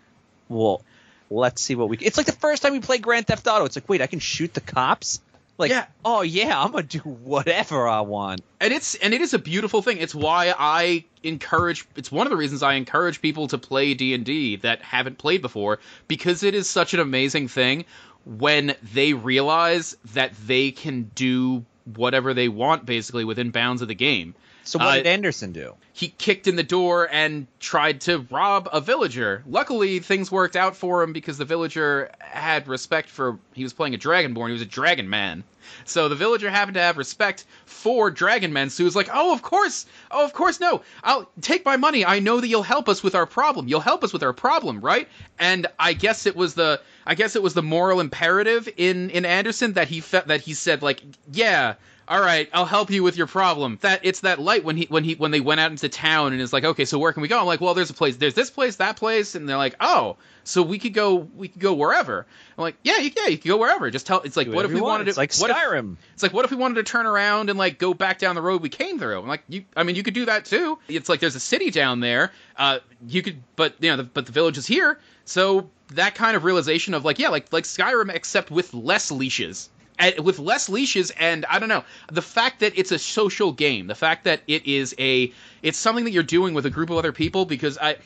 well, 0.48 0.82
let's 1.30 1.60
see 1.62 1.74
what 1.74 1.88
we. 1.88 1.96
It's 1.98 2.16
like 2.16 2.26
the 2.26 2.32
first 2.32 2.62
time 2.62 2.72
we 2.72 2.80
play 2.80 2.98
Grand 2.98 3.26
Theft 3.26 3.46
Auto. 3.46 3.64
It's 3.64 3.76
like, 3.76 3.88
wait, 3.88 4.00
I 4.02 4.06
can 4.06 4.18
shoot 4.18 4.54
the 4.54 4.60
cops. 4.60 5.20
Like, 5.58 5.70
Yeah. 5.72 5.86
oh 6.04 6.22
yeah, 6.22 6.62
I'm 6.62 6.70
gonna 6.70 6.84
do 6.84 7.00
whatever 7.00 7.88
I 7.88 8.02
want. 8.02 8.42
and 8.60 8.72
it's 8.72 8.94
and 8.94 9.12
it 9.12 9.20
is 9.20 9.34
a 9.34 9.38
beautiful 9.40 9.82
thing 9.82 9.98
it's 9.98 10.14
why 10.14 10.54
i 10.56 11.04
encourage 11.24 11.84
it's 11.96 12.10
one 12.12 12.26
of 12.26 12.30
the 12.30 12.36
reasons 12.36 12.62
i 12.62 12.74
encourage 12.74 13.20
people 13.20 13.48
to 13.48 13.58
play 13.58 13.94
d&d 13.94 14.56
that 14.56 14.80
haven't 14.82 15.18
played 15.18 15.42
before 15.42 15.78
because 16.06 16.42
it 16.44 16.54
is 16.54 16.68
such 16.70 16.94
an 16.94 17.00
amazing 17.00 17.48
thing 17.48 17.84
when 18.24 18.74
they 18.94 19.14
realize 19.14 19.96
that 20.14 20.32
they 20.46 20.70
can 20.70 21.10
do 21.16 21.64
whatever 21.96 22.34
they 22.34 22.48
want 22.48 22.86
basically 22.86 23.24
within 23.24 23.50
bounds 23.50 23.82
of 23.82 23.88
the 23.88 23.94
game 23.94 24.34
So 24.68 24.78
what 24.78 24.88
Uh, 24.88 24.94
did 24.96 25.06
Anderson 25.06 25.52
do? 25.52 25.74
he 25.94 26.08
kicked 26.08 26.46
in 26.46 26.56
the 26.56 26.62
door 26.62 27.08
and 27.10 27.46
tried 27.58 28.02
to 28.02 28.18
rob 28.30 28.68
a 28.70 28.80
villager. 28.82 29.42
Luckily, 29.48 29.98
things 30.00 30.30
worked 30.30 30.56
out 30.56 30.76
for 30.76 31.02
him 31.02 31.12
because 31.14 31.38
the 31.38 31.44
villager 31.46 32.10
had 32.20 32.68
respect 32.68 33.08
for. 33.08 33.38
He 33.54 33.62
was 33.62 33.72
playing 33.72 33.94
a 33.94 33.98
dragonborn. 33.98 34.48
He 34.48 34.52
was 34.52 34.62
a 34.62 34.66
dragon 34.66 35.08
man. 35.08 35.42
So 35.84 36.08
the 36.08 36.14
villager 36.16 36.50
happened 36.50 36.74
to 36.74 36.80
have 36.82 36.98
respect 36.98 37.44
for 37.66 38.10
dragon 38.10 38.52
men. 38.52 38.68
So 38.70 38.82
he 38.82 38.84
was 38.84 38.94
like, 38.96 39.08
"Oh, 39.12 39.32
of 39.32 39.42
course, 39.42 39.86
oh, 40.10 40.24
of 40.24 40.32
course, 40.34 40.60
no. 40.60 40.82
I'll 41.02 41.28
take 41.40 41.64
my 41.64 41.76
money. 41.76 42.04
I 42.04 42.18
know 42.20 42.40
that 42.40 42.48
you'll 42.48 42.62
help 42.62 42.88
us 42.88 43.02
with 43.02 43.14
our 43.14 43.26
problem. 43.26 43.68
You'll 43.68 43.80
help 43.80 44.04
us 44.04 44.12
with 44.12 44.22
our 44.22 44.32
problem, 44.34 44.80
right?" 44.80 45.08
And 45.38 45.66
I 45.78 45.94
guess 45.94 46.26
it 46.26 46.36
was 46.36 46.52
the. 46.54 46.80
I 47.06 47.14
guess 47.14 47.36
it 47.36 47.42
was 47.42 47.54
the 47.54 47.62
moral 47.62 48.00
imperative 48.00 48.68
in 48.76 49.08
in 49.10 49.24
Anderson 49.24 49.72
that 49.74 49.88
he 49.88 50.00
felt 50.00 50.26
that 50.28 50.42
he 50.42 50.52
said 50.54 50.82
like, 50.82 51.00
"Yeah, 51.32 51.74
all 52.08 52.20
right, 52.20 52.48
I'll 52.54 52.64
help 52.64 52.90
you 52.90 53.02
with 53.02 53.16
your 53.18 53.26
problem. 53.26 53.78
That 53.82 54.00
it's 54.02 54.20
that 54.20 54.40
light 54.40 54.64
when 54.64 54.76
he 54.76 54.86
when 54.88 55.04
he 55.04 55.14
when 55.14 55.30
they 55.30 55.40
went 55.40 55.60
out 55.60 55.70
into 55.70 55.88
town 55.88 56.32
and 56.32 56.40
it's 56.40 56.52
like, 56.52 56.64
okay, 56.64 56.86
so 56.86 56.98
where 56.98 57.12
can 57.12 57.20
we 57.20 57.28
go? 57.28 57.38
I'm 57.38 57.46
like, 57.46 57.60
well, 57.60 57.74
there's 57.74 57.90
a 57.90 57.94
place, 57.94 58.16
there's 58.16 58.34
this 58.34 58.50
place, 58.50 58.76
that 58.76 58.96
place, 58.96 59.34
and 59.34 59.46
they're 59.46 59.58
like, 59.58 59.76
oh, 59.78 60.16
so 60.44 60.62
we 60.62 60.78
could 60.78 60.94
go, 60.94 61.16
we 61.16 61.48
could 61.48 61.60
go 61.60 61.74
wherever. 61.74 62.26
I'm 62.56 62.62
like, 62.62 62.76
yeah, 62.82 62.96
you, 62.98 63.10
yeah, 63.14 63.26
you 63.26 63.36
could 63.36 63.48
go 63.48 63.58
wherever. 63.58 63.90
Just 63.90 64.06
tell. 64.06 64.22
It's 64.22 64.36
like, 64.36 64.48
what 64.48 64.64
if 64.64 64.72
we 64.72 64.80
want. 64.80 64.92
wanted 64.92 65.04
to? 65.04 65.10
It's 65.10 65.18
like 65.18 65.34
what 65.34 65.50
if- 65.50 65.56
Skyrim. 65.56 65.96
it's 66.14 66.22
like, 66.22 66.32
what 66.32 66.46
if 66.46 66.50
we 66.50 66.56
wanted 66.56 66.76
to 66.76 66.82
turn 66.84 67.04
around 67.04 67.50
and 67.50 67.58
like 67.58 67.78
go 67.78 67.92
back 67.92 68.18
down 68.18 68.34
the 68.34 68.42
road 68.42 68.62
we 68.62 68.70
came 68.70 68.98
through? 68.98 69.20
I'm 69.20 69.28
like, 69.28 69.42
you, 69.48 69.64
I 69.76 69.82
mean, 69.82 69.94
you 69.94 70.02
could 70.02 70.14
do 70.14 70.24
that 70.24 70.46
too. 70.46 70.78
It's 70.88 71.10
like 71.10 71.20
there's 71.20 71.36
a 71.36 71.40
city 71.40 71.70
down 71.70 72.00
there. 72.00 72.32
Uh, 72.56 72.78
you 73.06 73.20
could, 73.20 73.42
but 73.54 73.74
you 73.80 73.90
know, 73.90 73.98
the, 73.98 74.04
but 74.04 74.24
the 74.24 74.32
village 74.32 74.56
is 74.56 74.66
here. 74.66 74.98
So 75.26 75.68
that 75.92 76.14
kind 76.14 76.36
of 76.36 76.44
realization 76.44 76.94
of 76.94 77.04
like, 77.04 77.18
yeah, 77.18 77.28
like 77.28 77.52
like 77.52 77.64
Skyrim, 77.64 78.10
except 78.14 78.50
with 78.50 78.72
less 78.72 79.10
leashes. 79.10 79.68
And 79.98 80.20
with 80.20 80.38
less 80.38 80.68
leashes, 80.68 81.10
and 81.10 81.44
I 81.46 81.58
don't 81.58 81.68
know, 81.68 81.84
the 82.12 82.22
fact 82.22 82.60
that 82.60 82.78
it's 82.78 82.92
a 82.92 82.98
social 82.98 83.52
game, 83.52 83.86
the 83.88 83.94
fact 83.94 84.24
that 84.24 84.42
it 84.46 84.66
is 84.66 84.94
a, 84.98 85.32
it's 85.62 85.78
something 85.78 86.04
that 86.04 86.12
you're 86.12 86.22
doing 86.22 86.54
with 86.54 86.66
a 86.66 86.70
group 86.70 86.90
of 86.90 86.96
other 86.98 87.12
people, 87.12 87.44
because 87.46 87.78
I, 87.78 87.96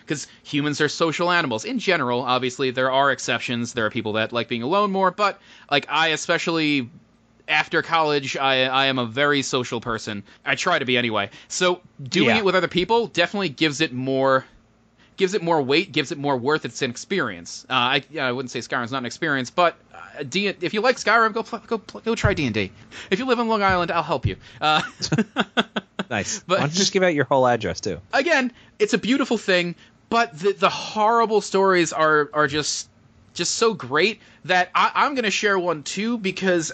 because 0.00 0.26
humans 0.42 0.80
are 0.80 0.88
social 0.88 1.30
animals 1.30 1.64
in 1.64 1.78
general. 1.78 2.22
Obviously, 2.22 2.70
there 2.70 2.90
are 2.90 3.10
exceptions. 3.10 3.72
There 3.74 3.86
are 3.86 3.90
people 3.90 4.14
that 4.14 4.32
like 4.32 4.48
being 4.48 4.62
alone 4.62 4.90
more, 4.92 5.10
but 5.10 5.40
like 5.70 5.86
I 5.88 6.08
especially 6.08 6.90
after 7.48 7.82
college, 7.82 8.36
I, 8.36 8.64
I 8.64 8.86
am 8.86 8.98
a 8.98 9.04
very 9.06 9.42
social 9.42 9.80
person. 9.80 10.22
I 10.44 10.54
try 10.54 10.78
to 10.78 10.84
be 10.84 10.96
anyway. 10.96 11.30
So 11.48 11.80
doing 12.02 12.30
Yeah. 12.30 12.38
it 12.38 12.44
with 12.44 12.54
other 12.54 12.68
people 12.68 13.08
definitely 13.08 13.50
gives 13.50 13.80
it 13.80 13.92
more 13.92 14.44
gives 15.18 15.34
it 15.34 15.42
more 15.42 15.60
weight, 15.60 15.92
gives 15.92 16.10
it 16.10 16.18
more 16.18 16.36
worth. 16.36 16.64
It's 16.64 16.80
an 16.82 16.90
experience. 16.90 17.66
Uh, 17.68 17.74
I 17.74 18.04
I 18.18 18.32
wouldn't 18.32 18.50
say 18.50 18.60
Skyrim's 18.60 18.90
not 18.92 18.98
an 18.98 19.06
experience, 19.06 19.50
but 19.50 19.76
D- 20.28 20.46
if 20.48 20.74
you 20.74 20.80
like 20.80 20.96
Skyrim, 20.96 21.32
go 21.32 21.42
go 21.66 21.78
go 22.00 22.14
try 22.14 22.34
D 22.34 22.44
and 22.46 22.54
D. 22.54 22.70
If 23.10 23.18
you 23.18 23.24
live 23.26 23.38
in 23.38 23.48
Long 23.48 23.62
Island, 23.62 23.90
I'll 23.90 24.02
help 24.02 24.26
you. 24.26 24.36
Uh, 24.60 24.82
Nice. 26.10 26.40
But- 26.46 26.58
Why 26.58 26.60
don't 26.66 26.72
you 26.74 26.78
just 26.78 26.92
give 26.92 27.02
out 27.02 27.14
your 27.14 27.24
whole 27.24 27.46
address 27.46 27.80
too? 27.80 28.00
again, 28.12 28.52
it's 28.78 28.92
a 28.92 28.98
beautiful 28.98 29.38
thing, 29.38 29.74
but 30.10 30.38
the, 30.38 30.52
the 30.52 30.68
horrible 30.68 31.40
stories 31.40 31.92
are 31.92 32.28
are 32.34 32.46
just 32.48 32.88
just 33.34 33.54
so 33.54 33.72
great 33.72 34.20
that 34.44 34.70
I, 34.74 34.90
I'm 34.94 35.14
going 35.14 35.24
to 35.24 35.30
share 35.30 35.58
one 35.58 35.82
too 35.84 36.18
because 36.18 36.70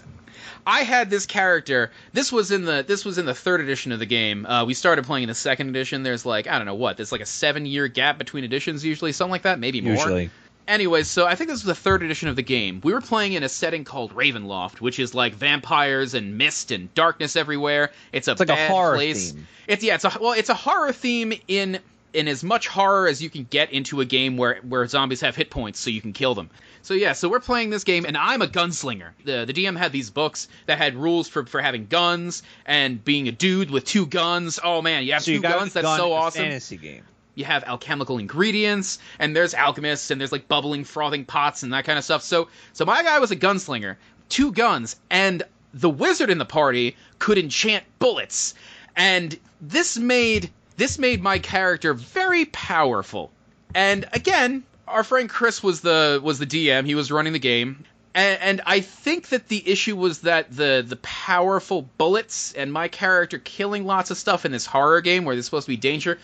I 0.67 0.81
had 0.81 1.09
this 1.09 1.25
character. 1.27 1.93
This 2.13 2.33
was 2.33 2.51
in 2.51 2.65
the 2.65 2.85
this 2.87 3.05
was 3.05 3.19
in 3.19 3.27
the 3.27 3.35
third 3.35 3.61
edition 3.61 3.93
of 3.93 4.01
the 4.01 4.07
game. 4.07 4.45
Uh, 4.45 4.65
we 4.65 4.75
started 4.75 5.05
playing 5.05 5.23
in 5.25 5.29
the 5.29 5.35
second 5.37 5.69
edition. 5.69 6.03
There's 6.03 6.27
like 6.27 6.49
I 6.49 6.57
don't 6.59 6.67
know 6.67 6.75
what. 6.75 6.97
There's 6.97 7.13
like 7.13 7.21
a 7.21 7.27
seven 7.27 7.65
year 7.65 7.87
gap 7.87 8.19
between 8.19 8.43
editions 8.43 8.85
usually, 8.85 9.13
something 9.13 9.31
like 9.31 9.43
that, 9.43 9.61
maybe 9.61 9.81
more. 9.81 9.93
Usually. 9.95 10.31
Anyways, 10.69 11.09
so 11.09 11.27
I 11.27 11.35
think 11.35 11.49
this 11.49 11.65
was 11.65 11.65
the 11.65 11.75
third 11.75 12.03
edition 12.03 12.29
of 12.29 12.37
the 12.37 12.43
game. 12.43 12.83
We 12.85 12.93
were 12.93 13.01
playing 13.01 13.33
in 13.33 13.43
a 13.43 13.49
setting 13.49 13.85
called 13.85 14.15
Ravenloft, 14.15 14.83
which 14.83 14.99
is 14.99 15.15
like 15.15 15.35
vampires 15.35 16.13
and 16.13 16.37
mist 16.37 16.71
and 16.71 16.95
darkness 16.95 17.37
everywhere. 17.37 17.91
It's 18.13 18.29
a 18.29 18.33
It's 18.33 18.41
like 18.41 18.51
a 18.51 18.69
horror 18.69 18.97
place. 18.97 19.33
theme. 19.33 19.47
It's 19.67 19.83
yeah, 19.83 19.95
it's 19.95 20.05
a 20.05 20.13
well, 20.21 20.33
it's 20.35 20.51
a 20.51 20.55
horror 20.55 20.93
theme 20.93 21.33
in 21.49 21.79
in 22.13 22.29
as 22.29 22.45
much 22.45 22.69
horror 22.69 23.09
as 23.09 23.23
you 23.23 23.31
can 23.31 23.45
get 23.45 23.73
into 23.73 24.03
a 24.03 24.05
game 24.05 24.37
where 24.37 24.57
where 24.57 24.87
zombies 24.87 25.23
have 25.23 25.35
hit 25.35 25.49
points, 25.49 25.81
so 25.81 25.89
you 25.89 26.03
can 26.03 26.13
kill 26.13 26.35
them. 26.35 26.51
So 26.83 26.93
yeah, 26.93 27.15
so 27.15 27.31
we're 27.31 27.41
playing 27.41 27.71
this 27.71 27.85
game, 27.85 28.05
and 28.05 28.17
I'm 28.17 28.43
a 28.43 28.47
gunslinger. 28.47 29.11
The 29.25 29.45
the 29.47 29.55
DM 29.55 29.77
had 29.77 29.91
these 29.91 30.11
books 30.11 30.49
that 30.67 30.77
had 30.77 30.95
rules 30.97 31.29
for 31.29 31.47
for 31.47 31.63
having 31.63 31.87
guns 31.87 32.43
and 32.67 33.03
being 33.03 33.27
a 33.29 33.33
dude 33.33 33.71
with 33.71 33.87
two 33.87 34.07
guns. 34.07 34.59
Oh 34.63 34.83
man, 34.83 35.05
you 35.05 35.15
have 35.15 35.23
So 35.23 35.27
two 35.27 35.33
you 35.35 35.41
guns. 35.41 35.73
That's 35.73 35.85
gun, 35.87 35.99
so 35.99 36.13
awesome 36.13 36.43
Fantasy 36.43 36.77
game. 36.77 37.05
You 37.39 37.45
have 37.45 37.65
alchemical 37.65 38.19
ingredients 38.19 38.99
and 39.19 39.35
there's 39.35 39.55
alchemists 39.55 40.11
and 40.11 40.21
there's 40.21 40.33
like 40.33 40.49
bubbling 40.49 40.85
frothing 40.85 41.25
pots 41.25 41.63
and 41.63 41.73
that 41.73 41.85
kind 41.85 41.99
of 41.99 42.05
stuff. 42.05 42.23
So 42.23 42.49
so 42.73 42.85
my 42.85 43.03
guy 43.03 43.19
was 43.19 43.31
a 43.31 43.37
gunslinger. 43.37 43.97
Two 44.29 44.53
guns 44.53 44.97
and 45.09 45.43
the 45.73 45.89
wizard 45.89 46.31
in 46.31 46.39
the 46.39 46.45
party 46.45 46.97
could 47.19 47.39
enchant 47.39 47.85
bullets. 47.99 48.55
And 48.97 49.39
this 49.61 49.97
made 49.97 50.51
this 50.77 50.99
made 50.99 51.23
my 51.23 51.39
character 51.39 51.95
very 51.95 52.47
powerful. 52.47 53.31
And 53.75 54.07
again 54.13 54.65
our 54.89 55.05
friend 55.05 55.29
chris 55.29 55.63
was 55.63 55.83
the 55.83 56.21
was 56.23 56.39
the 56.39 56.47
dm 56.47 56.87
he 56.87 56.95
was 56.95 57.13
running 57.13 57.33
the 57.33 57.39
game. 57.39 57.85
And, 58.15 58.41
and 58.41 58.61
I 58.67 58.81
think 58.81 59.29
that 59.29 59.47
the 59.47 59.63
issue 59.69 59.95
was 59.95 60.23
that 60.23 60.51
the 60.51 60.85
the 60.87 60.97
powerful 60.97 61.83
bullets 61.99 62.53
and 62.55 62.73
my 62.73 62.89
character 62.89 63.39
killing 63.39 63.87
lots 63.87 64.11
of 64.11 64.17
stuff 64.17 64.45
in 64.45 64.51
this 64.51 64.67
horror 64.67 65.01
game 65.01 65.25
where 65.25 65.37
there's 65.37 65.45
supposed 65.45 65.67
to 65.67 65.71
be 65.71 65.77
danger. 65.77 66.19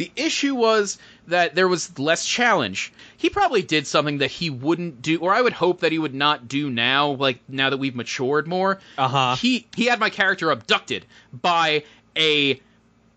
The 0.00 0.10
issue 0.16 0.54
was 0.54 0.96
that 1.28 1.54
there 1.54 1.68
was 1.68 1.98
less 1.98 2.24
challenge. 2.24 2.90
He 3.18 3.28
probably 3.28 3.60
did 3.60 3.86
something 3.86 4.16
that 4.18 4.30
he 4.30 4.48
wouldn't 4.48 5.02
do, 5.02 5.18
or 5.18 5.34
I 5.34 5.42
would 5.42 5.52
hope 5.52 5.80
that 5.80 5.92
he 5.92 5.98
would 5.98 6.14
not 6.14 6.48
do 6.48 6.70
now. 6.70 7.10
Like 7.10 7.38
now 7.50 7.68
that 7.68 7.76
we've 7.76 7.94
matured 7.94 8.48
more, 8.48 8.80
Uh-huh. 8.96 9.36
he 9.36 9.66
he 9.76 9.84
had 9.84 10.00
my 10.00 10.08
character 10.08 10.50
abducted 10.50 11.04
by 11.34 11.84
a 12.16 12.58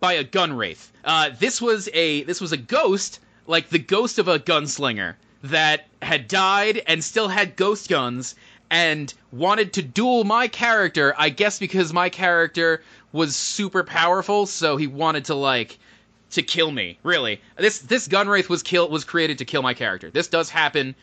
by 0.02 0.12
a 0.14 0.26
gun 0.26 0.52
wraith. 0.52 0.92
Uh, 1.06 1.30
this 1.40 1.62
was 1.62 1.88
a 1.94 2.24
this 2.24 2.42
was 2.42 2.52
a 2.52 2.58
ghost, 2.58 3.22
like 3.48 3.70
the 3.70 3.80
ghost 3.80 4.20
of 4.20 4.28
a 4.28 4.38
gunslinger 4.38 5.16
that 5.44 5.88
had 6.02 6.28
died 6.28 6.82
and 6.86 7.02
still 7.02 7.30
had 7.30 7.56
ghost 7.56 7.88
guns 7.88 8.36
and 8.70 9.14
wanted 9.32 9.72
to 9.72 9.82
duel 9.82 10.26
my 10.26 10.50
character. 10.50 11.16
I 11.18 11.30
guess 11.30 11.60
because 11.60 11.94
my 11.94 12.10
character 12.10 12.84
was 13.14 13.38
super 13.38 13.86
powerful, 13.86 14.48
so 14.48 14.76
he 14.76 14.88
wanted 14.88 15.24
to 15.26 15.36
like 15.36 15.80
to 16.34 16.44
kill 16.44 16.72
me. 16.72 16.98
Really, 17.04 17.42
this 17.58 17.80
this 17.80 18.08
gun 18.08 18.28
wraith 18.28 18.50
was 18.50 18.64
kill 18.64 18.90
was 18.90 19.04
created 19.04 19.40
to 19.40 19.46
kill 19.46 19.62
my 19.62 19.74
character. 19.74 20.10
This 20.10 20.28
does 20.28 20.50
happen 20.50 20.96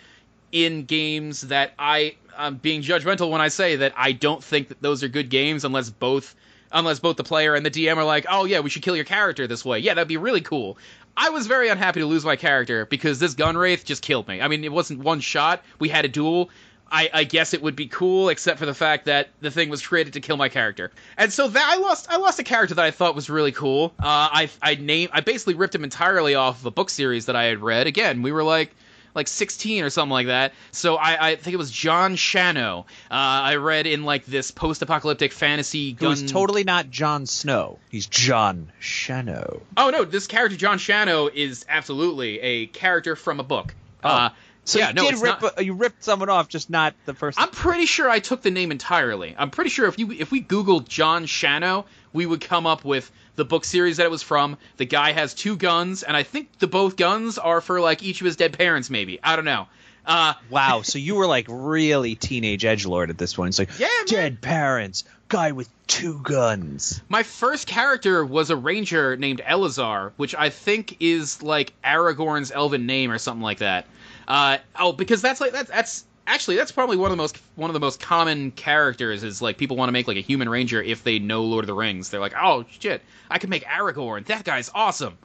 in 0.52 0.84
games 0.84 1.42
that 1.42 1.72
I 1.78 2.16
I'm 2.36 2.56
being 2.56 2.82
judgmental 2.82 3.30
when 3.30 3.40
I 3.40 3.48
say 3.48 3.76
that 3.76 3.92
I 3.96 4.12
don't 4.12 4.42
think 4.42 4.68
that 4.68 4.82
those 4.82 5.02
are 5.02 5.08
good 5.08 5.30
games 5.30 5.64
unless 5.64 5.90
both 5.90 6.34
unless 6.72 7.00
both 7.00 7.16
the 7.16 7.24
player 7.24 7.54
and 7.54 7.66
the 7.66 7.70
DM 7.70 7.96
are 7.96 8.04
like, 8.04 8.26
"Oh 8.28 8.44
yeah, 8.44 8.60
we 8.60 8.70
should 8.70 8.82
kill 8.82 8.96
your 8.96 9.04
character 9.04 9.46
this 9.46 9.64
way." 9.64 9.78
Yeah, 9.80 9.94
that'd 9.94 10.08
be 10.08 10.16
really 10.16 10.40
cool. 10.40 10.78
I 11.16 11.30
was 11.30 11.46
very 11.46 11.68
unhappy 11.68 12.00
to 12.00 12.06
lose 12.06 12.24
my 12.24 12.36
character 12.36 12.86
because 12.86 13.18
this 13.18 13.34
gun 13.34 13.56
wraith 13.56 13.84
just 13.84 14.02
killed 14.02 14.28
me. 14.28 14.40
I 14.40 14.48
mean, 14.48 14.64
it 14.64 14.72
wasn't 14.72 15.00
one 15.00 15.20
shot. 15.20 15.62
We 15.78 15.88
had 15.88 16.04
a 16.04 16.08
duel. 16.08 16.50
I, 16.90 17.10
I 17.12 17.24
guess 17.24 17.54
it 17.54 17.62
would 17.62 17.76
be 17.76 17.86
cool, 17.86 18.28
except 18.28 18.58
for 18.58 18.66
the 18.66 18.74
fact 18.74 19.04
that 19.04 19.28
the 19.40 19.50
thing 19.50 19.68
was 19.68 19.86
created 19.86 20.14
to 20.14 20.20
kill 20.20 20.36
my 20.36 20.48
character, 20.48 20.90
and 21.16 21.32
so 21.32 21.48
that 21.48 21.64
I 21.64 21.76
lost. 21.76 22.06
I 22.10 22.16
lost 22.16 22.38
a 22.38 22.44
character 22.44 22.74
that 22.74 22.84
I 22.84 22.90
thought 22.90 23.14
was 23.14 23.30
really 23.30 23.52
cool. 23.52 23.92
Uh, 23.98 24.02
I 24.32 24.50
I 24.60 24.74
named. 24.74 25.10
I 25.12 25.20
basically 25.20 25.54
ripped 25.54 25.74
him 25.74 25.84
entirely 25.84 26.34
off 26.34 26.60
of 26.60 26.66
a 26.66 26.70
book 26.70 26.90
series 26.90 27.26
that 27.26 27.36
I 27.36 27.44
had 27.44 27.60
read. 27.60 27.86
Again, 27.86 28.22
we 28.22 28.32
were 28.32 28.42
like 28.42 28.74
like 29.14 29.28
16 29.28 29.84
or 29.84 29.90
something 29.90 30.12
like 30.12 30.28
that. 30.28 30.52
So 30.70 30.96
I, 30.96 31.30
I 31.30 31.36
think 31.36 31.54
it 31.54 31.56
was 31.56 31.70
Jon 31.70 32.16
Shannow. 32.16 32.86
Uh, 33.10 33.14
I 33.14 33.56
read 33.56 33.86
in 33.86 34.04
like 34.04 34.24
this 34.24 34.50
post-apocalyptic 34.50 35.32
fantasy 35.32 35.92
gun. 35.92 36.12
is 36.12 36.30
totally 36.30 36.64
not 36.64 36.90
Jon 36.90 37.26
Snow. 37.26 37.78
He's 37.90 38.06
Jon 38.06 38.70
Shannow. 38.80 39.62
Oh 39.76 39.90
no, 39.90 40.04
this 40.04 40.26
character 40.26 40.56
Jon 40.56 40.78
Shannow 40.78 41.28
is 41.32 41.66
absolutely 41.68 42.40
a 42.40 42.66
character 42.66 43.16
from 43.16 43.40
a 43.40 43.44
book. 43.44 43.74
Uh, 44.02 44.30
So 44.64 44.78
yeah, 44.78 44.88
you 44.88 44.94
no, 44.94 45.10
did 45.10 45.20
rip 45.20 45.42
not- 45.42 45.64
you 45.64 45.72
ripped 45.74 46.04
someone 46.04 46.28
off, 46.28 46.48
just 46.48 46.70
not 46.70 46.94
the 47.06 47.14
first. 47.14 47.40
I'm 47.40 47.50
pretty 47.50 47.86
sure 47.86 48.08
I 48.08 48.18
took 48.20 48.42
the 48.42 48.50
name 48.50 48.70
entirely. 48.70 49.34
I'm 49.36 49.50
pretty 49.50 49.70
sure 49.70 49.86
if 49.88 49.98
you 49.98 50.12
if 50.12 50.30
we 50.30 50.42
Googled 50.42 50.86
Jon 50.86 51.26
Shannow, 51.26 51.86
we 52.12 52.26
would 52.26 52.40
come 52.40 52.66
up 52.66 52.84
with 52.84 53.10
the 53.36 53.44
book 53.44 53.64
series 53.64 53.96
that 53.96 54.04
it 54.04 54.10
was 54.10 54.22
from. 54.22 54.58
The 54.76 54.84
guy 54.84 55.12
has 55.12 55.32
two 55.34 55.56
guns, 55.56 56.02
and 56.02 56.16
I 56.16 56.22
think 56.24 56.58
the 56.58 56.66
both 56.66 56.96
guns 56.96 57.38
are 57.38 57.60
for 57.60 57.80
like 57.80 58.02
each 58.02 58.20
of 58.20 58.26
his 58.26 58.36
dead 58.36 58.52
parents. 58.56 58.90
Maybe 58.90 59.18
I 59.22 59.34
don't 59.36 59.44
know. 59.46 59.66
Uh, 60.06 60.34
wow. 60.50 60.82
So 60.82 60.98
you 60.98 61.14
were 61.16 61.26
like 61.26 61.46
really 61.48 62.14
teenage 62.14 62.64
edge 62.64 62.86
lord 62.86 63.10
at 63.10 63.18
this 63.18 63.34
point. 63.34 63.48
It's 63.50 63.58
like 63.58 63.78
Yeah, 63.78 63.86
man. 63.86 64.06
dead 64.06 64.40
parents, 64.40 65.04
guy 65.30 65.52
with 65.52 65.68
two 65.86 66.20
guns. 66.22 67.00
My 67.08 67.22
first 67.22 67.66
character 67.66 68.24
was 68.24 68.50
a 68.50 68.56
ranger 68.56 69.16
named 69.16 69.40
Elessar, 69.48 70.12
which 70.18 70.34
I 70.34 70.50
think 70.50 70.98
is 71.00 71.42
like 71.42 71.72
Aragorn's 71.82 72.52
elven 72.52 72.84
name 72.84 73.10
or 73.10 73.16
something 73.18 73.42
like 73.42 73.58
that. 73.58 73.86
Uh, 74.28 74.58
oh, 74.78 74.92
because 74.92 75.22
that's 75.22 75.40
like 75.40 75.52
that's 75.52 75.70
that's 75.70 76.04
actually 76.26 76.56
that's 76.56 76.70
probably 76.72 76.96
one 76.96 77.10
of 77.10 77.16
the 77.16 77.22
most 77.22 77.38
one 77.56 77.70
of 77.70 77.74
the 77.74 77.80
most 77.80 78.00
common 78.00 78.50
characters 78.50 79.24
is 79.24 79.40
like 79.40 79.56
people 79.56 79.76
want 79.76 79.88
to 79.88 79.92
make 79.92 80.06
like 80.06 80.18
a 80.18 80.20
human 80.22 80.48
ranger 80.48 80.82
if 80.82 81.02
they 81.02 81.18
know 81.18 81.44
Lord 81.44 81.64
of 81.64 81.66
the 81.68 81.74
Rings. 81.74 82.10
They're 82.10 82.20
like, 82.20 82.34
oh 82.40 82.66
shit, 82.80 83.02
I 83.30 83.38
can 83.38 83.48
make 83.50 83.64
Aragorn. 83.64 84.26
That 84.26 84.44
guy's 84.44 84.70
awesome. 84.74 85.16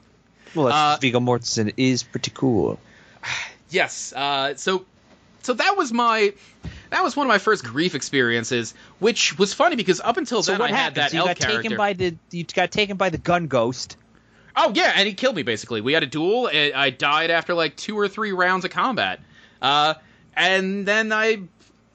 Well, 0.54 0.66
that's, 0.66 0.76
Uh, 0.76 0.98
Viggo 1.00 1.20
Mortensen 1.20 1.74
is 1.76 2.02
pretty 2.02 2.30
cool. 2.32 2.78
Yes. 3.68 4.12
Uh, 4.12 4.54
so 4.54 4.86
so 5.42 5.52
that 5.54 5.76
was 5.76 5.92
my 5.92 6.32
that 6.90 7.02
was 7.02 7.16
one 7.16 7.26
of 7.26 7.28
my 7.28 7.38
first 7.38 7.64
grief 7.64 7.94
experiences, 7.94 8.74
which 8.98 9.38
was 9.38 9.52
funny 9.54 9.76
because 9.76 10.00
up 10.00 10.16
until 10.16 10.42
So 10.42 10.52
then 10.52 10.60
what 10.60 10.70
I 10.70 10.74
had 10.74 10.78
happened? 10.80 10.96
that 10.96 11.10
So 11.10 11.16
you 11.16 11.20
elf 11.20 11.28
got 11.30 11.38
character. 11.38 11.62
taken 11.62 11.76
by 11.76 11.92
the 11.94 12.16
you 12.30 12.44
got 12.44 12.70
taken 12.70 12.96
by 12.96 13.10
the 13.10 13.18
gun 13.18 13.46
ghost. 13.46 13.96
Oh 14.54 14.72
yeah, 14.74 14.92
and 14.94 15.06
he 15.06 15.14
killed 15.14 15.36
me 15.36 15.42
basically. 15.42 15.80
We 15.80 15.92
had 15.92 16.02
a 16.02 16.06
duel. 16.06 16.48
and 16.48 16.74
I 16.74 16.90
died 16.90 17.30
after 17.30 17.54
like 17.54 17.76
two 17.76 17.98
or 17.98 18.08
three 18.08 18.32
rounds 18.32 18.64
of 18.64 18.70
combat. 18.70 19.20
Uh, 19.60 19.94
and 20.34 20.86
then 20.86 21.12
I, 21.12 21.40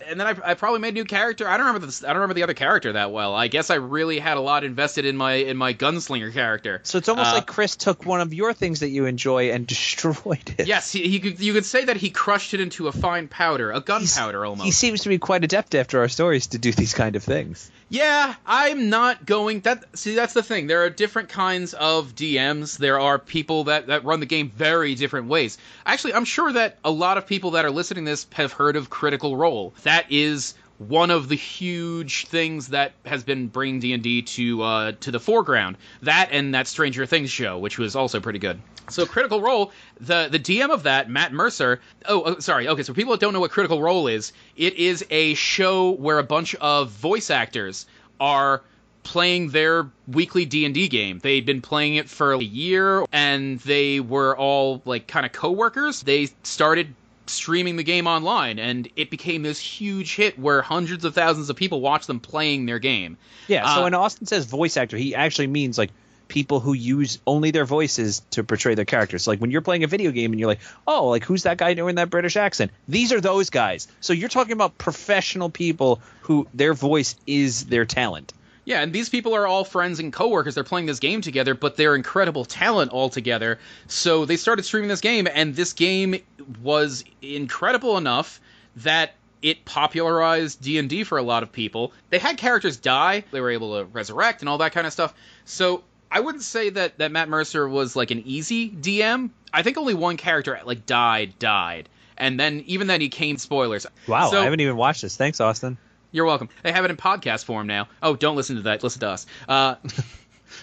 and 0.08 0.20
then 0.20 0.28
I, 0.28 0.52
I 0.52 0.54
probably 0.56 0.80
made 0.80 0.90
a 0.90 0.94
new 0.94 1.06
character. 1.06 1.48
I 1.48 1.58
don't 1.58 1.68
remember 1.68 1.86
this. 1.86 2.04
I 2.04 2.08
don't 2.08 2.18
remember 2.18 2.34
the 2.36 2.44
other 2.44 2.54
character 2.54 2.94
that 2.94 3.12
well. 3.12 3.34
I 3.36 3.48
guess 3.48 3.70
I 3.70 3.76
really 3.76 4.20
had 4.20 4.38
a 4.38 4.42
lot 4.42 4.64
invested 4.64 5.06
in 5.06 5.18
my 5.18 5.34
in 5.34 5.58
my 5.58 5.74
gunslinger 5.74 6.34
character. 6.34 6.82
So 6.84 6.98
it's 6.98 7.10
almost 7.10 7.32
Uh, 7.32 7.36
like 7.36 7.48
Chris 7.48 7.76
took 7.76 8.06
one 8.06 8.22
of 8.22 8.34
your 8.34 8.54
things 8.54 8.82
that 8.82 8.90
you 8.90 9.06
enjoy 9.06 9.52
and 9.52 9.66
destroyed 9.96 10.56
it. 10.58 10.68
Yes, 10.68 10.92
he, 10.92 11.08
he 11.08 11.20
could, 11.20 11.40
you 11.40 11.54
could 11.54 11.66
say 11.66 11.86
that 11.86 11.98
he 11.98 12.10
crushed 12.10 12.54
it 12.54 12.60
into 12.60 12.88
a 12.88 12.92
fine 12.92 13.28
powder, 13.28 13.72
a 13.72 13.82
gunpowder 13.82 14.46
almost. 14.46 14.66
He 14.66 14.72
seems 14.72 15.02
to 15.04 15.10
be 15.10 15.18
quite 15.18 15.44
adept 15.44 15.76
after 15.76 16.00
our 16.00 16.08
stories 16.08 16.48
to 16.48 16.58
do 16.58 16.72
these 16.72 16.94
kind 16.94 17.16
of 17.16 17.24
things. 17.24 17.70
Yeah, 17.90 18.34
I'm 18.46 18.90
not 18.90 19.26
going. 19.26 19.60
That 19.62 19.98
see, 19.98 20.16
that's 20.16 20.34
the 20.34 20.44
thing. 20.44 20.68
There 20.68 20.84
are 20.86 20.90
different 20.90 21.28
kinds 21.28 21.74
of 21.74 22.16
DMs. 22.16 22.78
There 22.78 23.00
are 23.02 23.20
people 23.20 23.66
that 23.66 23.88
that 23.88 24.06
run 24.06 24.22
the 24.22 24.26
game 24.26 24.50
very 24.50 24.96
different 24.96 25.28
ways. 25.28 25.58
Actually, 25.86 26.14
I'm 26.14 26.24
sure 26.24 26.54
that 26.54 26.78
a 26.86 26.92
lot 26.92 27.18
of 27.18 27.28
people 27.28 27.52
that 27.52 27.66
are 27.66 27.72
listening 27.72 28.06
to 28.06 28.12
this 28.12 28.28
have 28.32 28.54
heard 28.54 28.78
of 28.78 28.90
Critical 28.90 29.36
Role. 29.36 29.74
That 29.84 29.91
is 30.10 30.54
one 30.78 31.12
of 31.12 31.30
the 31.30 31.36
huge 31.36 32.26
things 32.26 32.70
that 32.70 32.94
has 33.06 33.24
been 33.24 33.48
bringing 33.48 33.80
D&D 33.80 34.24
to 34.24 34.64
uh, 34.64 34.92
to 35.02 35.12
the 35.12 35.20
foreground. 35.20 35.78
That 36.02 36.30
and 36.32 36.56
that 36.56 36.68
Stranger 36.68 37.06
Things 37.06 37.30
show, 37.30 37.60
which 37.60 37.78
was 37.78 37.96
also 37.96 38.20
pretty 38.20 38.40
good. 38.40 38.60
So 38.90 39.06
Critical 39.06 39.42
Role, 39.42 39.72
the 40.00 40.28
the 40.30 40.40
DM 40.40 40.72
of 40.72 40.84
that, 40.84 41.10
Matt 41.10 41.34
Mercer. 41.34 41.82
Oh, 42.08 42.24
oh, 42.24 42.40
sorry. 42.40 42.68
Okay, 42.68 42.84
so 42.84 42.94
people 42.94 43.12
that 43.12 43.20
don't 43.20 43.34
know 43.34 43.40
what 43.40 43.52
Critical 43.52 43.82
Role 43.82 44.08
is, 44.08 44.34
it 44.58 44.76
is 44.76 45.06
a 45.10 45.34
show 45.36 45.92
where 45.92 46.18
a 46.18 46.24
bunch 46.24 46.56
of 46.56 46.90
voice 46.90 47.30
actors 47.30 47.86
are 48.20 48.64
playing 49.04 49.50
their 49.50 49.90
weekly 50.08 50.46
D&D 50.46 50.88
game. 50.88 51.20
They'd 51.20 51.46
been 51.46 51.62
playing 51.62 51.96
it 51.96 52.10
for 52.10 52.34
a 52.34 52.40
year 52.40 53.04
and 53.12 53.60
they 53.62 54.00
were 54.00 54.38
all 54.38 54.82
like 54.86 55.08
kind 55.08 55.26
of 55.26 55.32
coworkers. 55.32 56.02
They 56.02 56.30
started 56.44 56.94
streaming 57.28 57.76
the 57.76 57.84
game 57.84 58.08
online 58.08 58.60
and 58.60 58.90
it 58.96 59.10
became 59.10 59.44
this 59.44 59.60
huge 59.60 60.16
hit 60.16 60.38
where 60.38 60.62
hundreds 60.62 61.06
of 61.06 61.14
thousands 61.14 61.50
of 61.50 61.56
people 61.56 61.82
watched 61.82 62.08
them 62.08 62.20
playing 62.20 62.66
their 62.66 62.80
game. 62.80 63.18
Yeah. 63.48 63.76
So 63.76 63.82
Uh, 63.82 63.84
when 63.84 63.94
Austin 63.94 64.28
says 64.28 64.46
voice 64.46 64.78
actor, 64.78 64.98
he 64.98 65.16
actually 65.16 65.48
means 65.48 65.78
like 65.78 65.92
people 66.28 66.60
who 66.62 66.74
use 66.74 67.20
only 67.28 67.52
their 67.52 67.66
voices 67.66 68.22
to 68.32 68.44
portray 68.44 68.74
their 68.74 68.86
characters. 68.86 69.28
Like 69.28 69.40
when 69.40 69.52
you're 69.52 69.62
playing 69.62 69.84
a 69.84 69.88
video 69.88 70.12
game 70.12 70.32
and 70.32 70.40
you're 70.40 70.48
like, 70.48 70.62
oh, 70.88 71.10
like 71.10 71.26
who's 71.26 71.44
that 71.44 71.58
guy 71.58 71.74
doing 71.74 71.96
that 71.96 72.10
British 72.10 72.38
accent? 72.38 72.72
These 72.88 73.12
are 73.12 73.22
those 73.22 73.50
guys. 73.50 73.88
So 74.00 74.14
you're 74.14 74.30
talking 74.30 74.54
about 74.54 74.78
professional 74.78 75.50
people 75.50 76.02
who 76.22 76.48
their 76.54 76.74
voice 76.74 77.16
is 77.28 77.66
their 77.66 77.86
talent. 77.86 78.34
Yeah, 78.72 78.82
and 78.82 78.94
these 78.94 79.10
people 79.10 79.36
are 79.36 79.46
all 79.46 79.66
friends 79.66 80.00
and 80.00 80.14
coworkers. 80.14 80.56
They're 80.56 80.64
playing 80.64 80.86
this 80.86 81.00
game 81.00 81.20
together, 81.20 81.54
but 81.54 81.76
they're 81.76 81.94
incredible 81.94 82.46
talent 82.46 82.92
all 82.92 83.10
together. 83.10 83.60
So 83.88 84.24
they 84.24 84.38
started 84.38 84.64
streaming 84.64 84.88
this 84.88 85.02
game, 85.02 85.28
and 85.30 85.54
this 85.54 85.74
game 85.74 86.16
was 86.64 87.04
incredible 87.22 87.98
enough 87.98 88.40
that 88.78 89.16
it 89.42 89.66
popularized 89.66 90.62
D&D 90.62 91.04
for 91.04 91.18
a 91.18 91.22
lot 91.22 91.44
of 91.44 91.52
people. 91.52 91.92
They 92.12 92.18
had 92.18 92.38
characters 92.38 92.78
die, 92.78 93.26
they 93.32 93.42
were 93.42 93.50
able 93.52 93.78
to 93.78 93.84
resurrect 93.84 94.42
and 94.42 94.48
all 94.48 94.60
that 94.60 94.72
kind 94.72 94.88
of 94.88 94.94
stuff. 94.94 95.14
So 95.44 95.84
I 96.10 96.22
wouldn't 96.22 96.46
say 96.46 96.70
that 96.70 97.00
that 97.00 97.12
Matt 97.12 97.28
Mercer 97.28 97.68
was 97.68 97.98
like 97.98 98.12
an 98.12 98.24
easy 98.26 98.70
DM. 98.70 99.32
I 99.54 99.64
think 99.64 99.78
only 99.78 99.96
one 99.96 100.16
character 100.16 100.58
like 100.64 100.86
died, 100.86 101.38
died. 101.40 101.90
And 102.18 102.40
then 102.40 102.64
even 102.68 102.88
then 102.88 103.02
he 103.02 103.10
came 103.10 103.38
spoilers. 103.38 103.86
Wow, 104.08 104.30
So- 104.32 104.40
I 104.40 104.46
haven't 104.46 104.62
even 104.62 104.78
watched 104.78 105.02
this. 105.02 105.18
Thanks, 105.18 105.42
Austin. 105.42 105.78
You're 106.12 106.26
welcome. 106.26 106.50
They 106.64 106.72
have 106.72 106.84
it 106.86 106.92
in 106.92 106.98
podcast 106.98 107.46
form 107.46 107.68
now. 107.68 107.88
Oh, 108.04 108.16
don't 108.16 108.36
listen 108.36 108.58
to 108.58 108.62
that. 108.64 108.84
Listen 108.84 109.00
to 109.02 109.10
us. 109.10 109.26
Uh, 109.48 109.76
but 109.84 109.94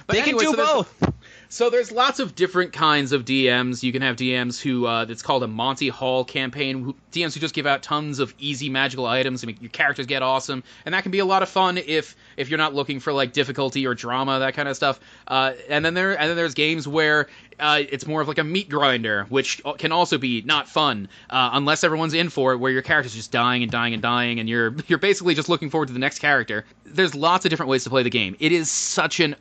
They 0.08 0.20
anyway, 0.20 0.44
can 0.44 0.50
do 0.52 0.56
there's- 0.56 0.72
both. 0.72 1.12
So 1.50 1.70
there's 1.70 1.90
lots 1.90 2.20
of 2.20 2.34
different 2.34 2.74
kinds 2.74 3.12
of 3.12 3.24
DMs. 3.24 3.82
You 3.82 3.90
can 3.90 4.02
have 4.02 4.16
DMs 4.16 4.60
who 4.60 4.86
uh, 4.86 5.06
it's 5.08 5.22
called 5.22 5.42
a 5.42 5.48
Monty 5.48 5.88
Hall 5.88 6.22
campaign. 6.22 6.82
Who, 6.82 6.94
DMs 7.10 7.32
who 7.32 7.40
just 7.40 7.54
give 7.54 7.66
out 7.66 7.82
tons 7.82 8.18
of 8.18 8.34
easy 8.38 8.68
magical 8.68 9.06
items 9.06 9.40
to 9.40 9.46
make 9.46 9.62
your 9.62 9.70
characters 9.70 10.04
get 10.04 10.22
awesome, 10.22 10.62
and 10.84 10.94
that 10.94 11.04
can 11.04 11.10
be 11.10 11.20
a 11.20 11.24
lot 11.24 11.42
of 11.42 11.48
fun 11.48 11.78
if 11.78 12.16
if 12.36 12.50
you're 12.50 12.58
not 12.58 12.74
looking 12.74 13.00
for 13.00 13.14
like 13.14 13.32
difficulty 13.32 13.86
or 13.86 13.94
drama 13.94 14.40
that 14.40 14.54
kind 14.54 14.68
of 14.68 14.76
stuff. 14.76 15.00
Uh, 15.26 15.52
and 15.70 15.82
then 15.82 15.94
there 15.94 16.18
and 16.18 16.28
then 16.28 16.36
there's 16.36 16.52
games 16.52 16.86
where 16.86 17.28
uh, 17.58 17.82
it's 17.88 18.06
more 18.06 18.20
of 18.20 18.28
like 18.28 18.38
a 18.38 18.44
meat 18.44 18.68
grinder, 18.68 19.24
which 19.30 19.62
can 19.78 19.90
also 19.90 20.18
be 20.18 20.42
not 20.42 20.68
fun 20.68 21.08
uh, 21.30 21.50
unless 21.54 21.82
everyone's 21.82 22.12
in 22.12 22.28
for 22.28 22.52
it, 22.52 22.58
where 22.58 22.70
your 22.70 22.82
character's 22.82 23.14
just 23.14 23.32
dying 23.32 23.62
and 23.62 23.72
dying 23.72 23.94
and 23.94 24.02
dying, 24.02 24.38
and 24.38 24.50
you're 24.50 24.74
you're 24.86 24.98
basically 24.98 25.34
just 25.34 25.48
looking 25.48 25.70
forward 25.70 25.86
to 25.86 25.94
the 25.94 25.98
next 25.98 26.18
character. 26.18 26.66
There's 26.84 27.14
lots 27.14 27.46
of 27.46 27.50
different 27.50 27.70
ways 27.70 27.84
to 27.84 27.90
play 27.90 28.02
the 28.02 28.10
game. 28.10 28.36
It 28.38 28.52
is 28.52 28.70
such 28.70 29.20
an 29.20 29.34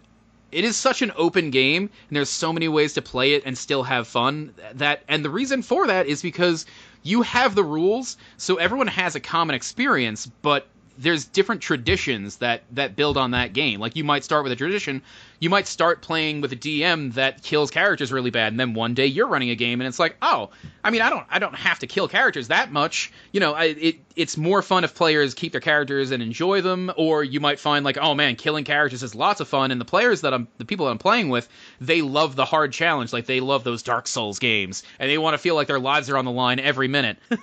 it 0.52 0.64
is 0.64 0.78
such 0.78 1.02
an 1.02 1.12
open 1.18 1.52
game 1.52 1.90
and 2.08 2.16
there's 2.16 2.30
so 2.30 2.54
many 2.54 2.68
ways 2.68 2.94
to 2.94 3.02
play 3.02 3.34
it 3.34 3.44
and 3.46 3.58
still 3.58 3.84
have 3.84 4.08
fun 4.08 4.54
that 4.74 5.04
and 5.08 5.24
the 5.26 5.30
reason 5.30 5.62
for 5.62 5.88
that 5.88 6.08
is 6.08 6.22
because 6.22 6.66
you 7.04 7.22
have 7.22 7.56
the 7.56 7.64
rules 7.64 8.18
so 8.38 8.56
everyone 8.56 8.88
has 8.88 9.16
a 9.16 9.20
common 9.20 9.56
experience 9.56 10.26
but 10.42 10.68
there's 10.98 11.26
different 11.26 11.62
traditions 11.62 12.38
that 12.38 12.64
that 12.72 12.96
build 12.96 13.18
on 13.18 13.32
that 13.32 13.54
game. 13.54 13.80
Like 13.80 13.96
you 13.96 14.04
might 14.04 14.24
start 14.24 14.44
with 14.44 14.52
a 14.52 14.56
tradition 14.56 15.02
you 15.40 15.50
might 15.52 15.68
start 15.68 16.02
playing 16.02 16.42
with 16.42 16.52
a 16.52 16.56
dm 16.56 17.14
that 17.14 17.44
kills 17.44 17.70
characters 17.70 18.12
really 18.12 18.32
bad 18.32 18.52
and 18.52 18.60
then 18.60 18.74
one 18.74 18.94
day 18.94 19.06
you're 19.06 19.28
running 19.28 19.50
a 19.50 19.56
game 19.56 19.80
and 19.80 19.88
it's 19.88 20.00
like 20.00 20.16
oh 20.22 20.50
i 20.84 20.90
mean 20.90 21.02
i 21.02 21.10
don't 21.10 21.26
i 21.30 21.38
don't 21.38 21.56
have 21.56 21.80
to 21.80 21.88
kill 21.88 22.08
characters 22.08 22.48
that 22.48 22.72
much. 22.72 23.12
You 23.32 23.40
know 23.40 23.54
I, 23.54 23.66
it 23.66 24.00
it's 24.16 24.36
more 24.36 24.62
fun 24.62 24.84
if 24.84 24.96
players 24.96 25.34
keep 25.34 25.52
their 25.52 25.62
characters 25.62 26.12
and 26.12 26.24
enjoy 26.24 26.62
them 26.62 26.92
or 26.98 27.24
you 27.24 27.40
might 27.40 27.60
find 27.60 27.86
like 27.86 27.98
oh 27.98 28.16
man 28.16 28.36
killing 28.36 28.64
characters 28.64 29.04
is 29.04 29.14
lots 29.14 29.40
of 29.40 29.48
fun 29.48 29.72
and 29.72 29.80
the 29.80 29.86
players 29.86 30.22
that 30.22 30.34
i'm 30.34 30.48
the 30.58 30.66
people 30.66 30.88
that 30.88 30.92
i'm 30.92 30.98
playing 30.98 31.30
with 31.30 31.48
they 31.80 32.02
love 32.02 32.36
the 32.36 32.46
hard 32.46 32.74
challenge. 32.74 33.14
Like 33.14 33.26
they 33.26 33.40
love 33.40 33.64
those 33.64 33.84
dark 33.84 34.08
souls 34.08 34.40
games 34.40 34.84
and 35.00 35.10
they 35.10 35.18
want 35.18 35.34
to 35.34 35.38
feel 35.38 35.56
like 35.56 35.68
their 35.68 35.80
lives 35.80 36.10
are 36.10 36.18
on 36.18 36.26
the 36.26 36.32
line 36.32 36.60
every 36.60 36.88
minute. 36.88 37.18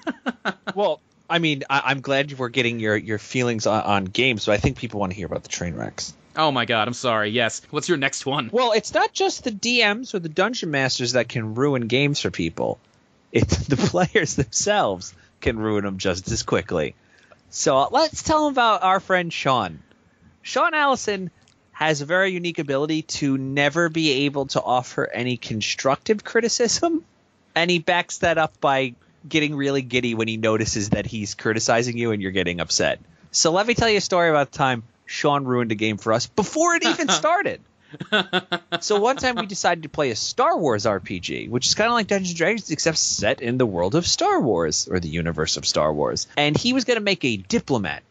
Well, 0.75 1.01
I 1.35 1.41
mean, 1.41 1.65
I, 1.69 1.83
I'm 1.87 2.01
glad 2.01 2.31
you 2.31 2.37
were 2.37 2.49
getting 2.49 2.79
your, 2.79 2.97
your 2.97 3.19
feelings 3.19 3.67
on, 3.67 3.83
on 3.83 4.05
games, 4.05 4.47
but 4.47 4.53
I 4.53 4.59
think 4.59 4.77
people 4.79 5.01
want 5.01 5.11
to 5.13 5.17
hear 5.17 5.27
about 5.27 5.43
the 5.43 5.49
train 5.49 5.75
wrecks. 5.75 6.15
oh 6.37 6.51
my 6.53 6.65
god 6.65 6.89
i'm 6.89 6.95
sorry 6.95 7.31
yes 7.31 7.63
what's 7.71 7.89
your 7.89 7.99
next 7.99 8.25
one 8.27 8.51
Well, 8.53 8.73
it's 8.73 8.93
not 8.95 9.13
just 9.13 9.43
the 9.45 9.51
DMs 9.51 10.15
or 10.15 10.21
the 10.21 10.29
dungeon 10.29 10.71
masters 10.71 11.13
that 11.13 11.29
can 11.29 11.55
ruin 11.55 11.89
games 11.89 12.21
for 12.21 12.31
people. 12.31 12.79
It's 13.33 13.67
the 13.67 13.77
players 13.91 14.35
themselves 14.37 15.15
can 15.41 15.59
ruin 15.59 15.85
them 15.85 15.99
just 15.99 16.31
as 16.31 16.43
quickly. 16.45 16.95
So 17.51 17.79
uh, 17.79 17.89
let's 17.91 18.23
tell 18.23 18.45
them 18.45 18.53
about 18.55 18.83
our 18.85 19.01
friend 19.01 19.33
Sean. 19.33 19.81
Sean 20.43 20.73
Allison 20.75 21.31
has 21.73 22.01
a 22.01 22.07
very 22.07 22.31
unique 22.33 22.61
ability 22.61 23.03
to 23.03 23.37
never 23.39 23.89
be 23.89 24.27
able 24.27 24.47
to 24.47 24.63
offer 24.63 25.05
any 25.07 25.37
constructive 25.37 26.23
criticism, 26.23 27.05
and 27.57 27.71
he 27.71 27.79
backs 27.81 28.19
that 28.19 28.39
up 28.39 28.61
by 28.61 28.95
getting 29.29 29.55
really 29.55 29.83
giddy 29.83 30.15
when 30.15 30.29
he 30.29 30.37
notices 30.37 30.91
that 30.91 31.07
he's 31.07 31.35
criticizing 31.35 31.97
you 31.97 32.13
and 32.13 32.21
you're 32.23 32.33
getting 32.33 32.61
upset. 32.61 33.01
So 33.31 33.53
let 33.53 33.67
me 33.67 33.75
tell 33.75 33.89
you 33.89 33.99
a 33.99 34.03
story 34.03 34.31
about 34.31 34.53
the 34.53 34.59
time 34.59 34.85
Sean 35.07 35.45
ruined 35.45 35.73
a 35.73 35.75
game 35.75 35.97
for 35.97 36.13
us 36.13 36.27
before 36.27 36.75
it 36.75 36.85
even 36.85 37.09
started. 37.21 37.61
So 38.81 39.01
one 39.01 39.17
time 39.17 39.37
we 39.37 39.47
decided 39.47 39.85
to 39.85 39.89
play 39.89 40.11
a 40.11 40.17
Star 40.17 40.59
Wars 40.59 40.85
RPG, 40.85 41.49
which 41.49 41.67
is 41.67 41.75
kind 41.75 41.89
of 41.89 41.95
like 41.95 42.09
Dungeons 42.09 42.31
and 42.31 42.39
Dragons, 42.39 42.71
except 42.71 42.99
set 42.99 43.41
in 43.41 43.57
the 43.57 43.67
world 43.67 43.95
of 43.95 44.07
Star 44.07 44.41
Wars 44.41 44.89
or 44.91 45.01
the 45.01 45.09
universe 45.09 45.57
of 45.57 45.67
Star 45.67 45.93
Wars. 45.93 46.27
And 46.37 46.57
he 46.57 46.73
was 46.73 46.85
going 46.85 46.99
to 46.99 47.05
make 47.05 47.25
a 47.25 47.37
diplomat 47.37 48.03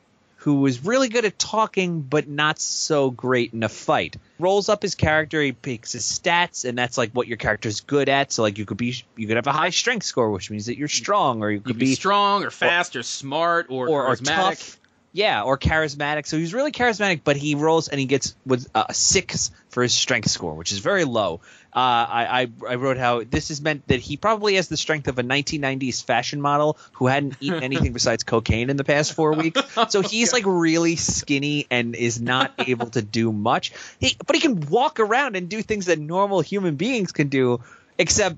who 0.43 0.55
was 0.55 0.83
really 0.83 1.07
good 1.07 1.23
at 1.23 1.39
talking, 1.39 2.01
but 2.01 2.27
not 2.27 2.59
so 2.59 3.09
great 3.09 3.53
in 3.53 3.63
a 3.63 3.69
fight. 3.69 4.17
Rolls 4.39 4.67
up 4.67 4.81
his 4.81 4.93
character, 4.93 5.41
he 5.41 5.53
picks 5.53 5.93
his 5.93 6.03
stats, 6.03 6.67
and 6.67 6.77
that's 6.77 6.97
like 6.97 7.11
what 7.11 7.27
your 7.27 7.37
character's 7.37 7.79
good 7.79 8.09
at. 8.09 8.33
So 8.33 8.41
like 8.41 8.57
you 8.57 8.65
could 8.65 8.75
be, 8.75 8.93
you 9.15 9.25
could 9.25 9.37
have 9.37 9.47
a 9.47 9.53
high 9.53 9.69
strength 9.69 10.05
score, 10.05 10.31
which 10.31 10.51
means 10.51 10.65
that 10.65 10.77
you're 10.77 10.89
strong, 10.89 11.43
or 11.43 11.49
you 11.49 11.55
you 11.55 11.61
could 11.61 11.67
could 11.75 11.79
be 11.79 11.95
strong 11.95 12.43
or 12.43 12.51
fast 12.51 12.97
or, 12.97 13.03
smart 13.03 13.67
or, 13.69 13.87
or, 13.87 14.07
or 14.07 14.15
charismatic 14.17 14.25
tough. 14.25 14.79
Yeah, 15.13 15.43
or 15.43 15.57
charismatic. 15.57 16.25
So 16.25 16.37
he's 16.37 16.53
really 16.53 16.73
charismatic, 16.73 17.21
but 17.23 17.37
he 17.37 17.55
rolls 17.55 17.87
and 17.87 17.97
he 17.97 18.05
gets 18.05 18.35
with 18.45 18.67
a 18.75 18.93
six 18.93 19.51
for 19.69 19.81
his 19.81 19.93
strength 19.93 20.29
score, 20.29 20.55
which 20.55 20.73
is 20.73 20.79
very 20.79 21.05
low. 21.05 21.39
Uh, 21.75 21.79
I, 21.79 22.41
I 22.41 22.71
I 22.73 22.75
wrote 22.75 22.97
how 22.97 23.23
this 23.23 23.49
is 23.49 23.61
meant 23.61 23.87
that 23.87 23.99
he 23.99 24.15
probably 24.15 24.55
has 24.55 24.67
the 24.67 24.77
strength 24.77 25.07
of 25.07 25.17
a 25.17 25.23
1990s 25.23 26.03
fashion 26.03 26.39
model 26.39 26.77
who 26.93 27.07
hadn't 27.07 27.37
eaten 27.39 27.63
anything 27.69 27.93
besides 27.93 28.23
cocaine 28.23 28.69
in 28.69 28.77
the 28.77 28.83
past 28.83 29.13
four 29.13 29.33
weeks. 29.33 29.59
So 29.89 30.01
he's 30.01 30.33
like 30.33 30.43
really 30.45 30.95
skinny 30.95 31.65
and 31.71 31.95
is 31.95 32.21
not 32.21 32.53
able 32.67 32.87
to 32.91 33.01
do 33.01 33.31
much. 33.31 33.71
He, 33.99 34.15
but 34.25 34.35
he 34.35 34.41
can 34.41 34.61
walk 34.69 34.99
around 34.99 35.35
and 35.35 35.49
do 35.49 35.61
things 35.63 35.87
that 35.87 35.99
normal 35.99 36.41
human 36.41 36.75
beings 36.75 37.11
can 37.11 37.29
do, 37.29 37.61
except 37.97 38.37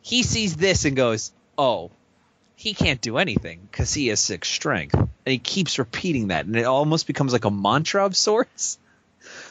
he 0.00 0.22
sees 0.22 0.56
this 0.56 0.84
and 0.84 0.94
goes, 0.96 1.32
"Oh, 1.56 1.90
he 2.58 2.74
can't 2.74 3.00
do 3.00 3.18
anything 3.18 3.60
because 3.70 3.94
he 3.94 4.08
has 4.08 4.18
six 4.18 4.48
strength. 4.48 4.94
And 4.94 5.08
he 5.24 5.38
keeps 5.38 5.78
repeating 5.78 6.28
that, 6.28 6.46
and 6.46 6.56
it 6.56 6.64
almost 6.64 7.06
becomes 7.06 7.32
like 7.32 7.44
a 7.44 7.50
mantra 7.52 8.04
of 8.04 8.16
sorts. 8.16 8.78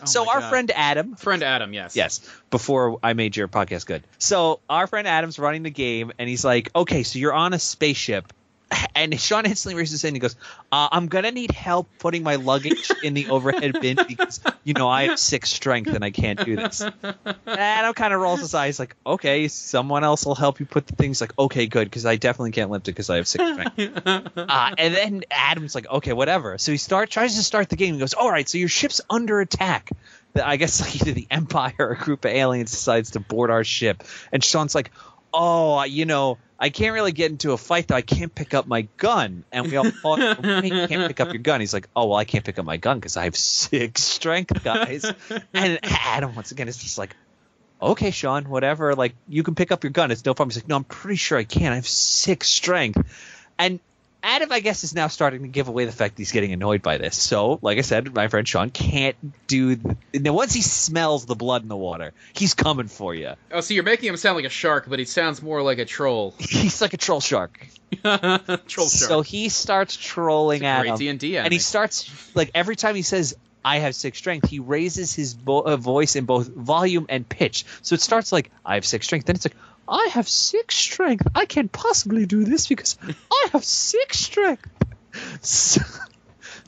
Oh 0.02 0.06
so 0.06 0.30
our 0.30 0.39
God. 0.39 0.50
friend 0.50 0.72
Adam, 0.76 1.16
friend 1.16 1.43
adam 1.43 1.74
yes 1.74 1.95
yes, 1.95 2.30
before 2.50 3.00
I 3.04 3.14
made 3.14 3.36
your 3.36 3.48
podcast 3.48 3.86
good. 3.86 4.04
So 4.18 4.60
our 4.70 4.88
friend 4.88 5.08
Adam's 5.08 5.39
running 5.39 5.64
the 5.64 5.70
game, 5.70 6.12
and 6.18 6.30
he's 6.30 6.45
like, 6.45 6.70
"Okay, 6.76 7.04
so 7.04 7.20
you're 7.20 7.34
on 7.34 7.54
a 7.54 7.60
spaceship." 7.60 8.32
And 8.95 9.20
Sean 9.20 9.45
instantly 9.45 9.78
raises 9.78 9.93
his 9.93 10.01
hand 10.01 10.15
and 10.15 10.22
goes, 10.22 10.36
uh, 10.72 10.89
I'm 10.91 11.07
going 11.07 11.24
to 11.24 11.32
need 11.32 11.51
help 11.51 11.88
putting 11.99 12.24
my 12.24 12.36
luggage 12.36 12.91
in 13.03 13.13
the 13.13 13.30
overhead 13.30 13.80
bin 13.80 13.97
because, 14.07 14.41
you 14.63 14.74
know, 14.74 14.89
I 14.89 15.03
have 15.03 15.20
six 15.20 15.49
strength 15.49 15.93
and 15.93 16.03
I 16.03 16.11
can't 16.11 16.43
do 16.43 16.55
this. 16.55 16.82
And 16.82 17.26
Adam 17.45 17.93
kind 17.93 18.13
of 18.13 18.20
rolls 18.20 18.39
his 18.39 18.53
eyes 18.53 18.80
like, 18.80 18.95
okay, 19.05 19.47
someone 19.47 20.03
else 20.03 20.26
will 20.26 20.36
help 20.36 20.59
you 20.59 20.65
put 20.65 20.88
the 20.88 20.95
things 20.95 21.22
like, 21.22 21.38
okay, 21.38 21.68
good, 21.68 21.86
because 21.86 22.05
I 22.05 22.15
definitely 22.15 22.51
can't 22.51 22.72
lift 22.72 22.88
it 22.88 22.91
because 22.91 23.09
I 23.09 23.18
have 23.18 23.28
six 23.28 23.43
strength. 23.43 24.01
uh, 24.38 24.76
and 24.78 24.93
then 24.95 25.24
Adam's 25.32 25.76
like, 25.76 25.89
okay, 25.89 26.13
whatever. 26.13 26.57
So 26.57 26.72
he 26.72 26.78
start 26.78 27.09
tries 27.09 27.36
to 27.36 27.43
start 27.43 27.70
the 27.70 27.76
game. 27.76 27.93
He 27.93 27.99
goes, 27.99 28.15
all 28.15 28.32
right, 28.32 28.49
so 28.49 28.57
your 28.57 28.70
ship's 28.70 28.99
under 29.09 29.39
attack. 29.39 29.91
I 30.36 30.57
guess 30.57 30.82
like 30.82 30.95
either 30.95 31.13
the 31.13 31.28
Empire 31.30 31.74
or 31.80 31.91
a 31.91 31.97
group 31.97 32.26
of 32.26 32.32
aliens 32.32 32.72
decides 32.72 33.11
to 33.11 33.20
board 33.20 33.49
our 33.49 33.63
ship. 33.63 34.03
And 34.32 34.43
Sean's 34.43 34.76
like, 34.76 34.91
oh, 35.34 35.84
you 35.84 36.05
know, 36.05 36.38
I 36.60 36.70
can't 36.70 36.93
really 36.93 37.12
get 37.12 37.32
into 37.32 37.51
a 37.51 37.58
fight 37.58 37.88
though. 37.88 37.95
I 37.95 38.01
can't 38.01 38.34
pick 38.34 38.53
up 38.53 38.68
my 38.68 38.88
gun. 38.97 39.43
And 39.51 39.68
we 39.68 39.78
all 39.78 39.84
"Wait, 39.84 39.93
you 40.74 40.88
can't 40.88 41.08
pick 41.08 41.20
up 41.20 41.28
your 41.28 41.41
gun. 41.41 41.60
He's 41.60 41.74
like, 41.74 41.88
oh, 41.95 42.08
well, 42.08 42.18
I 42.18 42.26
can't 42.26 42.43
pick 42.43 42.58
up 42.58 42.66
my 42.66 42.78
gun 42.78 42.99
because 42.99 43.16
I 43.16 43.26
have 43.26 43.36
six 43.36 44.03
strength, 44.03 44.64
guys. 44.64 45.05
and 45.53 45.80
Adam, 45.84 46.36
once 46.36 46.51
again, 46.51 46.68
is 46.68 46.78
just 46.78 46.97
like, 46.97 47.16
okay, 47.82 48.12
Sean, 48.12 48.49
whatever. 48.49 48.95
Like, 48.95 49.14
you 49.28 49.43
can 49.43 49.53
pick 49.53 49.72
up 49.72 49.84
your 49.84 49.91
gun. 49.91 50.10
It's 50.10 50.26
no 50.26 50.34
problem. 50.34 50.49
He's 50.49 50.58
like, 50.58 50.68
no, 50.68 50.78
I'm 50.78 50.84
pretty 50.84 51.18
sure 51.18 51.38
I 51.38 51.43
can. 51.43 51.72
I 51.72 51.76
have 51.76 51.88
six 51.88 52.47
strength. 52.49 53.01
And 53.60 53.80
Adam, 54.28 54.51
I 54.51 54.59
guess, 54.59 54.84
is 54.84 54.93
now 54.93 55.07
starting 55.07 55.43
to 55.43 55.47
give 55.47 55.69
away 55.69 55.86
the 55.86 55.93
fact 55.93 56.15
that 56.15 56.19
he's 56.19 56.34
getting 56.34 56.51
annoyed 56.51 56.82
by 56.82 56.97
this. 56.97 57.15
So, 57.15 57.59
like 57.61 57.78
I 57.78 57.82
said, 57.82 58.13
my 58.13 58.28
friend 58.28 58.45
Sean 58.45 58.69
can't 58.69 59.15
do. 59.47 59.78
th- 59.78 59.95
now, 60.13 60.34
once 60.34 60.53
he 60.53 60.61
smells 60.61 61.25
the 61.25 61.34
blood 61.36 61.61
in 61.63 61.69
the 61.69 61.78
water, 61.78 62.11
he's 62.34 62.53
coming 62.53 62.88
for 62.88 63.15
you. 63.15 63.32
oh 63.53 63.61
so 63.61 63.73
you're 63.73 63.86
making 63.86 64.09
him 64.09 64.17
sound 64.17 64.36
like 64.36 64.43
a 64.45 64.49
shark 64.49 64.86
but 64.89 64.99
he 64.99 65.05
sounds 65.05 65.41
more 65.41 65.61
like 65.61 65.80
a 65.80 65.86
troll 65.86 66.36
He's 66.39 66.82
like 66.82 66.93
a 66.93 66.97
troll 66.97 67.21
shark. 67.21 67.65
troll 68.03 68.19
shark 68.67 68.89
So 68.89 69.21
he 69.21 69.47
starts 69.47 69.95
trolling 69.95 70.61
It's 70.63 70.78
a 70.78 70.82
great 70.82 70.89
Adam, 70.89 71.17
D&D 71.17 71.38
and 71.38 71.53
he 71.53 71.59
starts 71.59 72.36
like 72.36 72.51
every 72.53 72.75
time 72.75 72.95
he 72.95 73.03
says 73.03 73.34
I 73.63 73.80
have 73.80 73.95
six 73.95 74.17
strength, 74.17 74.49
he 74.49 74.59
raises 74.59 75.13
his 75.13 75.34
vo- 75.34 75.59
uh, 75.61 75.75
voice 75.78 76.15
in 76.15 76.23
both 76.25 76.47
volume 76.47 77.05
and 77.09 77.28
pitch. 77.28 77.65
So 77.82 77.95
it 77.95 78.01
starts 78.01 78.32
like 78.32 78.49
I 78.65 78.75
have 78.75 78.86
six 78.86 79.05
strength, 79.05 79.25
then 79.25 79.36
it's 79.36 79.45
like 79.45 79.55
I 79.88 80.09
have 80.13 80.27
six 80.27 80.75
strength. 80.75 81.27
I 81.35 81.45
can't 81.45 81.71
possibly 81.71 82.25
do 82.25 82.43
this 82.43 82.67
because 82.67 82.97
I 83.31 83.47
have 83.53 83.63
six 83.63 84.19
strength. 84.19 84.67
So, 85.41 85.81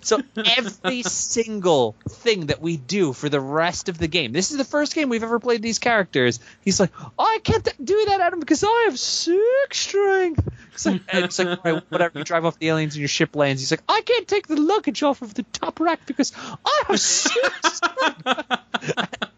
So 0.01 0.21
every 0.57 1.03
single 1.03 1.95
thing 2.07 2.47
that 2.47 2.61
we 2.61 2.77
do 2.77 3.13
for 3.13 3.29
the 3.29 3.39
rest 3.39 3.89
of 3.89 3.97
the 3.97 4.07
game, 4.07 4.31
this 4.31 4.51
is 4.51 4.57
the 4.57 4.65
first 4.65 4.95
game 4.95 5.09
we've 5.09 5.23
ever 5.23 5.39
played 5.39 5.61
these 5.61 5.79
characters. 5.79 6.39
He's 6.61 6.79
like, 6.79 6.91
oh, 6.99 7.11
I 7.17 7.39
can't 7.43 7.67
do 7.83 8.05
that, 8.07 8.21
Adam, 8.21 8.39
because 8.39 8.63
I 8.63 8.85
have 8.85 8.97
six 8.97 9.77
strength. 9.77 10.47
It's 10.73 10.85
like, 10.85 11.01
it's 11.13 11.39
like 11.39 11.63
right, 11.63 11.83
whatever. 11.89 12.19
You 12.19 12.25
drive 12.25 12.45
off 12.45 12.57
the 12.57 12.69
aliens 12.69 12.95
and 12.95 13.01
your 13.01 13.09
ship 13.09 13.35
lands. 13.35 13.61
He's 13.61 13.71
like, 13.71 13.83
I 13.87 14.01
can't 14.01 14.27
take 14.27 14.47
the 14.47 14.59
luggage 14.59 15.03
off 15.03 15.21
of 15.21 15.33
the 15.33 15.43
top 15.43 15.79
rack 15.79 16.05
because 16.05 16.31
I 16.65 16.83
have 16.87 16.99
six 16.99 17.51
strength. 17.73 19.28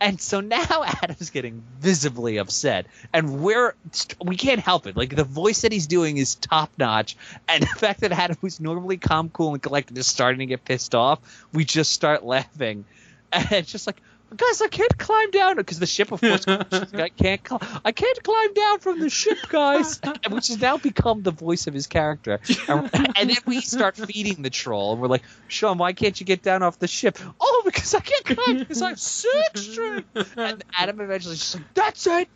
And 0.00 0.20
so 0.20 0.40
now 0.40 0.84
Adam's 1.02 1.30
getting 1.30 1.62
visibly 1.80 2.36
upset, 2.36 2.86
and 3.12 3.40
we're 3.40 3.74
we 4.22 4.36
can't 4.36 4.60
help 4.60 4.86
it. 4.86 4.96
Like 4.96 5.14
the 5.14 5.24
voice 5.24 5.62
that 5.62 5.72
he's 5.72 5.86
doing 5.86 6.16
is 6.16 6.34
top 6.34 6.70
notch, 6.78 7.16
and 7.48 7.62
the 7.62 7.66
fact 7.66 8.00
that 8.00 8.12
Adam, 8.12 8.36
who's 8.40 8.60
normally 8.60 8.96
calm, 8.96 9.28
cool, 9.30 9.54
and 9.54 9.62
collected, 9.62 9.98
is 9.98 10.06
starting 10.06 10.40
to 10.40 10.46
get 10.46 10.64
pissed 10.64 10.94
off, 10.94 11.20
we 11.52 11.64
just 11.64 11.92
start 11.92 12.24
laughing, 12.24 12.84
and 13.32 13.50
it's 13.52 13.72
just 13.72 13.86
like. 13.86 14.00
Guys, 14.36 14.60
I 14.60 14.68
can't 14.68 14.98
climb 14.98 15.30
down 15.30 15.56
because 15.56 15.78
the 15.78 15.86
ship, 15.86 16.12
of 16.12 16.20
course, 16.20 16.44
I 16.48 17.08
can't. 17.08 17.40
Cl- 17.46 17.62
I 17.82 17.92
can't 17.92 18.22
climb 18.22 18.52
down 18.52 18.78
from 18.80 19.00
the 19.00 19.08
ship, 19.08 19.38
guys, 19.48 20.00
which 20.28 20.48
has 20.48 20.60
now 20.60 20.76
become 20.76 21.22
the 21.22 21.30
voice 21.30 21.66
of 21.66 21.72
his 21.72 21.86
character. 21.86 22.38
And, 22.68 22.90
and 22.94 23.30
then 23.30 23.36
we 23.46 23.62
start 23.62 23.96
feeding 23.96 24.42
the 24.42 24.50
troll, 24.50 24.92
and 24.92 25.00
we're 25.00 25.08
like, 25.08 25.22
"Sean, 25.48 25.78
why 25.78 25.94
can't 25.94 26.18
you 26.20 26.26
get 26.26 26.42
down 26.42 26.62
off 26.62 26.78
the 26.78 26.86
ship?" 26.86 27.18
Oh, 27.40 27.62
because 27.64 27.94
I 27.94 28.00
can't 28.00 28.24
climb 28.24 28.58
because 28.58 28.82
I'm 28.82 28.96
six 28.96 29.62
strength. 29.62 30.36
And 30.36 30.62
Adam 30.76 31.00
eventually 31.00 31.36
just 31.36 31.54
like, 31.54 31.74
"That's 31.74 32.06
it, 32.06 32.28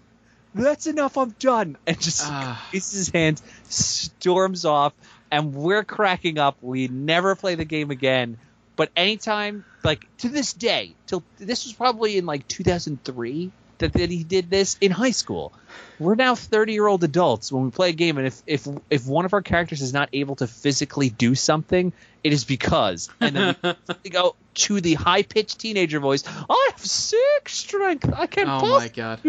that's 0.54 0.86
enough. 0.86 1.18
I'm 1.18 1.34
done," 1.38 1.76
and 1.86 2.00
just 2.00 2.22
ah. 2.24 2.68
raises 2.72 2.92
his 2.92 3.08
hands, 3.10 3.42
storms 3.68 4.64
off, 4.64 4.94
and 5.30 5.54
we're 5.54 5.84
cracking 5.84 6.38
up. 6.38 6.56
We 6.62 6.88
never 6.88 7.36
play 7.36 7.54
the 7.54 7.66
game 7.66 7.90
again. 7.90 8.38
But 8.76 8.90
anytime, 8.96 9.64
like 9.84 10.06
to 10.18 10.28
this 10.28 10.52
day, 10.52 10.94
till 11.06 11.22
this 11.38 11.64
was 11.64 11.74
probably 11.74 12.16
in 12.16 12.26
like 12.26 12.48
2003 12.48 13.52
that, 13.78 13.92
that 13.92 14.10
he 14.10 14.24
did 14.24 14.48
this 14.48 14.76
in 14.80 14.90
high 14.90 15.10
school. 15.10 15.52
We're 15.98 16.14
now 16.14 16.34
30 16.34 16.72
year 16.72 16.86
old 16.86 17.04
adults 17.04 17.52
when 17.52 17.64
we 17.64 17.70
play 17.70 17.90
a 17.90 17.92
game, 17.92 18.18
and 18.18 18.26
if 18.26 18.42
if 18.46 18.66
if 18.90 19.06
one 19.06 19.24
of 19.24 19.34
our 19.34 19.42
characters 19.42 19.82
is 19.82 19.92
not 19.92 20.08
able 20.12 20.36
to 20.36 20.46
physically 20.46 21.10
do 21.10 21.34
something, 21.34 21.92
it 22.24 22.32
is 22.32 22.44
because, 22.44 23.08
and 23.20 23.36
then 23.36 23.56
we 24.02 24.10
go 24.10 24.36
to 24.54 24.80
the 24.80 24.94
high 24.94 25.22
pitched 25.22 25.58
teenager 25.58 26.00
voice. 26.00 26.24
I 26.26 26.70
have 26.70 26.80
six 26.80 27.52
strength. 27.54 28.10
I 28.14 28.26
can't 28.26 28.48
Oh 28.48 28.78
my 28.78 28.88
god. 28.88 29.20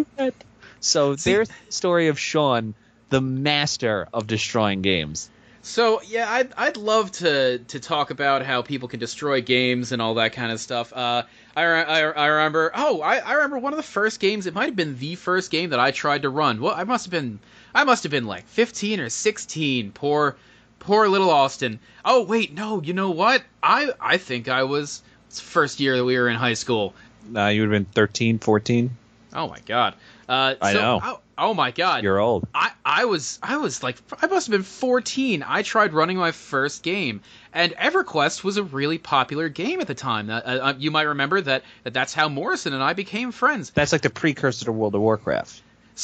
So 0.79 1.15
See- 1.15 1.31
there's 1.31 1.49
the 1.49 1.55
story 1.69 2.07
of 2.07 2.19
Sean, 2.19 2.75
the 3.09 3.21
master 3.21 4.07
of 4.13 4.27
destroying 4.27 4.81
games. 4.81 5.29
So 5.65 6.01
yeah, 6.01 6.29
I'd 6.29 6.53
I'd 6.57 6.75
love 6.75 7.09
to 7.13 7.59
to 7.59 7.79
talk 7.79 8.11
about 8.11 8.45
how 8.45 8.61
people 8.61 8.89
can 8.89 8.99
destroy 8.99 9.41
games 9.41 9.93
and 9.93 10.01
all 10.01 10.15
that 10.15 10.33
kind 10.33 10.51
of 10.51 10.59
stuff. 10.59 10.91
Uh, 10.91 11.23
I, 11.55 11.63
I, 11.63 11.99
I 12.01 12.25
remember. 12.27 12.71
Oh, 12.75 13.01
I, 13.01 13.19
I 13.19 13.33
remember 13.35 13.59
one 13.59 13.71
of 13.71 13.77
the 13.77 13.83
first 13.83 14.19
games. 14.19 14.45
It 14.45 14.53
might 14.53 14.65
have 14.65 14.75
been 14.75 14.99
the 14.99 15.15
first 15.15 15.51
game 15.51 15.69
that 15.69 15.79
I 15.79 15.91
tried 15.91 16.23
to 16.23 16.29
run. 16.29 16.59
Well, 16.59 16.75
I 16.75 16.83
must 16.83 17.05
have 17.05 17.11
been 17.11 17.39
I 17.73 17.85
must 17.85 18.03
have 18.03 18.11
been 18.11 18.25
like 18.25 18.45
15 18.47 18.99
or 18.99 19.09
16. 19.09 19.93
Poor 19.93 20.35
poor 20.79 21.07
little 21.07 21.29
Austin. 21.29 21.79
Oh 22.03 22.23
wait, 22.23 22.53
no. 22.53 22.81
You 22.81 22.91
know 22.91 23.11
what? 23.11 23.41
I 23.63 23.89
I 24.01 24.17
think 24.17 24.49
I 24.49 24.63
was 24.63 25.01
it's 25.29 25.39
the 25.39 25.45
first 25.45 25.79
year 25.79 25.95
that 25.95 26.03
we 26.03 26.17
were 26.17 26.27
in 26.27 26.35
high 26.35 26.55
school. 26.55 26.93
Uh, 27.33 27.47
you 27.47 27.61
would 27.61 27.71
have 27.73 27.85
been 27.85 27.93
13, 27.93 28.39
14. 28.39 28.91
Oh 29.33 29.47
my 29.47 29.59
god. 29.65 29.95
Uh, 30.27 30.55
I 30.61 30.73
so- 30.73 30.81
know. 30.81 31.19
Oh, 31.37 31.53
my 31.53 31.71
god. 31.71 32.03
You're 32.03 32.19
old. 32.19 32.47
I, 32.53 32.71
I 32.85 33.05
was 33.05 33.39
I 33.41 33.57
was 33.57 33.81
like 33.81 33.97
I 34.21 34.27
must 34.27 34.47
have 34.47 34.51
been 34.51 34.63
14. 34.63 35.43
I 35.45 35.61
tried 35.61 35.93
running 35.93 36.17
my 36.17 36.31
first 36.31 36.83
game, 36.83 37.21
and 37.53 37.73
EverQuest 37.73 38.43
was 38.43 38.57
a 38.57 38.63
really 38.63 38.97
popular 38.97 39.49
game 39.49 39.81
at 39.81 39.87
the 39.87 39.95
time. 39.95 40.29
Uh, 40.29 40.39
uh, 40.39 40.73
you 40.77 40.91
might 40.91 41.03
remember 41.03 41.41
that, 41.41 41.63
that 41.83 41.93
that's 41.93 42.13
how 42.13 42.29
Morrison 42.29 42.73
and 42.73 42.83
I 42.83 42.93
became 42.93 43.31
friends. 43.31 43.71
That's 43.71 43.91
like 43.91 44.01
the 44.01 44.09
precursor 44.09 44.65
to 44.65 44.71
World 44.71 44.95
of 44.95 45.01
Warcraft. 45.01 45.61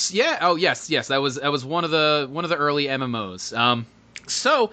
Yeah. 0.09 0.39
Oh 0.41 0.55
yes, 0.55 0.89
yes. 0.89 1.09
That 1.09 1.21
was 1.21 1.35
that 1.35 1.51
was 1.51 1.65
one 1.65 1.83
of 1.83 1.91
the 1.91 2.27
one 2.31 2.43
of 2.43 2.49
the 2.49 2.57
early 2.57 2.85
MMOs. 2.85 3.57
Um, 3.57 3.85
so 4.27 4.71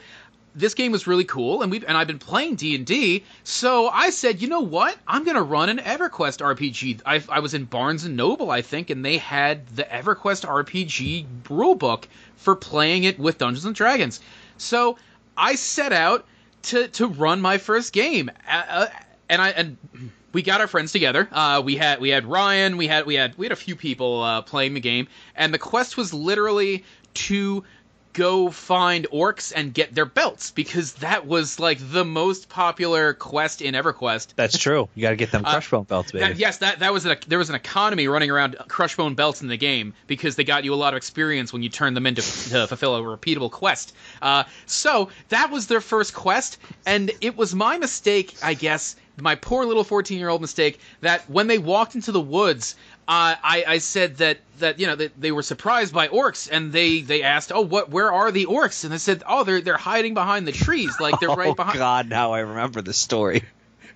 this 0.57 0.75
game 0.75 0.91
was 0.91 1.07
really 1.07 1.25
cool, 1.25 1.63
and 1.63 1.71
we 1.71 1.85
and 1.87 1.97
I've 1.97 2.07
been 2.07 2.19
playing 2.19 2.57
D 2.57 2.75
and 2.75 2.87
D. 2.87 3.25
So 3.45 3.89
I 3.89 4.11
said, 4.11 4.41
you 4.41 4.49
know 4.49 4.61
what? 4.61 4.97
I'm 5.07 5.23
gonna 5.23 5.43
run 5.43 5.69
an 5.69 5.79
EverQuest 5.79 6.41
RPG. 6.41 7.03
I, 7.05 7.23
I 7.29 7.41
was 7.41 7.53
in 7.55 7.67
Barnes 7.67 8.05
and 8.05 8.17
Noble, 8.17 8.51
I 8.51 8.63
think, 8.63 8.89
and 8.91 9.05
they 9.05 9.19
had 9.19 9.67
the 9.69 9.85
EverQuest 9.85 10.47
RPG 10.49 11.27
rulebook 11.45 12.05
for 12.37 12.57
playing 12.57 13.05
it 13.05 13.19
with 13.19 13.39
Dungeons 13.39 13.67
and 13.67 13.75
Dragons. 13.75 14.21
So 14.57 14.97
I 15.37 15.55
set 15.57 15.93
out 15.93 16.27
to 16.63 16.89
to 16.89 17.07
run 17.07 17.41
my 17.41 17.59
first 17.59 17.93
game, 17.93 18.31
uh, 18.51 18.63
uh, 18.69 18.87
and 19.29 19.43
I 19.43 19.51
and 19.51 19.77
we 20.33 20.43
got 20.43 20.61
our 20.61 20.67
friends 20.67 20.93
together. 20.93 21.29
Uh, 21.31 21.63
we 21.65 21.77
had 21.77 22.01
we 22.01 22.09
had 22.09 22.25
Ryan, 22.25 22.79
we 22.79 22.87
had 22.87 23.05
we 23.05 23.15
had 23.15 23.37
we 23.37 23.45
had 23.45 23.53
a 23.53 23.57
few 23.57 23.77
people 23.77 24.23
uh, 24.23 24.43
playing 24.43 24.73
the 24.73 24.81
game, 24.81 25.07
and 25.35 25.53
the 25.53 25.59
quest 25.59 25.97
was 25.97 26.15
literally 26.15 26.85
to 27.15 27.65
go 28.17 28.49
find 28.51 29.07
orcs 29.13 29.53
and 29.55 29.75
get 29.75 29.95
their 29.95 30.07
belts 30.07 30.51
because 30.51 30.95
that 30.95 31.27
was 31.27 31.61
like 31.61 31.79
the 31.93 32.05
most 32.05 32.49
popular 32.49 33.13
quest 33.13 33.61
in 33.61 33.75
EverQuest. 33.75 34.29
That's 34.37 34.57
true. 34.57 34.89
You 34.95 35.03
got 35.03 35.11
to 35.11 35.17
get 35.17 35.31
them 35.31 35.45
Crushbone 35.45 35.85
belts, 35.85 36.13
baby. 36.13 36.25
That, 36.25 36.39
yes, 36.39 36.59
that 36.59 36.79
that 36.79 36.95
was 36.95 37.05
a, 37.05 37.19
there 37.29 37.39
was 37.39 37.51
an 37.51 37.55
economy 37.55 38.09
running 38.09 38.31
around 38.31 38.57
Crushbone 38.69 39.15
belts 39.15 39.43
in 39.43 39.49
the 39.49 39.59
game 39.59 39.93
because 40.07 40.35
they 40.37 40.45
got 40.45 40.65
you 40.65 40.73
a 40.73 40.77
lot 40.77 40.95
of 40.95 40.97
experience 40.97 41.53
when 41.53 41.63
you 41.63 41.69
turned 41.69 41.95
them 41.95 42.07
into 42.07 42.23
to 42.23 42.67
fulfill 42.67 42.97
a 42.97 43.03
repeatable 43.03 43.51
quest. 43.51 43.95
Uh, 44.23 44.45
so 44.65 45.11
that 45.29 45.51
was 45.51 45.67
their 45.67 45.83
first 45.83 46.15
quest, 46.15 46.59
and 46.87 47.11
it 47.21 47.37
was 47.37 47.55
my 47.55 47.77
mistake, 47.77 48.35
I 48.43 48.55
guess, 48.55 48.97
my 49.21 49.35
poor 49.35 49.67
little 49.67 49.85
fourteen-year-old 49.85 50.41
mistake, 50.41 50.81
that 51.03 51.29
when 51.29 51.47
they 51.47 51.59
walked 51.59 51.95
into 51.95 52.13
the 52.13 52.21
woods, 52.21 52.77
uh, 53.09 53.37
I, 53.43 53.65
I 53.67 53.79
said 53.79 54.17
that 54.17 54.39
that 54.59 54.81
you 54.81 54.87
know 54.87 54.97
that 54.97 55.21
they 55.21 55.33
were 55.33 55.43
surprised 55.43 55.93
by 55.95 56.09
orcs, 56.09 56.49
and 56.51 56.73
they 56.73 57.01
they 57.03 57.23
asked, 57.23 57.53
oh, 57.55 57.61
what 57.61 57.91
where 57.91 58.13
are 58.13 58.33
the 58.33 58.47
orcs? 58.47 58.85
And 58.85 58.93
they 58.93 58.99
said, 58.99 59.23
oh, 59.29 59.45
they're 59.45 59.61
they're 59.61 59.77
hiding 59.77 60.15
behind 60.15 60.47
the 60.47 60.53
trees, 60.53 60.95
like 61.01 61.21
they're 61.21 61.31
oh 61.31 61.37
right 61.37 61.55
behind. 61.57 61.79
God! 61.79 62.09
Now 62.09 62.33
I 62.33 62.41
remember 62.41 62.83
the 62.83 62.93
story. 62.95 63.43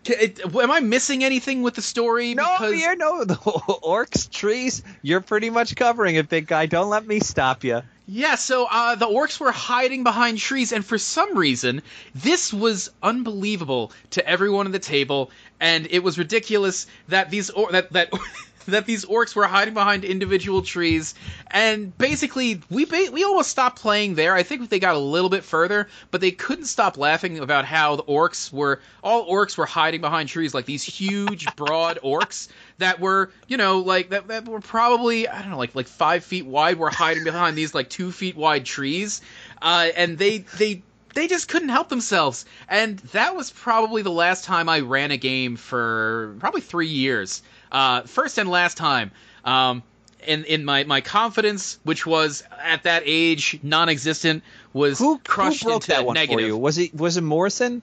It- 0.07 0.41
am 0.55 0.71
I 0.71 0.81
missing 0.81 1.23
anything 1.25 1.61
with 1.63 1.75
the 1.75 1.83
story? 1.83 2.35
No, 2.35 2.45
Because- 2.59 2.81
you're 2.81 2.97
no 2.97 3.25
the 3.25 3.35
orcs, 3.85 4.31
trees. 4.31 4.83
You're 5.03 5.21
pretty 5.21 5.51
much 5.51 5.77
covering 5.77 6.15
it, 6.15 6.29
big 6.29 6.47
guy. 6.47 6.67
Don't 6.67 6.89
let 6.89 7.07
me 7.07 7.21
stop 7.21 7.65
you. 7.65 7.83
Yeah, 8.07 8.35
so 8.37 8.67
uh, 8.71 8.95
the 8.97 9.07
orcs 9.07 9.39
were 9.39 9.53
hiding 9.53 10.03
behind 10.03 10.39
trees, 10.39 10.73
and 10.73 10.85
for 10.85 10.99
some 10.99 11.37
reason, 11.37 11.83
this 12.15 12.53
was 12.53 12.91
unbelievable 13.03 13.93
to 14.11 14.27
everyone 14.27 14.67
at 14.67 14.73
the 14.73 14.79
table, 14.81 15.31
and 15.61 15.87
it 15.91 16.03
was 16.03 16.19
ridiculous 16.19 16.87
that 17.09 17.31
these 17.31 17.51
or- 17.51 17.71
that 17.73 17.93
that 17.93 18.11
that 18.67 18.87
these 18.87 19.05
orcs 19.05 19.35
were 19.35 19.47
hiding 19.47 19.75
behind 19.75 20.05
individual 20.05 20.63
trees, 20.63 21.15
and 21.51 21.97
basically 21.99 22.61
we 22.71 22.85
ba- 22.85 23.11
we 23.13 23.25
almost 23.25 23.51
stopped 23.51 23.81
playing 23.81 24.15
there. 24.15 24.35
I 24.35 24.43
think 24.43 24.69
they 24.69 24.79
got 24.79 24.95
a 24.95 24.99
little 24.99 25.31
bit 25.31 25.45
further, 25.45 25.89
but 26.11 26.21
they 26.21 26.31
couldn't 26.31 26.67
stop 26.67 26.97
laughing 26.97 27.39
about 27.39 27.65
how 27.65 27.97
the 27.97 28.05
orcs 28.05 28.53
were 28.53 28.81
all 29.03 29.29
orcs 29.29 29.57
were 29.57 29.67
hiding 29.67 30.01
behind 30.01 30.29
trees 30.29 30.55
like 30.55 30.67
these 30.67 30.85
huge, 30.85 31.47
broad 31.57 31.99
orcs 32.05 32.49
that 32.79 33.01
were 33.01 33.31
you 33.49 33.57
know 33.57 33.79
like 33.79 34.11
that, 34.11 34.29
that 34.29 34.47
were 34.47 34.61
probably 34.61 35.29
I 35.29 35.41
don't 35.41 35.51
know 35.51 35.59
like 35.59 35.75
like 35.75 35.89
five 35.89 36.25
feet 36.25 36.47
wide 36.47 36.79
were 36.79 36.91
hiding 36.91 37.25
behind 37.25 37.57
these 37.57 37.75
like 37.75 37.91
two 37.91 38.13
feet 38.13 38.37
wide 38.37 38.65
trees, 38.65 39.21
uh, 39.63 39.89
and 39.97 40.19
they 40.19 40.39
they 40.59 40.83
they 41.15 41.27
just 41.27 41.49
couldn't 41.49 41.71
help 41.71 41.89
themselves. 41.89 42.45
And 42.69 42.99
that 43.13 43.35
was 43.35 43.51
probably 43.51 44.03
the 44.03 44.11
last 44.11 44.45
time 44.45 44.69
I 44.69 44.81
ran 44.81 45.11
a 45.11 45.17
game 45.17 45.57
for 45.57 46.37
probably 46.39 46.61
three 46.61 46.87
years. 46.87 47.43
Uh, 47.71 48.03
first 48.03 48.39
and 48.39 48.49
last 48.51 48.77
time. 48.77 49.11
Um, 49.45 49.83
in, 50.27 50.45
in 50.45 50.65
my, 50.67 50.85
my 50.85 51.01
confidence, 51.01 51.79
which 51.83 52.05
was 52.05 52.45
at 52.63 52.83
that 52.83 53.05
age 53.07 53.59
non-existent, 53.63 54.43
was 54.73 54.99
Who, 54.99 55.19
crushed 55.19 55.63
who 55.63 55.71
broke 55.71 55.77
into 55.77 55.89
that 55.89 56.05
one 56.05 56.15
negative. 56.15 56.41
for 56.41 56.47
you? 56.47 56.57
Was 56.59 56.77
it 56.79 56.95
was 56.95 57.17
it 57.17 57.23
Morrison? 57.23 57.81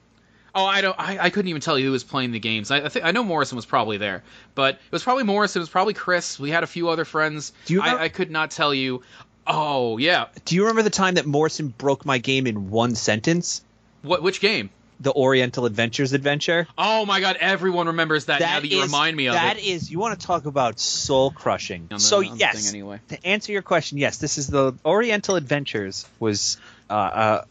Oh, 0.54 0.66
I 0.66 0.82
don't. 0.82 0.96
I, 1.00 1.18
I 1.20 1.30
couldn't 1.30 1.50
even 1.50 1.62
tell 1.62 1.78
you 1.78 1.86
who 1.88 1.92
was 1.92 2.04
playing 2.04 2.32
the 2.32 2.40
games. 2.40 2.72
I, 2.72 2.78
I 2.86 2.90
think 2.90 3.06
I 3.06 3.12
know 3.12 3.24
Morrison 3.24 3.56
was 3.56 3.66
probably 3.66 3.98
there, 3.98 4.24
but 4.56 4.76
it 4.76 4.92
was 4.92 5.04
probably 5.04 5.24
Morrison. 5.24 5.60
It 5.60 5.64
was 5.64 5.70
probably 5.70 5.94
Chris. 5.94 6.40
We 6.40 6.50
had 6.52 6.64
a 6.64 6.68
few 6.68 6.90
other 6.90 7.06
friends. 7.06 7.54
Do 7.66 7.74
you 7.74 7.80
remember- 7.82 8.02
I, 8.02 8.06
I 8.06 8.10
could 8.10 8.32
not 8.32 8.52
tell 8.52 8.74
you. 8.74 9.02
Oh 9.48 9.98
yeah, 9.98 10.26
Do 10.46 10.56
you 10.56 10.64
remember 10.64 10.84
the 10.84 10.90
time 10.90 11.16
that 11.16 11.26
Morrison 11.26 11.70
broke 11.70 12.06
my 12.06 12.18
game 12.18 12.48
in 12.48 12.70
one 12.70 12.96
sentence? 12.96 13.64
what? 14.02 14.22
Which 14.22 14.42
game? 14.42 14.70
The 15.00 15.14
Oriental 15.14 15.66
Adventures 15.66 16.14
adventure. 16.14 16.68
Oh 16.78 17.06
my 17.06 17.20
God! 17.20 17.38
Everyone 17.40 17.88
remembers 17.88 18.26
that, 18.26 18.40
now 18.40 18.60
that 18.60 18.68
you 18.68 18.80
is- 18.80 18.86
remind 18.86 19.16
me 19.16 19.28
of 19.28 19.36
that 19.36 19.58
it. 19.58 19.64
is- 19.64 19.92
you 19.92 20.00
want 20.00 20.20
to 20.20 20.26
talk 20.26 20.46
about 20.46 20.80
soul 20.80 21.30
crushing. 21.30 21.88
The- 21.90 22.00
so 22.00 22.24
on 22.24 22.32
the 22.32 22.38
yes, 22.38 22.70
anyway. 22.70 23.00
to 23.10 23.26
answer 23.26 23.52
your 23.52 23.62
question, 23.62 24.00
yes, 24.00 24.18
this 24.18 24.38
is 24.38 24.48
the 24.48 24.74
Oriental 24.84 25.36
Adventures 25.36 26.08
was 26.20 26.58
uh, 26.90 26.94
uh, 26.94 27.46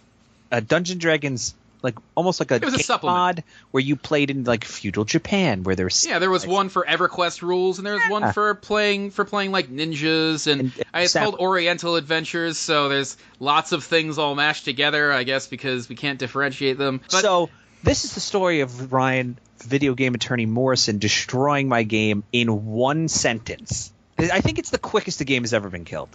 a 0.50 0.60
Dungeon 0.60 0.98
Dragons 0.98 1.54
like 1.86 1.96
almost 2.14 2.38
like 2.40 2.50
a, 2.50 2.56
It 2.56 2.64
was 2.64 2.74
a 2.74 2.78
supplement. 2.82 3.16
mod 3.16 3.44
where 3.70 3.80
you 3.82 3.96
played 3.96 4.30
in 4.30 4.44
like 4.44 4.64
feudal 4.64 5.04
Japan 5.04 5.62
where 5.62 5.74
there's 5.74 6.04
Yeah, 6.06 6.18
there 6.18 6.28
was 6.30 6.46
one 6.46 6.68
for 6.68 6.84
EverQuest 6.84 7.40
rules, 7.40 7.78
and 7.78 7.86
there 7.86 7.94
was 7.94 8.02
one 8.10 8.32
for 8.32 8.54
playing 8.54 9.10
for 9.12 9.24
playing 9.24 9.52
like 9.52 9.70
ninjas, 9.70 10.46
and, 10.46 10.60
And- 10.60 10.72
uh, 10.94 10.98
it's 10.98 11.12
Sam- 11.14 11.22
called 11.24 11.36
Oriental 11.40 11.96
Adventures. 11.96 12.58
So 12.58 12.90
there's 12.90 13.16
lots 13.40 13.72
of 13.72 13.84
things 13.84 14.18
all 14.18 14.34
mashed 14.34 14.64
together, 14.66 15.10
I 15.12 15.22
guess, 15.22 15.46
because 15.46 15.88
we 15.88 15.94
can't 15.96 16.18
differentiate 16.18 16.76
them. 16.76 17.00
But 17.10 17.22
so 17.22 17.48
This 17.82 18.04
is 18.04 18.14
the 18.14 18.20
story 18.20 18.60
of 18.60 18.92
Ryan, 18.92 19.38
video 19.64 19.94
game 19.94 20.14
attorney 20.14 20.44
Morrison, 20.46 20.98
destroying 20.98 21.68
my 21.68 21.84
game 21.84 22.24
in 22.32 22.66
one 22.66 23.08
sentence. 23.08 23.92
I 24.18 24.40
think 24.40 24.58
it's 24.58 24.70
the 24.70 24.78
quickest 24.78 25.18
the 25.18 25.24
game 25.24 25.42
has 25.44 25.54
ever 25.54 25.68
been 25.70 25.84
killed. 25.84 26.08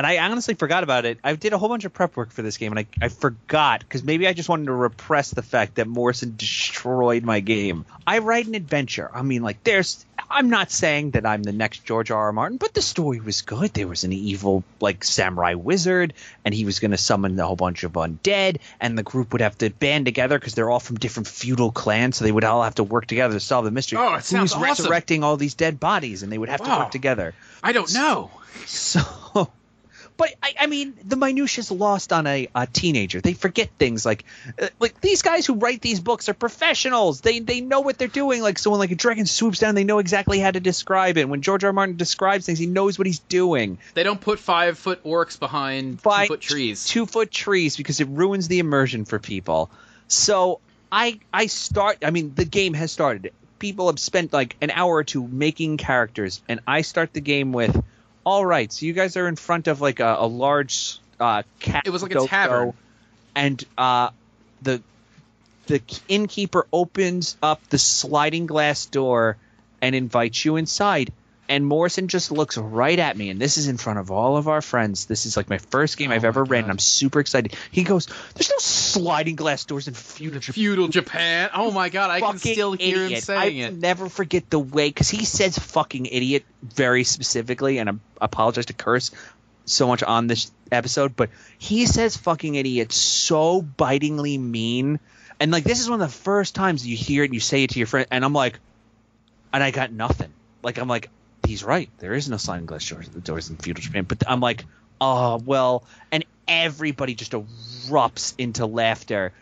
And 0.00 0.06
I 0.06 0.16
honestly 0.16 0.54
forgot 0.54 0.82
about 0.82 1.04
it. 1.04 1.18
I 1.22 1.34
did 1.34 1.52
a 1.52 1.58
whole 1.58 1.68
bunch 1.68 1.84
of 1.84 1.92
prep 1.92 2.16
work 2.16 2.30
for 2.30 2.40
this 2.40 2.56
game, 2.56 2.72
and 2.72 2.78
I, 2.78 2.86
I 3.04 3.08
forgot 3.08 3.80
because 3.80 4.02
maybe 4.02 4.26
I 4.26 4.32
just 4.32 4.48
wanted 4.48 4.64
to 4.64 4.72
repress 4.72 5.30
the 5.30 5.42
fact 5.42 5.74
that 5.74 5.86
Morrison 5.88 6.36
destroyed 6.38 7.22
my 7.22 7.40
game. 7.40 7.84
I 8.06 8.20
write 8.20 8.46
an 8.46 8.54
adventure. 8.54 9.10
I 9.12 9.20
mean, 9.20 9.42
like, 9.42 9.62
there's. 9.62 10.06
I'm 10.30 10.48
not 10.48 10.70
saying 10.70 11.10
that 11.10 11.26
I'm 11.26 11.42
the 11.42 11.52
next 11.52 11.84
George 11.84 12.10
R. 12.10 12.18
R. 12.18 12.32
Martin, 12.32 12.56
but 12.56 12.72
the 12.72 12.80
story 12.80 13.20
was 13.20 13.42
good. 13.42 13.74
There 13.74 13.88
was 13.88 14.04
an 14.04 14.14
evil, 14.14 14.64
like, 14.80 15.04
samurai 15.04 15.52
wizard, 15.52 16.14
and 16.46 16.54
he 16.54 16.64
was 16.64 16.78
going 16.78 16.92
to 16.92 16.96
summon 16.96 17.38
a 17.38 17.44
whole 17.44 17.56
bunch 17.56 17.84
of 17.84 17.92
undead, 17.92 18.60
and 18.80 18.96
the 18.96 19.02
group 19.02 19.32
would 19.32 19.42
have 19.42 19.58
to 19.58 19.68
band 19.68 20.06
together 20.06 20.38
because 20.38 20.54
they're 20.54 20.70
all 20.70 20.80
from 20.80 20.96
different 20.96 21.26
feudal 21.26 21.72
clans, 21.72 22.16
so 22.16 22.24
they 22.24 22.32
would 22.32 22.44
all 22.44 22.62
have 22.62 22.76
to 22.76 22.84
work 22.84 23.04
together 23.04 23.34
to 23.34 23.40
solve 23.40 23.66
the 23.66 23.70
mystery. 23.70 23.98
Oh, 23.98 24.14
it 24.14 24.24
sounds 24.24 24.54
Who's 24.54 24.62
awesome. 24.62 24.62
resurrecting 24.62 25.24
all 25.24 25.36
these 25.36 25.52
dead 25.52 25.78
bodies, 25.78 26.22
and 26.22 26.32
they 26.32 26.38
would 26.38 26.48
have 26.48 26.62
to 26.62 26.70
work 26.70 26.90
together. 26.90 27.34
I 27.62 27.72
don't 27.72 27.92
know. 27.92 28.30
So, 28.66 29.00
but 30.20 30.34
I, 30.42 30.54
I 30.60 30.66
mean, 30.66 30.92
the 31.02 31.16
minutiae 31.16 31.60
is 31.62 31.70
lost 31.70 32.12
on 32.12 32.26
a, 32.26 32.48
a 32.54 32.66
teenager. 32.66 33.22
They 33.22 33.32
forget 33.32 33.70
things 33.78 34.04
like, 34.04 34.24
uh, 34.60 34.68
like 34.78 35.00
these 35.00 35.22
guys 35.22 35.46
who 35.46 35.54
write 35.54 35.80
these 35.80 35.98
books 35.98 36.28
are 36.28 36.34
professionals. 36.34 37.22
They 37.22 37.40
they 37.40 37.62
know 37.62 37.80
what 37.80 37.96
they're 37.96 38.06
doing. 38.06 38.42
Like 38.42 38.58
so, 38.58 38.70
when 38.70 38.78
like 38.80 38.90
a 38.90 38.96
dragon 38.96 39.24
swoops 39.24 39.58
down, 39.60 39.74
they 39.74 39.84
know 39.84 39.98
exactly 39.98 40.38
how 40.38 40.50
to 40.50 40.60
describe 40.60 41.16
it. 41.16 41.26
When 41.26 41.40
George 41.40 41.64
R. 41.64 41.68
R. 41.68 41.72
Martin 41.72 41.96
describes 41.96 42.44
things, 42.44 42.58
he 42.58 42.66
knows 42.66 42.98
what 42.98 43.06
he's 43.06 43.20
doing. 43.20 43.78
They 43.94 44.02
don't 44.02 44.20
put 44.20 44.38
five 44.38 44.78
foot 44.78 45.02
orcs 45.04 45.40
behind 45.40 46.02
By 46.02 46.26
two 46.26 46.34
foot 46.34 46.40
trees. 46.42 46.86
two 46.86 47.06
foot 47.06 47.30
trees, 47.30 47.78
because 47.78 48.00
it 48.00 48.08
ruins 48.08 48.46
the 48.46 48.58
immersion 48.58 49.06
for 49.06 49.18
people. 49.18 49.70
So 50.06 50.60
I 50.92 51.18
I 51.32 51.46
start. 51.46 52.04
I 52.04 52.10
mean, 52.10 52.34
the 52.34 52.44
game 52.44 52.74
has 52.74 52.92
started. 52.92 53.32
People 53.58 53.86
have 53.86 53.98
spent 53.98 54.34
like 54.34 54.54
an 54.60 54.70
hour 54.70 54.96
or 54.96 55.04
two 55.04 55.26
making 55.26 55.78
characters, 55.78 56.42
and 56.46 56.60
I 56.66 56.82
start 56.82 57.12
the 57.14 57.20
game 57.20 57.52
with, 57.52 57.82
all 58.24 58.44
right. 58.44 58.72
So 58.72 58.86
you 58.86 58.92
guys 58.92 59.16
are 59.16 59.28
in 59.28 59.36
front 59.36 59.68
of 59.68 59.80
like 59.80 60.00
a, 60.00 60.16
a 60.20 60.26
large 60.26 60.98
uh, 61.18 61.42
cat. 61.58 61.84
It 61.86 61.90
was 61.90 62.02
like 62.02 62.14
a 62.14 62.26
tavern. 62.26 62.72
and 63.34 63.64
uh, 63.78 64.10
the 64.62 64.82
the 65.66 65.80
innkeeper 66.08 66.66
opens 66.72 67.36
up 67.42 67.60
the 67.68 67.78
sliding 67.78 68.46
glass 68.46 68.86
door 68.86 69.36
and 69.80 69.94
invites 69.94 70.44
you 70.44 70.56
inside. 70.56 71.12
And 71.50 71.66
Morrison 71.66 72.06
just 72.06 72.30
looks 72.30 72.56
right 72.56 72.96
at 72.96 73.16
me, 73.16 73.28
and 73.28 73.40
this 73.40 73.58
is 73.58 73.66
in 73.66 73.76
front 73.76 73.98
of 73.98 74.12
all 74.12 74.36
of 74.36 74.46
our 74.46 74.62
friends. 74.62 75.06
This 75.06 75.26
is 75.26 75.36
like 75.36 75.50
my 75.50 75.58
first 75.58 75.98
game 75.98 76.12
oh 76.12 76.14
I've 76.14 76.20
Oh 76.20 76.22
my 76.22 76.28
ever 76.28 76.44
ran, 76.44 76.62
and 76.62 76.70
I'm 76.70 76.78
super 76.78 77.18
excited. 77.18 77.56
He 77.72 77.82
goes, 77.82 78.06
"There's 78.34 78.50
no 78.50 78.58
sliding 78.58 79.34
glass 79.34 79.64
doors 79.64 79.88
in 79.88 79.94
feudal 79.94 80.38
Japan." 80.38 80.54
Feudal 80.54 80.88
Japan. 80.88 81.50
Oh 81.52 81.72
my 81.72 81.88
god, 81.88 82.08
I 82.10 82.20
can 82.20 82.38
still 82.38 82.74
hear 82.74 82.98
him 82.98 83.06
idiot. 83.06 83.24
saying 83.24 83.64
I 83.64 83.66
it. 83.66 83.74
never 83.74 84.08
forget 84.08 84.48
the 84.48 84.60
way 84.60 84.90
because 84.90 85.08
he 85.08 85.24
says 85.24 85.58
"fucking 85.58 86.06
idiot" 86.06 86.44
very 86.62 87.02
specifically, 87.02 87.78
and 87.78 87.90
I 87.90 87.92
apologize 88.20 88.66
to 88.66 88.72
curse 88.72 89.10
so 89.64 89.88
much 89.88 90.04
on 90.04 90.28
this 90.28 90.52
episode, 90.70 91.16
but 91.16 91.30
he 91.58 91.86
says 91.86 92.16
"fucking 92.16 92.54
idiot" 92.54 92.92
so 92.92 93.60
bitingly 93.60 94.38
mean, 94.38 95.00
and 95.40 95.50
like 95.50 95.64
this 95.64 95.80
is 95.80 95.90
one 95.90 96.00
of 96.00 96.08
the 96.08 96.16
first 96.16 96.54
times 96.54 96.86
you 96.86 96.96
hear 96.96 97.24
it, 97.24 97.26
and 97.26 97.34
you 97.34 97.40
say 97.40 97.64
it 97.64 97.70
to 97.70 97.80
your 97.80 97.88
friend, 97.88 98.06
and 98.12 98.24
I'm 98.24 98.34
like, 98.34 98.60
and 99.52 99.64
I 99.64 99.72
got 99.72 99.90
nothing. 99.90 100.32
Like 100.62 100.78
I'm 100.78 100.86
like, 100.86 101.10
he's 101.50 101.64
right. 101.64 101.90
There 101.98 102.14
is 102.14 102.28
no 102.28 102.36
sliding 102.36 102.66
glass 102.66 102.88
doors, 102.88 103.08
doors 103.08 103.50
in 103.50 103.56
feudal 103.56 103.82
Japan, 103.82 104.04
but 104.04 104.22
I'm 104.26 104.40
like, 104.40 104.64
oh 105.00 105.40
well, 105.44 105.84
and 106.12 106.24
everybody 106.46 107.14
just 107.14 107.32
erupts 107.32 108.34
into 108.38 108.66
laughter, 108.66 109.32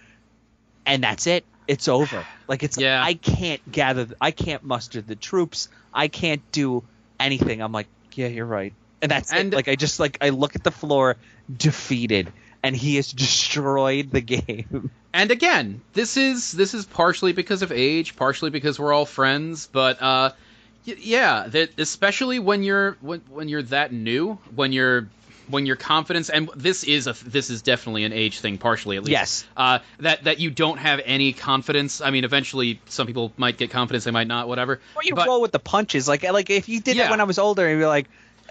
and 0.87 1.03
that's 1.03 1.27
it. 1.27 1.45
It's 1.67 1.87
over. 1.87 2.25
Like 2.49 2.63
it's 2.63 2.79
Yeah. 2.79 3.03
I 3.05 3.13
can't 3.15 3.61
gather. 3.71 4.07
I 4.21 4.31
can't 4.31 4.65
muster 4.65 5.03
the 5.03 5.17
troops. 5.17 5.69
I 5.93 6.09
can't 6.09 6.41
do 6.51 6.83
anything. 7.21 7.61
I'm 7.61 7.73
like, 7.73 7.89
yeah, 8.15 8.29
you're 8.29 8.47
right, 8.47 8.73
and 9.03 9.11
that's 9.11 9.33
And- 9.33 9.53
it. 9.53 9.57
Like 9.57 9.69
I 9.69 9.77
just 9.77 10.01
like 10.01 10.17
I 10.23 10.31
look 10.31 10.57
at 10.57 10.65
the 10.65 10.71
floor, 10.71 11.17
defeated, 11.55 12.33
and 12.63 12.75
he 12.75 12.97
has 12.97 13.13
destroyed 13.13 14.11
the 14.11 14.21
game. 14.23 14.91
And 15.11 15.31
again, 15.31 15.81
this 15.95 16.19
is 16.19 16.53
this 16.53 16.75
is 16.75 16.85
partially 16.85 17.33
because 17.33 17.63
of 17.63 17.73
age, 17.73 18.15
partially 18.15 18.51
because 18.51 18.79
we're 18.79 18.93
all 18.93 19.07
friends, 19.07 19.67
but 19.73 20.01
uh 20.03 20.33
yeah, 20.99 21.47
that 21.49 21.79
especially 21.79 22.39
when 22.39 22.63
you're 22.63 22.97
when, 23.01 23.21
when 23.31 23.49
you're 23.49 23.63
that 23.65 23.93
new, 23.93 24.39
when 24.55 24.73
you're 24.73 25.09
when 25.49 25.65
your 25.65 25.77
confidence 25.77 26.29
and 26.29 26.51
this 26.55 26.85
is 26.85 27.07
a 27.07 27.15
this 27.25 27.49
is 27.49 27.63
definitely 27.63 28.05
an 28.05 28.13
age 28.13 28.41
thing 28.41 28.59
partially 28.59 28.97
at 28.99 29.03
least. 29.05 29.11
Yes. 29.13 29.47
Uh 29.57 29.79
that 30.01 30.25
that 30.25 30.39
you 30.41 30.51
don't 30.51 30.79
have 30.79 31.01
any 31.05 31.33
confidence. 31.33 32.01
I 32.03 32.11
mean, 32.11 32.25
eventually 32.25 32.81
some 32.87 33.07
people 33.07 33.33
might 33.39 33.57
get 33.57 33.71
confidence, 33.71 34.05
they 34.05 34.11
might 34.11 34.27
not, 34.27 34.47
whatever. 34.49 34.79
Or 34.95 35.03
you 35.03 35.15
But- 35.15 35.27
roll 35.27 35.41
with 35.41 35.53
the 35.53 35.59
punches. 35.59 36.07
Like 36.07 36.23
like 36.25 36.51
if 36.51 36.69
you 36.69 36.81
did 36.81 36.97
Yeah. 36.97 37.05
that 37.05 37.11
when 37.13 37.21
I 37.21 37.25
was 37.25 37.39
older, 37.39 37.67
and 37.67 37.79
you're 37.79 37.89
like, 37.89 38.09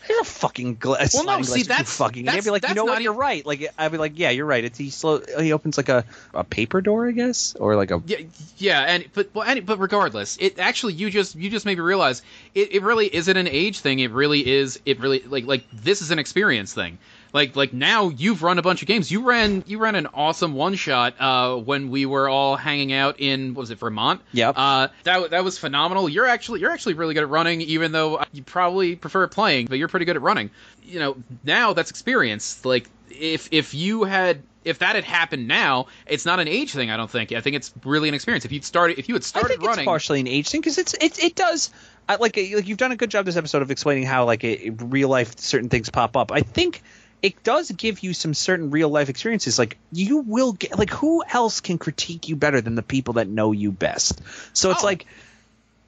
"There's 0.07 0.19
a 0.19 0.23
fucking 0.25 0.75
glass." 0.75 1.13
Well, 1.13 1.23
no, 1.25 1.41
see, 1.43 1.63
that's- 1.63 1.95
fucking. 1.97 2.27
And 2.27 2.37
I'd 2.37 2.43
be 2.43 2.49
like, 2.49 2.67
you 2.67 2.75
know 2.75 2.85
what? 2.85 2.99
e- 2.99 3.03
You're 3.03 3.13
right. 3.13 3.45
Like 3.45 3.67
I'd 3.77 3.91
be 3.91 3.97
like, 3.97 4.13
yeah, 4.15 4.29
you're 4.31 4.45
right. 4.45 4.63
It's 4.63 4.77
he 4.77 4.89
slow. 4.89 5.21
He 5.39 5.53
opens 5.53 5.77
like 5.77 5.89
a 5.89 6.05
a 6.33 6.43
paper 6.43 6.81
door, 6.81 7.07
I 7.07 7.11
guess, 7.11 7.55
or 7.59 7.75
like 7.75 7.91
a. 7.91 8.01
Yeah, 8.05 8.17
yeah, 8.57 8.81
and 8.81 9.05
but 9.13 9.33
well, 9.33 9.47
and, 9.47 9.65
but 9.65 9.79
regardless, 9.79 10.37
it 10.39 10.59
actually 10.59 10.93
you 10.93 11.09
just 11.09 11.35
you 11.35 11.49
just 11.49 11.65
made 11.65 11.77
me 11.77 11.81
realize 11.83 12.21
it, 12.53 12.73
it 12.75 12.83
really 12.83 13.13
isn't 13.13 13.37
an 13.37 13.47
age 13.47 13.79
thing. 13.79 13.99
It 13.99 14.11
really 14.11 14.45
is. 14.47 14.79
It 14.85 14.99
really 14.99 15.19
like 15.21 15.45
like 15.45 15.63
this 15.71 16.01
is 16.01 16.11
an 16.11 16.19
experience 16.19 16.73
thing. 16.73 16.97
Like 17.33 17.55
like 17.55 17.73
now 17.73 18.09
you've 18.09 18.43
run 18.43 18.59
a 18.59 18.61
bunch 18.61 18.81
of 18.81 18.87
games. 18.87 19.11
You 19.11 19.21
ran 19.21 19.63
you 19.67 19.79
ran 19.79 19.95
an 19.95 20.07
awesome 20.13 20.53
one 20.53 20.75
shot 20.75 21.15
uh, 21.19 21.55
when 21.55 21.89
we 21.89 22.05
were 22.05 22.29
all 22.29 22.55
hanging 22.55 22.93
out 22.93 23.19
in 23.19 23.53
what 23.53 23.61
was 23.61 23.71
it 23.71 23.79
Vermont? 23.79 24.21
Yeah. 24.31 24.49
Uh, 24.49 24.87
that 25.03 25.31
that 25.31 25.43
was 25.43 25.57
phenomenal. 25.57 26.09
You're 26.09 26.25
actually 26.25 26.61
you're 26.61 26.71
actually 26.71 26.93
really 26.93 27.13
good 27.13 27.23
at 27.23 27.29
running, 27.29 27.61
even 27.61 27.91
though 27.91 28.23
you 28.31 28.43
probably 28.43 28.95
prefer 28.95 29.27
playing, 29.27 29.67
but 29.67 29.77
you're 29.77 29.87
pretty 29.87 30.05
good 30.05 30.15
at 30.15 30.21
running. 30.21 30.51
You 30.83 30.99
know 30.99 31.17
now 31.43 31.73
that's 31.73 31.89
experience. 31.89 32.63
Like 32.65 32.89
if 33.09 33.49
if 33.51 33.73
you 33.73 34.03
had 34.03 34.41
if 34.67 34.79
that 34.79 34.95
had 34.95 35.05
happened 35.05 35.47
now, 35.47 35.87
it's 36.05 36.25
not 36.25 36.39
an 36.39 36.47
age 36.47 36.73
thing. 36.73 36.91
I 36.91 36.97
don't 36.97 37.09
think. 37.09 37.31
I 37.31 37.39
think 37.39 37.55
it's 37.55 37.73
really 37.85 38.09
an 38.09 38.15
experience. 38.15 38.43
If 38.43 38.51
you'd 38.51 38.65
started, 38.65 38.99
if 38.99 39.07
you 39.07 39.15
had 39.15 39.23
started 39.23 39.45
I 39.45 39.55
think 39.55 39.67
running, 39.67 39.83
it's 39.83 39.85
partially 39.85 40.19
an 40.19 40.27
age 40.27 40.49
thing 40.49 40.59
because 40.59 40.77
it's 40.77 40.93
it 40.93 41.23
it 41.23 41.35
does. 41.35 41.71
I, 42.09 42.15
like 42.15 42.37
like 42.37 42.67
you've 42.67 42.77
done 42.77 42.91
a 42.91 42.95
good 42.95 43.09
job 43.09 43.25
this 43.25 43.37
episode 43.37 43.61
of 43.61 43.71
explaining 43.71 44.03
how 44.03 44.25
like 44.25 44.43
in 44.43 44.77
real 44.89 45.09
life 45.09 45.39
certain 45.39 45.69
things 45.69 45.89
pop 45.89 46.17
up. 46.17 46.31
I 46.31 46.41
think 46.41 46.81
it 47.21 47.43
does 47.43 47.71
give 47.71 48.01
you 48.03 48.13
some 48.13 48.33
certain 48.33 48.69
real 48.69 48.89
life 48.89 49.09
experiences. 49.09 49.57
Like 49.57 49.77
you 49.91 50.19
will 50.19 50.53
get 50.53 50.77
like 50.77 50.91
who 50.91 51.23
else 51.27 51.61
can 51.61 51.77
critique 51.77 52.29
you 52.29 52.35
better 52.35 52.61
than 52.61 52.75
the 52.75 52.83
people 52.83 53.15
that 53.15 53.27
know 53.27 53.51
you 53.51 53.71
best? 53.71 54.21
So 54.53 54.71
it's 54.71 54.83
Oh. 54.83 54.85
like 54.85 55.05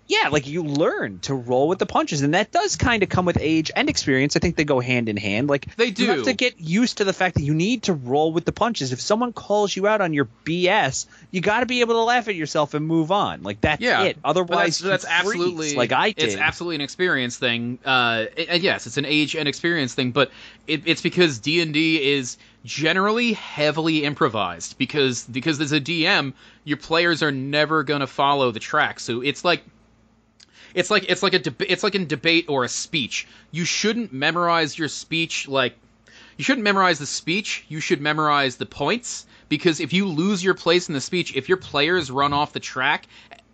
yeah, 0.10 0.30
like 0.30 0.48
you 0.48 0.64
learn 0.64 1.20
to 1.20 1.36
roll 1.36 1.68
with 1.68 1.78
the 1.78 1.86
punches, 1.86 2.24
and 2.24 2.34
that 2.34 2.52
does 2.52 2.76
kind 2.76 3.04
of 3.04 3.10
come 3.10 3.26
with 3.26 3.38
age 3.40 3.70
and 3.76 3.88
experience. 3.88 4.36
I 4.36 4.40
think 4.40 4.56
they 4.56 4.64
go 4.64 4.80
hand 4.80 5.08
in 5.08 5.18
hand. 5.18 5.48
Like 5.48 5.76
They 5.76 5.94
You 5.96 6.08
have 6.08 6.18
do. 6.18 6.24
to 6.26 6.34
get 6.34 6.60
used 6.60 6.98
to 6.98 7.06
the 7.06 7.14
fact 7.14 7.36
that 7.36 7.44
you 7.44 7.54
need 7.54 7.84
to 7.84 7.94
roll 7.94 8.34
with 8.34 8.44
the 8.44 8.52
punches. 8.52 8.92
If 8.92 9.00
someone 9.02 9.34
calls 9.34 9.76
you 9.76 9.86
out 9.86 10.02
on 10.02 10.16
your 10.16 10.28
BS, 10.46 11.06
you 11.30 11.42
got 11.42 11.60
to 11.60 11.68
be 11.68 11.82
able 11.82 11.94
to 11.94 12.02
laugh 12.02 12.28
at 12.28 12.34
yourself 12.34 12.74
and 12.74 12.88
move 12.88 13.12
on. 13.12 13.44
Like 13.44 13.62
that's 13.62 13.84
yeah. 13.84 14.02
it. 14.02 14.18
But 14.20 14.30
Otherwise, 14.30 14.80
that's, 14.80 15.04
that's 15.04 15.22
freeze, 15.22 15.36
absolutely 15.36 15.76
like 15.76 15.92
I 15.92 16.10
did. 16.10 16.26
It's 16.26 16.38
absolutely 16.38 16.76
an 16.76 16.82
experience 16.82 17.38
thing. 17.38 17.78
Uh, 17.86 18.26
and 18.36 18.64
yes, 18.64 18.88
it's 18.88 18.98
an 18.98 19.06
age 19.06 19.36
and 19.36 19.48
experience 19.48 19.94
thing, 19.94 20.10
but 20.10 20.32
it, 20.66 20.88
it's 20.88 21.02
because 21.02 21.38
D 21.38 21.62
and 21.62 21.72
D 21.72 22.14
is 22.14 22.38
generally 22.66 23.34
heavily 23.34 24.04
improvised 24.06 24.76
because 24.80 25.24
because 25.26 25.62
as 25.62 25.72
a 25.72 25.80
DM, 25.80 26.34
your 26.64 26.78
players 26.78 27.22
are 27.22 27.32
never 27.32 27.84
gonna 27.84 28.08
follow 28.08 28.50
the 28.50 28.60
track. 28.60 29.00
So 29.00 29.22
it's 29.22 29.46
like 29.46 29.64
it's 30.74 30.92
like 30.92 31.10
it's 31.10 31.24
like 31.24 31.34
a 31.34 31.40
deb- 31.40 31.62
it's 31.62 31.84
like 31.84 31.96
in 31.96 32.08
debate 32.08 32.46
or 32.50 32.64
a 32.64 32.70
speech. 32.70 33.28
You 33.52 33.66
shouldn't 33.66 34.14
memorize 34.14 34.78
your 34.78 34.88
speech 34.88 35.48
like 35.48 35.76
you 36.38 36.44
shouldn't 36.44 36.64
memorize 36.64 37.00
the 37.00 37.06
speech. 37.06 37.66
You 37.68 37.80
should 37.80 38.02
memorize 38.02 38.56
the 38.56 38.66
points 38.66 39.26
because 39.50 39.80
if 39.80 39.92
you 39.92 40.06
lose 40.08 40.44
your 40.44 40.54
place 40.54 40.88
in 40.88 40.94
the 40.94 41.02
speech, 41.02 41.36
if 41.36 41.50
your 41.50 41.58
players 41.58 42.10
run 42.10 42.34
off 42.34 42.54
the 42.54 42.60
track 42.60 43.08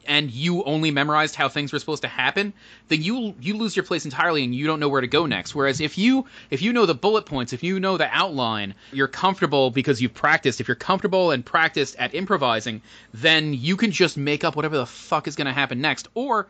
and 0.08 0.30
you 0.32 0.64
only 0.64 0.92
memorized 0.92 1.36
how 1.36 1.50
things 1.50 1.74
were 1.74 1.80
supposed 1.80 2.04
to 2.04 2.08
happen, 2.08 2.54
then 2.88 3.02
you 3.02 3.34
you 3.42 3.58
lose 3.58 3.76
your 3.76 3.86
place 3.86 4.06
entirely 4.06 4.44
and 4.44 4.54
you 4.54 4.68
don't 4.68 4.80
know 4.80 4.90
where 4.90 5.02
to 5.02 5.08
go 5.08 5.26
next. 5.26 5.56
Whereas 5.56 5.82
if 5.82 5.98
you 5.98 6.26
if 6.52 6.62
you 6.62 6.74
know 6.74 6.86
the 6.86 6.94
bullet 6.94 7.26
points, 7.26 7.54
if 7.54 7.64
you 7.64 7.80
know 7.80 7.98
the 7.98 8.10
outline, 8.12 8.76
you're 8.92 9.08
comfortable 9.08 9.72
because 9.72 10.02
you've 10.02 10.14
practiced. 10.14 10.62
If 10.62 10.68
you're 10.68 10.76
comfortable 10.76 11.32
and 11.32 11.46
practiced 11.46 11.96
at 11.98 12.14
improvising, 12.14 12.82
then 13.14 13.54
you 13.54 13.78
can 13.78 13.92
just 13.92 14.18
make 14.18 14.44
up 14.44 14.56
whatever 14.56 14.78
the 14.78 14.86
fuck 14.86 15.28
is 15.28 15.36
going 15.36 15.48
to 15.48 15.54
happen 15.54 15.82
next 15.82 16.08
or 16.14 16.48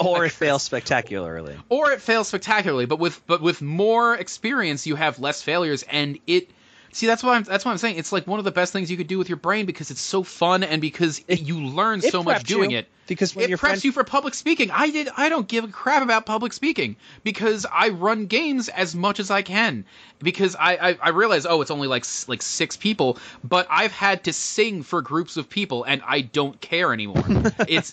or 0.00 0.24
it 0.24 0.32
fails 0.42 0.62
spectacularly. 0.62 1.56
or 1.68 1.92
it 1.92 2.00
fails 2.00 2.28
spectacularly 2.28 2.86
but 2.86 2.98
with 2.98 3.20
but 3.26 3.40
with 3.40 3.62
more 3.62 4.14
experience 4.14 4.86
you 4.86 4.96
have 4.96 5.18
less 5.18 5.42
failures 5.42 5.84
and 5.90 6.18
it 6.26 6.50
See, 6.90 7.06
that's 7.06 7.22
why 7.22 7.36
I'm 7.36 7.42
that's 7.42 7.64
why 7.64 7.70
I'm 7.72 7.78
saying 7.78 7.98
it's 7.98 8.12
like 8.12 8.26
one 8.26 8.38
of 8.38 8.44
the 8.44 8.50
best 8.50 8.72
things 8.72 8.90
you 8.90 8.96
could 8.96 9.08
do 9.08 9.18
with 9.18 9.28
your 9.28 9.36
brain 9.36 9.66
because 9.66 9.90
it's 9.90 10.00
so 10.00 10.22
fun 10.22 10.62
and 10.62 10.80
because 10.80 11.22
you 11.28 11.60
learn 11.60 12.00
so 12.00 12.22
much 12.22 12.44
doing 12.44 12.70
you, 12.70 12.78
it. 12.78 12.88
because 13.06 13.36
when 13.36 13.44
it 13.52 13.56
preps 13.56 13.58
friend- 13.58 13.84
you 13.84 13.92
for 13.92 14.04
public 14.04 14.34
speaking. 14.34 14.70
I 14.70 14.90
did. 14.90 15.08
I 15.14 15.28
don't 15.28 15.46
give 15.46 15.64
a 15.64 15.68
crap 15.68 16.02
about 16.02 16.24
public 16.24 16.52
speaking 16.52 16.96
because 17.24 17.66
I 17.70 17.90
run 17.90 18.26
games 18.26 18.68
as 18.70 18.94
much 18.94 19.20
as 19.20 19.30
I 19.30 19.42
can. 19.42 19.84
Because 20.20 20.56
I 20.56 20.76
I, 20.76 20.98
I 21.02 21.08
realize 21.10 21.44
oh 21.44 21.60
it's 21.60 21.70
only 21.70 21.88
like 21.88 22.06
like 22.26 22.40
six 22.42 22.76
people, 22.76 23.18
but 23.44 23.66
I've 23.70 23.92
had 23.92 24.24
to 24.24 24.32
sing 24.32 24.82
for 24.82 25.02
groups 25.02 25.36
of 25.36 25.50
people 25.50 25.84
and 25.84 26.00
I 26.06 26.22
don't 26.22 26.58
care 26.60 26.94
anymore. 26.94 27.22
it's 27.68 27.92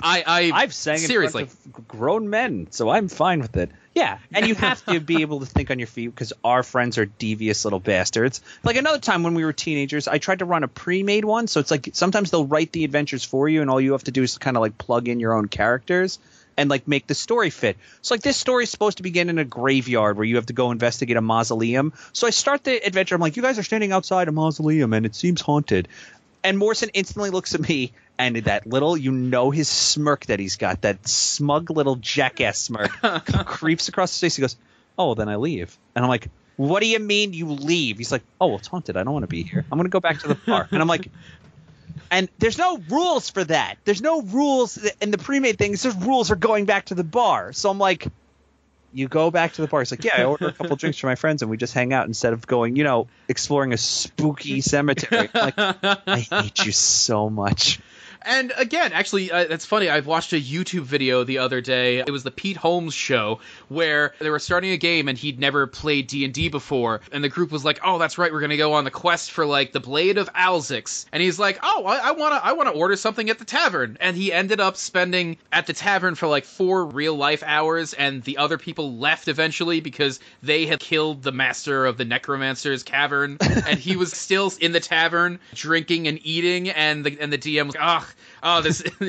I 0.00 0.24
I 0.26 0.50
I've 0.54 0.74
sang 0.74 0.98
seriously. 0.98 1.42
in 1.42 1.48
front 1.48 1.78
of 1.78 1.88
grown 1.88 2.30
men, 2.30 2.68
so 2.70 2.88
I'm 2.90 3.08
fine 3.08 3.40
with 3.40 3.56
it. 3.56 3.70
Yeah, 3.94 4.18
and 4.32 4.46
you 4.46 4.54
have 4.54 4.84
to 4.86 5.00
be 5.00 5.20
able 5.22 5.40
to 5.40 5.46
think 5.46 5.70
on 5.70 5.78
your 5.78 5.86
feet 5.86 6.08
because 6.08 6.32
our 6.42 6.62
friends 6.62 6.96
are 6.96 7.04
devious 7.04 7.64
little 7.64 7.80
bastards. 7.80 8.40
Like 8.64 8.76
another 8.76 8.98
time 8.98 9.22
when 9.22 9.34
we 9.34 9.44
were 9.44 9.52
teenagers, 9.52 10.08
I 10.08 10.18
tried 10.18 10.38
to 10.38 10.46
run 10.46 10.62
a 10.62 10.68
pre-made 10.68 11.24
one, 11.24 11.46
so 11.46 11.60
it's 11.60 11.70
like 11.70 11.90
sometimes 11.92 12.30
they'll 12.30 12.46
write 12.46 12.72
the 12.72 12.84
adventures 12.84 13.24
for 13.24 13.48
you, 13.48 13.60
and 13.60 13.70
all 13.70 13.80
you 13.80 13.92
have 13.92 14.04
to 14.04 14.12
do 14.12 14.22
is 14.22 14.38
kind 14.38 14.56
of 14.56 14.62
like 14.62 14.78
plug 14.78 15.08
in 15.08 15.20
your 15.20 15.34
own 15.34 15.48
characters 15.48 16.18
and 16.56 16.70
like 16.70 16.86
make 16.88 17.06
the 17.06 17.14
story 17.14 17.50
fit. 17.50 17.76
So 18.02 18.14
like 18.14 18.22
this 18.22 18.36
story 18.36 18.64
is 18.64 18.70
supposed 18.70 18.98
to 18.98 19.02
begin 19.02 19.28
in 19.28 19.38
a 19.38 19.44
graveyard 19.44 20.16
where 20.16 20.24
you 20.24 20.36
have 20.36 20.46
to 20.46 20.52
go 20.52 20.70
investigate 20.70 21.16
a 21.16 21.20
mausoleum. 21.20 21.92
So 22.12 22.26
I 22.26 22.30
start 22.30 22.64
the 22.64 22.84
adventure. 22.84 23.14
I'm 23.14 23.20
like, 23.20 23.36
you 23.36 23.42
guys 23.42 23.58
are 23.58 23.62
standing 23.62 23.92
outside 23.92 24.28
a 24.28 24.32
mausoleum 24.32 24.92
and 24.92 25.06
it 25.06 25.14
seems 25.14 25.40
haunted. 25.40 25.88
And 26.44 26.58
Morrison 26.58 26.90
instantly 26.92 27.30
looks 27.30 27.54
at 27.54 27.60
me 27.60 27.92
and 28.18 28.36
that 28.36 28.66
little, 28.66 28.96
you 28.96 29.12
know, 29.12 29.50
his 29.50 29.68
smirk 29.68 30.26
that 30.26 30.40
he's 30.40 30.56
got, 30.56 30.82
that 30.82 31.06
smug 31.06 31.70
little 31.70 31.96
jackass 31.96 32.58
smirk, 32.58 32.90
creeps 33.46 33.88
across 33.88 34.12
his 34.12 34.20
face. 34.20 34.36
He 34.36 34.40
goes, 34.40 34.56
"Oh, 34.98 35.14
then 35.14 35.28
I 35.28 35.36
leave." 35.36 35.78
And 35.94 36.04
I'm 36.04 36.08
like, 36.08 36.28
"What 36.56 36.80
do 36.80 36.88
you 36.88 36.98
mean 36.98 37.32
you 37.32 37.46
leave?" 37.46 37.98
He's 37.98 38.12
like, 38.12 38.22
"Oh, 38.40 38.48
well, 38.48 38.58
it's 38.58 38.68
haunted. 38.68 38.96
I 38.96 39.04
don't 39.04 39.12
want 39.12 39.22
to 39.24 39.28
be 39.28 39.44
here. 39.44 39.64
I'm 39.70 39.78
going 39.78 39.84
to 39.84 39.90
go 39.90 40.00
back 40.00 40.20
to 40.20 40.28
the 40.28 40.34
bar." 40.34 40.68
And 40.70 40.80
I'm 40.80 40.88
like, 40.88 41.08
and 42.10 42.28
there's 42.38 42.58
no 42.58 42.78
rules 42.90 43.30
for 43.30 43.42
that. 43.44 43.76
There's 43.84 44.02
no 44.02 44.22
rules 44.22 44.76
in 45.00 45.10
the 45.10 45.18
pre-made 45.18 45.58
thing. 45.58 45.72
It's 45.72 45.82
just 45.82 46.00
rules 46.00 46.28
for 46.28 46.36
going 46.36 46.66
back 46.66 46.86
to 46.86 46.94
the 46.94 47.04
bar. 47.04 47.52
So 47.52 47.70
I'm 47.70 47.78
like, 47.78 48.06
you 48.92 49.08
go 49.08 49.30
back 49.30 49.52
to 49.54 49.62
the 49.62 49.68
bar. 49.68 49.82
It's 49.82 49.90
like, 49.90 50.04
yeah, 50.04 50.20
I 50.20 50.24
order 50.24 50.48
a 50.48 50.52
couple 50.52 50.76
drinks 50.76 50.98
for 50.98 51.06
my 51.06 51.14
friends 51.14 51.42
and 51.42 51.50
we 51.50 51.56
just 51.56 51.74
hang 51.74 51.92
out 51.92 52.06
instead 52.06 52.32
of 52.32 52.46
going, 52.46 52.76
you 52.76 52.84
know, 52.84 53.08
exploring 53.28 53.72
a 53.72 53.78
spooky 53.78 54.60
cemetery. 54.60 55.28
Like, 55.32 55.54
I 55.56 56.26
hate 56.30 56.64
you 56.64 56.72
so 56.72 57.30
much. 57.30 57.80
And 58.24 58.52
again, 58.56 58.92
actually, 58.92 59.30
uh, 59.30 59.40
it's 59.40 59.66
funny. 59.66 59.88
I've 59.88 60.06
watched 60.06 60.32
a 60.32 60.40
YouTube 60.40 60.82
video 60.82 61.24
the 61.24 61.38
other 61.38 61.60
day. 61.60 61.98
It 61.98 62.10
was 62.10 62.22
the 62.22 62.30
Pete 62.30 62.56
Holmes 62.56 62.94
show 62.94 63.40
where 63.68 64.14
they 64.20 64.30
were 64.30 64.38
starting 64.38 64.70
a 64.70 64.76
game 64.76 65.08
and 65.08 65.18
he'd 65.18 65.38
never 65.38 65.66
played 65.66 66.06
D 66.06 66.24
and 66.24 66.32
D 66.32 66.48
before, 66.48 67.00
and 67.10 67.22
the 67.22 67.28
group 67.28 67.50
was 67.50 67.64
like, 67.64 67.80
"Oh, 67.84 67.98
that's 67.98 68.18
right, 68.18 68.32
we're 68.32 68.40
gonna 68.40 68.56
go 68.56 68.74
on 68.74 68.84
the 68.84 68.90
quest 68.90 69.30
for 69.30 69.46
like 69.46 69.72
the 69.72 69.80
Blade 69.80 70.18
of 70.18 70.32
Alzix." 70.34 71.06
And 71.12 71.22
he's 71.22 71.38
like, 71.38 71.58
"Oh, 71.62 71.84
I, 71.86 72.08
I 72.08 72.10
wanna, 72.12 72.40
I 72.42 72.52
wanna 72.52 72.70
order 72.70 72.96
something 72.96 73.30
at 73.30 73.38
the 73.38 73.44
tavern." 73.44 73.96
And 74.00 74.16
he 74.16 74.32
ended 74.32 74.60
up 74.60 74.76
spending 74.76 75.36
at 75.52 75.66
the 75.66 75.72
tavern 75.72 76.14
for 76.14 76.26
like 76.26 76.44
four 76.44 76.84
real 76.86 77.14
life 77.14 77.42
hours, 77.44 77.92
and 77.94 78.22
the 78.22 78.38
other 78.38 78.58
people 78.58 78.96
left 78.96 79.28
eventually 79.28 79.80
because 79.80 80.20
they 80.42 80.66
had 80.66 80.80
killed 80.80 81.22
the 81.22 81.32
master 81.32 81.86
of 81.86 81.96
the 81.96 82.04
Necromancer's 82.04 82.82
cavern, 82.82 83.38
and 83.66 83.78
he 83.78 83.96
was 83.96 84.12
still 84.12 84.52
in 84.60 84.72
the 84.72 84.80
tavern 84.80 85.38
drinking 85.54 86.08
and 86.08 86.18
eating, 86.24 86.70
and 86.70 87.04
the 87.04 87.18
and 87.20 87.32
the 87.32 87.38
DM 87.38 87.66
was, 87.66 87.74
like, 87.74 87.84
"Ah." 87.84 88.08
Oh, 88.42 88.60
this 88.60 88.80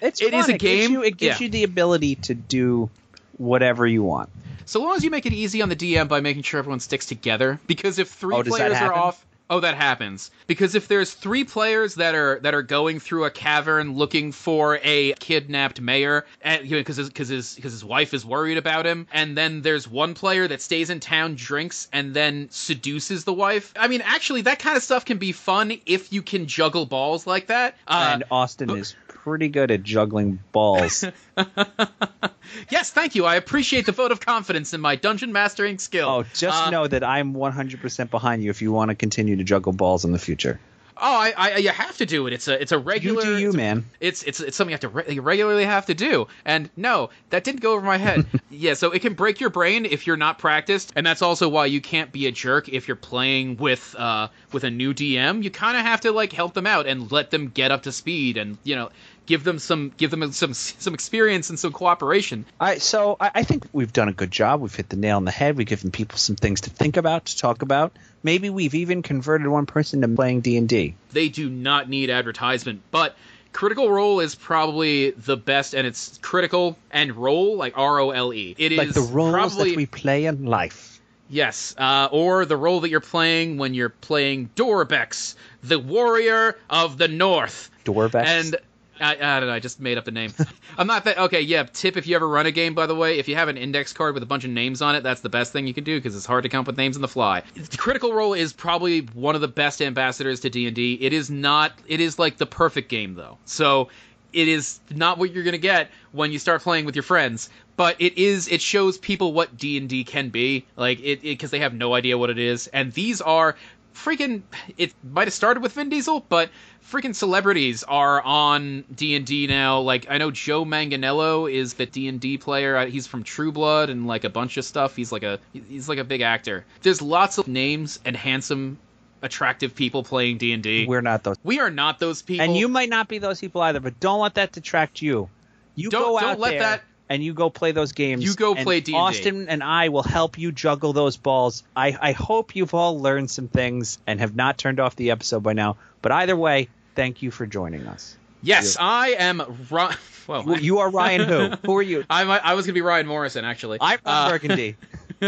It's 0.00 0.20
it 0.22 0.32
is 0.32 0.46
fun. 0.46 0.50
a 0.50 0.54
It 0.54 0.58
gives 0.60 0.82
game. 0.86 0.90
you, 0.92 1.02
it 1.02 1.16
gives 1.16 1.40
Yeah. 1.40 1.44
you 1.46 1.50
the 1.50 1.64
ability 1.64 2.14
to 2.16 2.34
do 2.34 2.88
whatever 3.36 3.84
you 3.86 4.02
want. 4.04 4.28
So 4.64 4.80
long 4.80 4.94
as 4.96 5.02
you 5.02 5.10
make 5.10 5.26
it 5.26 5.32
easy 5.32 5.60
on 5.62 5.68
the 5.68 5.74
DM 5.76 6.06
by 6.08 6.20
making 6.20 6.42
sure 6.44 6.58
everyone 6.58 6.78
sticks 6.80 7.06
together, 7.06 7.58
because 7.66 7.98
if 7.98 8.08
three 8.10 8.34
Oh, 8.36 8.42
players 8.44 8.76
are 8.78 8.92
off, 8.92 9.25
oh, 9.50 9.60
that 9.60 9.74
happens. 9.74 10.30
Because 10.46 10.74
if 10.74 10.88
there's 10.88 11.12
three 11.12 11.44
players 11.44 11.94
that 11.96 12.14
are 12.14 12.38
that 12.40 12.54
are 12.54 12.62
going 12.62 13.00
through 13.00 13.24
a 13.24 13.30
cavern 13.30 13.94
looking 13.94 14.32
for 14.32 14.80
a 14.82 15.12
kidnapped 15.14 15.80
mayor, 15.80 16.26
and 16.42 16.64
you 16.64 16.72
know, 16.72 16.80
because 16.80 17.08
because 17.08 17.28
his 17.28 17.54
because 17.54 17.72
his 17.72 17.84
wife 17.84 18.14
is 18.14 18.24
worried 18.24 18.58
about 18.58 18.86
him, 18.86 19.06
and 19.12 19.36
then 19.36 19.62
there's 19.62 19.88
one 19.88 20.14
player 20.14 20.48
that 20.48 20.62
stays 20.62 20.90
in 20.90 21.00
town, 21.00 21.34
drinks, 21.34 21.88
and 21.92 22.14
then 22.14 22.48
seduces 22.50 23.24
the 23.24 23.32
wife. 23.32 23.72
I 23.76 23.88
mean, 23.88 24.02
actually, 24.04 24.42
that 24.42 24.58
kind 24.58 24.76
of 24.76 24.82
stuff 24.82 25.04
can 25.04 25.18
be 25.18 25.32
fun 25.32 25.78
if 25.86 26.12
you 26.12 26.22
can 26.22 26.46
juggle 26.46 26.86
balls 26.86 27.26
like 27.26 27.46
that. 27.48 27.76
Uh, 27.86 28.10
and 28.12 28.24
Austin 28.30 28.70
is 28.70 28.94
pretty 29.26 29.48
good 29.48 29.72
at 29.72 29.82
juggling 29.82 30.38
balls. 30.52 31.04
yes, 32.70 32.92
thank 32.92 33.16
you. 33.16 33.24
I 33.24 33.34
appreciate 33.34 33.84
the 33.84 33.90
vote 33.90 34.12
of 34.12 34.20
confidence 34.20 34.72
in 34.72 34.80
my 34.80 34.94
dungeon 34.94 35.32
mastering 35.32 35.80
skill. 35.80 36.08
oh, 36.08 36.22
just 36.32 36.68
Uh, 36.68 36.70
know 36.70 36.86
that 36.86 37.02
I'm 37.02 37.34
100% 37.34 38.08
behind 38.10 38.44
you 38.44 38.50
if 38.50 38.62
you 38.62 38.70
want 38.70 38.90
to 38.90 38.94
continue 38.94 39.34
to 39.34 39.42
juggle 39.42 39.72
balls 39.72 40.04
in 40.04 40.12
the 40.12 40.18
future. 40.20 40.60
Oh, 40.98 41.02
I, 41.20 41.34
I, 41.36 41.56
you 41.56 41.68
have 41.68 41.98
to 41.98 42.06
do 42.06 42.26
it. 42.26 42.32
It's 42.32 42.48
a, 42.48 42.58
it's 42.58 42.72
a 42.72 42.78
regular. 42.78 43.22
you 43.22 43.34
do 43.34 43.38
you, 43.38 43.48
it's 43.48 43.56
man. 43.56 43.84
It's, 44.00 44.22
it's, 44.22 44.40
it's 44.40 44.56
something 44.56 44.70
you 44.70 44.74
have 44.74 44.80
to 44.80 44.88
re- 44.88 45.14
you 45.14 45.20
regularly 45.20 45.66
have 45.66 45.84
to 45.86 45.94
do. 45.94 46.26
And 46.46 46.70
no, 46.74 47.10
that 47.28 47.44
didn't 47.44 47.60
go 47.60 47.74
over 47.74 47.84
my 47.84 47.98
head. 47.98 48.24
yeah, 48.50 48.72
so 48.72 48.92
it 48.92 49.02
can 49.02 49.12
break 49.12 49.38
your 49.38 49.50
brain 49.50 49.84
if 49.84 50.06
you're 50.06 50.16
not 50.16 50.38
practiced, 50.38 50.94
and 50.96 51.04
that's 51.04 51.20
also 51.20 51.50
why 51.50 51.66
you 51.66 51.82
can't 51.82 52.12
be 52.12 52.28
a 52.28 52.32
jerk 52.32 52.70
if 52.70 52.88
you're 52.88 52.96
playing 52.96 53.58
with, 53.58 53.94
uh, 53.98 54.28
with 54.52 54.64
a 54.64 54.70
new 54.70 54.94
DM. 54.94 55.42
You 55.44 55.50
kind 55.50 55.76
of 55.76 55.82
have 55.82 56.00
to 56.02 56.12
like 56.12 56.32
help 56.32 56.54
them 56.54 56.66
out 56.66 56.86
and 56.86 57.12
let 57.12 57.30
them 57.30 57.48
get 57.48 57.70
up 57.70 57.82
to 57.82 57.92
speed, 57.92 58.38
and 58.38 58.56
you 58.64 58.74
know, 58.76 58.88
give 59.26 59.44
them 59.44 59.58
some, 59.58 59.92
give 59.96 60.10
them 60.10 60.32
some, 60.32 60.54
some 60.54 60.94
experience 60.94 61.50
and 61.50 61.58
some 61.58 61.72
cooperation. 61.72 62.44
I 62.60 62.78
so 62.78 63.16
I, 63.20 63.30
I 63.36 63.42
think 63.42 63.66
we've 63.72 63.92
done 63.92 64.08
a 64.08 64.12
good 64.12 64.30
job. 64.30 64.60
We've 64.60 64.74
hit 64.74 64.88
the 64.88 64.96
nail 64.96 65.16
on 65.16 65.24
the 65.24 65.30
head. 65.30 65.56
We've 65.56 65.66
given 65.66 65.90
people 65.90 66.18
some 66.18 66.36
things 66.36 66.62
to 66.62 66.70
think 66.70 66.96
about, 66.96 67.26
to 67.26 67.36
talk 67.36 67.62
about. 67.62 67.92
Maybe 68.22 68.50
we've 68.50 68.74
even 68.74 69.02
converted 69.02 69.46
one 69.48 69.66
person 69.66 70.00
to 70.02 70.08
playing 70.08 70.40
D 70.40 70.56
and 70.56 70.68
D. 70.68 70.94
they 71.12 71.28
do 71.28 71.48
not 71.50 71.88
need 71.88 72.10
advertisement 72.10 72.80
but 72.90 73.16
critical 73.52 73.90
role 73.90 74.20
is 74.20 74.34
probably 74.34 75.10
the 75.12 75.36
best 75.36 75.74
and 75.74 75.86
it's 75.86 76.18
critical 76.22 76.76
and 76.90 77.14
role 77.16 77.56
like 77.56 77.72
r-o-l-e 77.78 78.54
it 78.58 78.72
is 78.72 78.78
Like 78.78 78.92
the 78.92 79.00
roles 79.00 79.32
probably 79.32 79.70
that 79.70 79.76
we 79.76 79.86
play 79.86 80.26
in 80.26 80.44
life. 80.44 81.00
yes 81.30 81.74
uh, 81.78 82.08
or 82.12 82.44
the 82.44 82.56
role 82.56 82.80
that 82.80 82.90
you're 82.90 83.00
playing 83.00 83.56
when 83.58 83.72
you're 83.72 83.88
playing 83.88 84.50
dorbex 84.56 85.36
the 85.62 85.78
warrior 85.78 86.58
of 86.68 86.98
the 86.98 87.08
north 87.08 87.70
Dorvex. 87.84 88.26
and 88.26 88.56
I, 89.00 89.12
I 89.14 89.40
don't 89.40 89.48
know. 89.48 89.54
I 89.54 89.60
just 89.60 89.80
made 89.80 89.98
up 89.98 90.04
the 90.04 90.10
name. 90.10 90.32
I'm 90.78 90.86
not 90.86 91.04
that 91.04 91.18
okay. 91.18 91.40
Yeah, 91.40 91.64
tip 91.64 91.96
if 91.96 92.06
you 92.06 92.16
ever 92.16 92.28
run 92.28 92.46
a 92.46 92.50
game. 92.50 92.74
By 92.74 92.86
the 92.86 92.94
way, 92.94 93.18
if 93.18 93.28
you 93.28 93.34
have 93.34 93.48
an 93.48 93.56
index 93.56 93.92
card 93.92 94.14
with 94.14 94.22
a 94.22 94.26
bunch 94.26 94.44
of 94.44 94.50
names 94.50 94.82
on 94.82 94.94
it, 94.94 95.02
that's 95.02 95.20
the 95.20 95.28
best 95.28 95.52
thing 95.52 95.66
you 95.66 95.74
can 95.74 95.84
do 95.84 95.98
because 95.98 96.16
it's 96.16 96.26
hard 96.26 96.42
to 96.44 96.48
come 96.48 96.60
up 96.60 96.66
with 96.66 96.76
names 96.76 96.96
on 96.96 97.02
the 97.02 97.08
fly. 97.08 97.42
Critical 97.76 98.12
Role 98.12 98.34
is 98.34 98.52
probably 98.52 99.00
one 99.00 99.34
of 99.34 99.40
the 99.40 99.48
best 99.48 99.82
ambassadors 99.82 100.40
to 100.40 100.50
D 100.50 100.66
and 100.66 100.76
D. 100.76 100.98
It 101.00 101.12
is 101.12 101.30
not. 101.30 101.72
It 101.86 102.00
is 102.00 102.18
like 102.18 102.36
the 102.36 102.46
perfect 102.46 102.88
game 102.88 103.14
though. 103.14 103.38
So 103.44 103.88
it 104.32 104.48
is 104.48 104.80
not 104.90 105.18
what 105.18 105.32
you're 105.32 105.44
gonna 105.44 105.58
get 105.58 105.90
when 106.12 106.32
you 106.32 106.38
start 106.38 106.62
playing 106.62 106.84
with 106.84 106.94
your 106.94 107.02
friends. 107.02 107.50
But 107.76 107.96
it 107.98 108.16
is. 108.16 108.48
It 108.48 108.62
shows 108.62 108.96
people 108.96 109.32
what 109.34 109.56
D 109.56 109.76
and 109.76 109.88
D 109.88 110.04
can 110.04 110.30
be. 110.30 110.66
Like 110.76 111.00
it 111.02 111.22
because 111.22 111.50
they 111.50 111.58
have 111.58 111.74
no 111.74 111.94
idea 111.94 112.16
what 112.16 112.30
it 112.30 112.38
is. 112.38 112.66
And 112.68 112.92
these 112.92 113.20
are 113.20 113.56
freaking 113.96 114.42
it 114.76 114.92
might 115.02 115.26
have 115.26 115.34
started 115.34 115.62
with 115.62 115.72
Vin 115.72 115.88
Diesel, 115.88 116.24
but 116.28 116.50
freaking 116.86 117.14
celebrities 117.14 117.82
are 117.84 118.20
on 118.22 118.84
D&D 118.94 119.46
now. 119.46 119.80
Like 119.80 120.06
I 120.10 120.18
know 120.18 120.30
Joe 120.30 120.64
Manganiello 120.64 121.50
is 121.52 121.74
the 121.74 121.86
D&D 121.86 122.38
player. 122.38 122.76
Uh, 122.76 122.86
He's 122.86 123.06
from 123.06 123.22
True 123.22 123.50
Blood 123.52 123.90
and 123.90 124.06
like 124.06 124.24
a 124.24 124.30
bunch 124.30 124.56
of 124.56 124.64
stuff. 124.64 124.94
He's 124.94 125.12
like 125.12 125.22
a 125.22 125.38
he's 125.52 125.88
like 125.88 125.98
a 125.98 126.04
big 126.04 126.20
actor. 126.20 126.64
There's 126.82 127.00
lots 127.00 127.38
of 127.38 127.48
names 127.48 127.98
and 128.04 128.16
handsome 128.16 128.78
attractive 129.22 129.74
people 129.74 130.02
playing 130.02 130.36
D&D. 130.38 130.86
We're 130.86 131.00
not 131.00 131.24
those. 131.24 131.36
we 131.42 131.58
are 131.58 131.70
not 131.70 131.98
those 131.98 132.20
people. 132.22 132.44
And 132.44 132.56
you 132.56 132.68
might 132.68 132.90
not 132.90 133.08
be 133.08 133.18
those 133.18 133.40
people 133.40 133.62
either, 133.62 133.80
but 133.80 133.98
don't 133.98 134.20
let 134.20 134.34
that 134.34 134.52
detract 134.52 135.00
you. 135.00 135.28
You 135.74 135.90
Don't- 135.90 136.02
go 136.02 136.20
don't 136.20 136.30
out 136.30 136.38
let 136.38 136.50
there 136.50 136.58
that- 136.60 136.84
and 137.08 137.22
you 137.22 137.34
go 137.34 137.50
play 137.50 137.72
those 137.72 137.92
games. 137.92 138.24
You 138.24 138.34
go 138.34 138.54
play 138.54 138.80
D&D. 138.80 138.96
Austin 138.98 139.48
and 139.48 139.62
I 139.62 139.88
will 139.88 140.02
help 140.02 140.38
you 140.38 140.52
juggle 140.52 140.92
those 140.92 141.16
balls. 141.16 141.62
I, 141.74 141.96
I 142.00 142.12
hope 142.12 142.56
you've 142.56 142.74
all 142.74 143.00
learned 143.00 143.30
some 143.30 143.48
things 143.48 143.98
and 144.06 144.20
have 144.20 144.34
not 144.34 144.58
turned 144.58 144.80
off 144.80 144.96
the 144.96 145.10
episode 145.10 145.42
by 145.42 145.52
now. 145.52 145.76
But 146.02 146.12
either 146.12 146.36
way, 146.36 146.68
thank 146.94 147.22
you 147.22 147.30
for 147.30 147.46
joining 147.46 147.86
us. 147.86 148.16
Yes, 148.42 148.76
I 148.78 149.10
am 149.18 149.42
Ryan. 149.70 149.96
well, 150.26 150.58
You 150.60 150.78
are 150.80 150.90
Ryan 150.90 151.28
who? 151.28 151.50
Who 151.66 151.76
are 151.76 151.82
you? 151.82 152.04
I 152.10 152.24
might, 152.24 152.44
I 152.44 152.54
was 152.54 152.66
going 152.66 152.74
to 152.74 152.78
be 152.78 152.82
Ryan 152.82 153.06
Morrison 153.06 153.44
actually. 153.44 153.78
I'm 153.80 153.98
Uh, 154.04 154.30
Burgundy. 154.30 154.76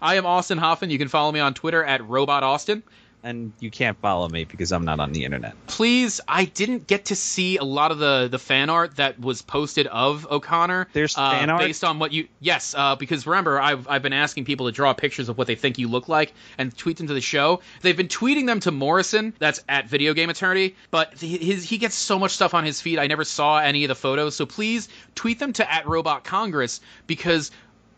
I 0.00 0.14
am 0.14 0.24
Austin 0.26 0.58
Hoffman. 0.58 0.90
You 0.90 0.98
can 0.98 1.08
follow 1.08 1.30
me 1.32 1.40
on 1.40 1.54
Twitter 1.54 1.84
at 1.84 2.06
Robot 2.08 2.42
Austin. 2.42 2.82
And 3.26 3.52
you 3.60 3.70
can't 3.70 3.98
follow 3.98 4.28
me 4.28 4.44
because 4.44 4.70
I'm 4.72 4.84
not 4.84 5.00
on 5.00 5.12
the 5.12 5.24
internet. 5.24 5.54
please 5.66 6.20
i 6.28 6.44
didn't 6.44 6.86
get 6.86 7.06
to 7.06 7.16
see 7.16 7.56
a 7.56 7.64
lot 7.64 7.90
of 7.90 7.98
the 7.98 8.28
the 8.30 8.38
fan 8.38 8.70
art 8.70 8.96
that 8.96 9.18
was 9.20 9.42
posted 9.42 9.86
of 9.88 10.26
o'connor 10.30 10.86
There's 10.92 11.16
uh, 11.18 11.30
fan 11.30 11.50
art? 11.50 11.60
based 11.60 11.82
on 11.84 11.98
what 11.98 12.12
you 12.12 12.28
yes 12.40 12.74
uh, 12.76 12.94
because 12.96 13.26
remember 13.26 13.60
I've, 13.60 13.88
I've 13.88 14.02
been 14.02 14.12
asking 14.12 14.44
people 14.44 14.66
to 14.66 14.72
draw 14.72 14.92
pictures 14.92 15.28
of 15.28 15.36
what 15.36 15.46
they 15.48 15.56
think 15.56 15.78
you 15.78 15.88
look 15.88 16.08
like 16.08 16.32
and 16.56 16.76
tweet 16.76 16.96
them 16.98 17.08
to 17.08 17.14
the 17.14 17.20
show 17.20 17.60
they've 17.82 17.96
been 17.96 18.08
tweeting 18.08 18.46
them 18.46 18.60
to 18.60 18.70
morrison 18.70 19.34
that's 19.38 19.62
at 19.68 19.88
video 19.88 20.14
game 20.14 20.30
attorney 20.30 20.76
but 20.90 21.14
he- 21.18 21.38
his, 21.38 21.64
he 21.68 21.78
gets 21.78 21.94
so 21.96 22.18
much 22.18 22.30
stuff 22.32 22.54
on 22.54 22.64
his 22.64 22.80
feed 22.80 22.98
i 22.98 23.06
never 23.06 23.24
saw 23.24 23.58
any 23.58 23.84
of 23.84 23.88
the 23.88 23.94
photos 23.94 24.36
so 24.36 24.46
please 24.46 24.88
tweet 25.16 25.38
them 25.40 25.52
to 25.52 25.72
at 25.72 25.86
robot 25.86 26.22
congress 26.24 26.80
because 27.06 27.50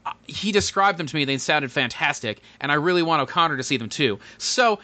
uh, 0.07 0.13
he 0.27 0.53
described 0.53 0.97
them 0.97 1.07
to 1.07 1.17
me. 1.17 1.25
They 1.27 1.37
sounded 1.39 1.71
fantastic, 1.73 2.41
and 2.61 2.71
I 2.73 2.77
really 2.77 3.03
want 3.03 3.21
O'Connor 3.21 3.57
to 3.59 3.63
see 3.63 3.77
them 3.77 3.89
too. 3.91 4.19
So, 4.39 4.79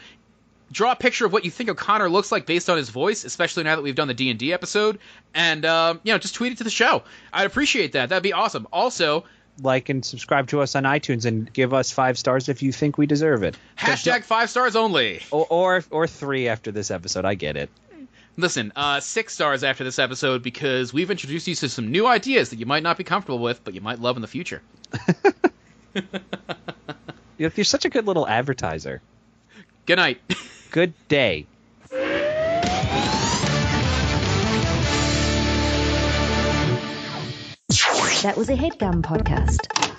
draw 0.72 0.92
a 0.92 0.96
picture 0.96 1.26
of 1.26 1.32
what 1.32 1.44
you 1.44 1.50
think 1.50 1.70
O'Connor 1.70 2.08
looks 2.08 2.32
like 2.32 2.46
based 2.46 2.68
on 2.68 2.76
his 2.76 2.88
voice, 2.88 3.24
especially 3.24 3.64
now 3.64 3.76
that 3.76 3.82
we've 3.82 3.94
done 3.94 4.08
the 4.08 4.14
D 4.14 4.30
and 4.30 4.38
D 4.38 4.52
episode, 4.52 4.98
and 5.34 5.64
uh, 5.64 5.94
you 6.02 6.12
know, 6.12 6.18
just 6.18 6.34
tweet 6.34 6.52
it 6.52 6.58
to 6.58 6.64
the 6.64 6.70
show. 6.70 7.02
I'd 7.32 7.46
appreciate 7.46 7.92
that. 7.92 8.08
That'd 8.08 8.22
be 8.22 8.32
awesome. 8.32 8.66
Also, 8.72 9.24
Like 9.62 9.88
and 9.88 10.04
subscribe 10.04 10.48
to 10.48 10.60
us 10.60 10.74
on 10.74 10.82
iTunes 10.84 11.26
and 11.26 11.52
give 11.52 11.72
us 11.72 11.90
five 11.90 12.18
stars 12.18 12.48
if 12.48 12.62
you 12.62 12.72
think 12.72 12.98
we 12.98 13.06
deserve 13.06 13.42
it. 13.42 13.56
hashtag 13.78 14.24
five 14.24 14.50
stars 14.50 14.74
only. 14.76 15.20
Or, 15.30 15.46
or 15.48 15.84
or 15.90 16.06
three 16.06 16.48
after 16.48 16.72
this 16.72 16.90
episode. 16.90 17.24
I 17.24 17.34
get 17.34 17.56
it. 17.56 17.70
Listen, 18.36 18.72
uh, 18.74 18.98
six 18.98 19.32
stars 19.32 19.62
after 19.62 19.84
this 19.84 20.00
episode 20.00 20.42
because 20.42 20.92
we've 20.92 21.10
introduced 21.10 21.46
you 21.46 21.54
to 21.54 21.68
some 21.68 21.92
new 21.92 22.04
ideas 22.04 22.50
that 22.50 22.58
you 22.58 22.66
might 22.66 22.82
not 22.82 22.98
be 22.98 23.04
comfortable 23.04 23.38
with, 23.38 23.62
but 23.62 23.74
you 23.74 23.80
might 23.80 24.00
love 24.00 24.16
in 24.16 24.22
the 24.22 24.28
future. 24.28 24.60
You're 27.38 27.50
such 27.64 27.84
a 27.84 27.88
good 27.88 28.06
little 28.06 28.26
advertiser. 28.26 29.02
Good 29.86 29.96
night. 29.96 30.20
Good 30.70 30.94
day. 31.08 31.46
That 38.22 38.36
was 38.38 38.48
a 38.48 38.54
headgum 38.54 39.02
podcast. 39.02 39.93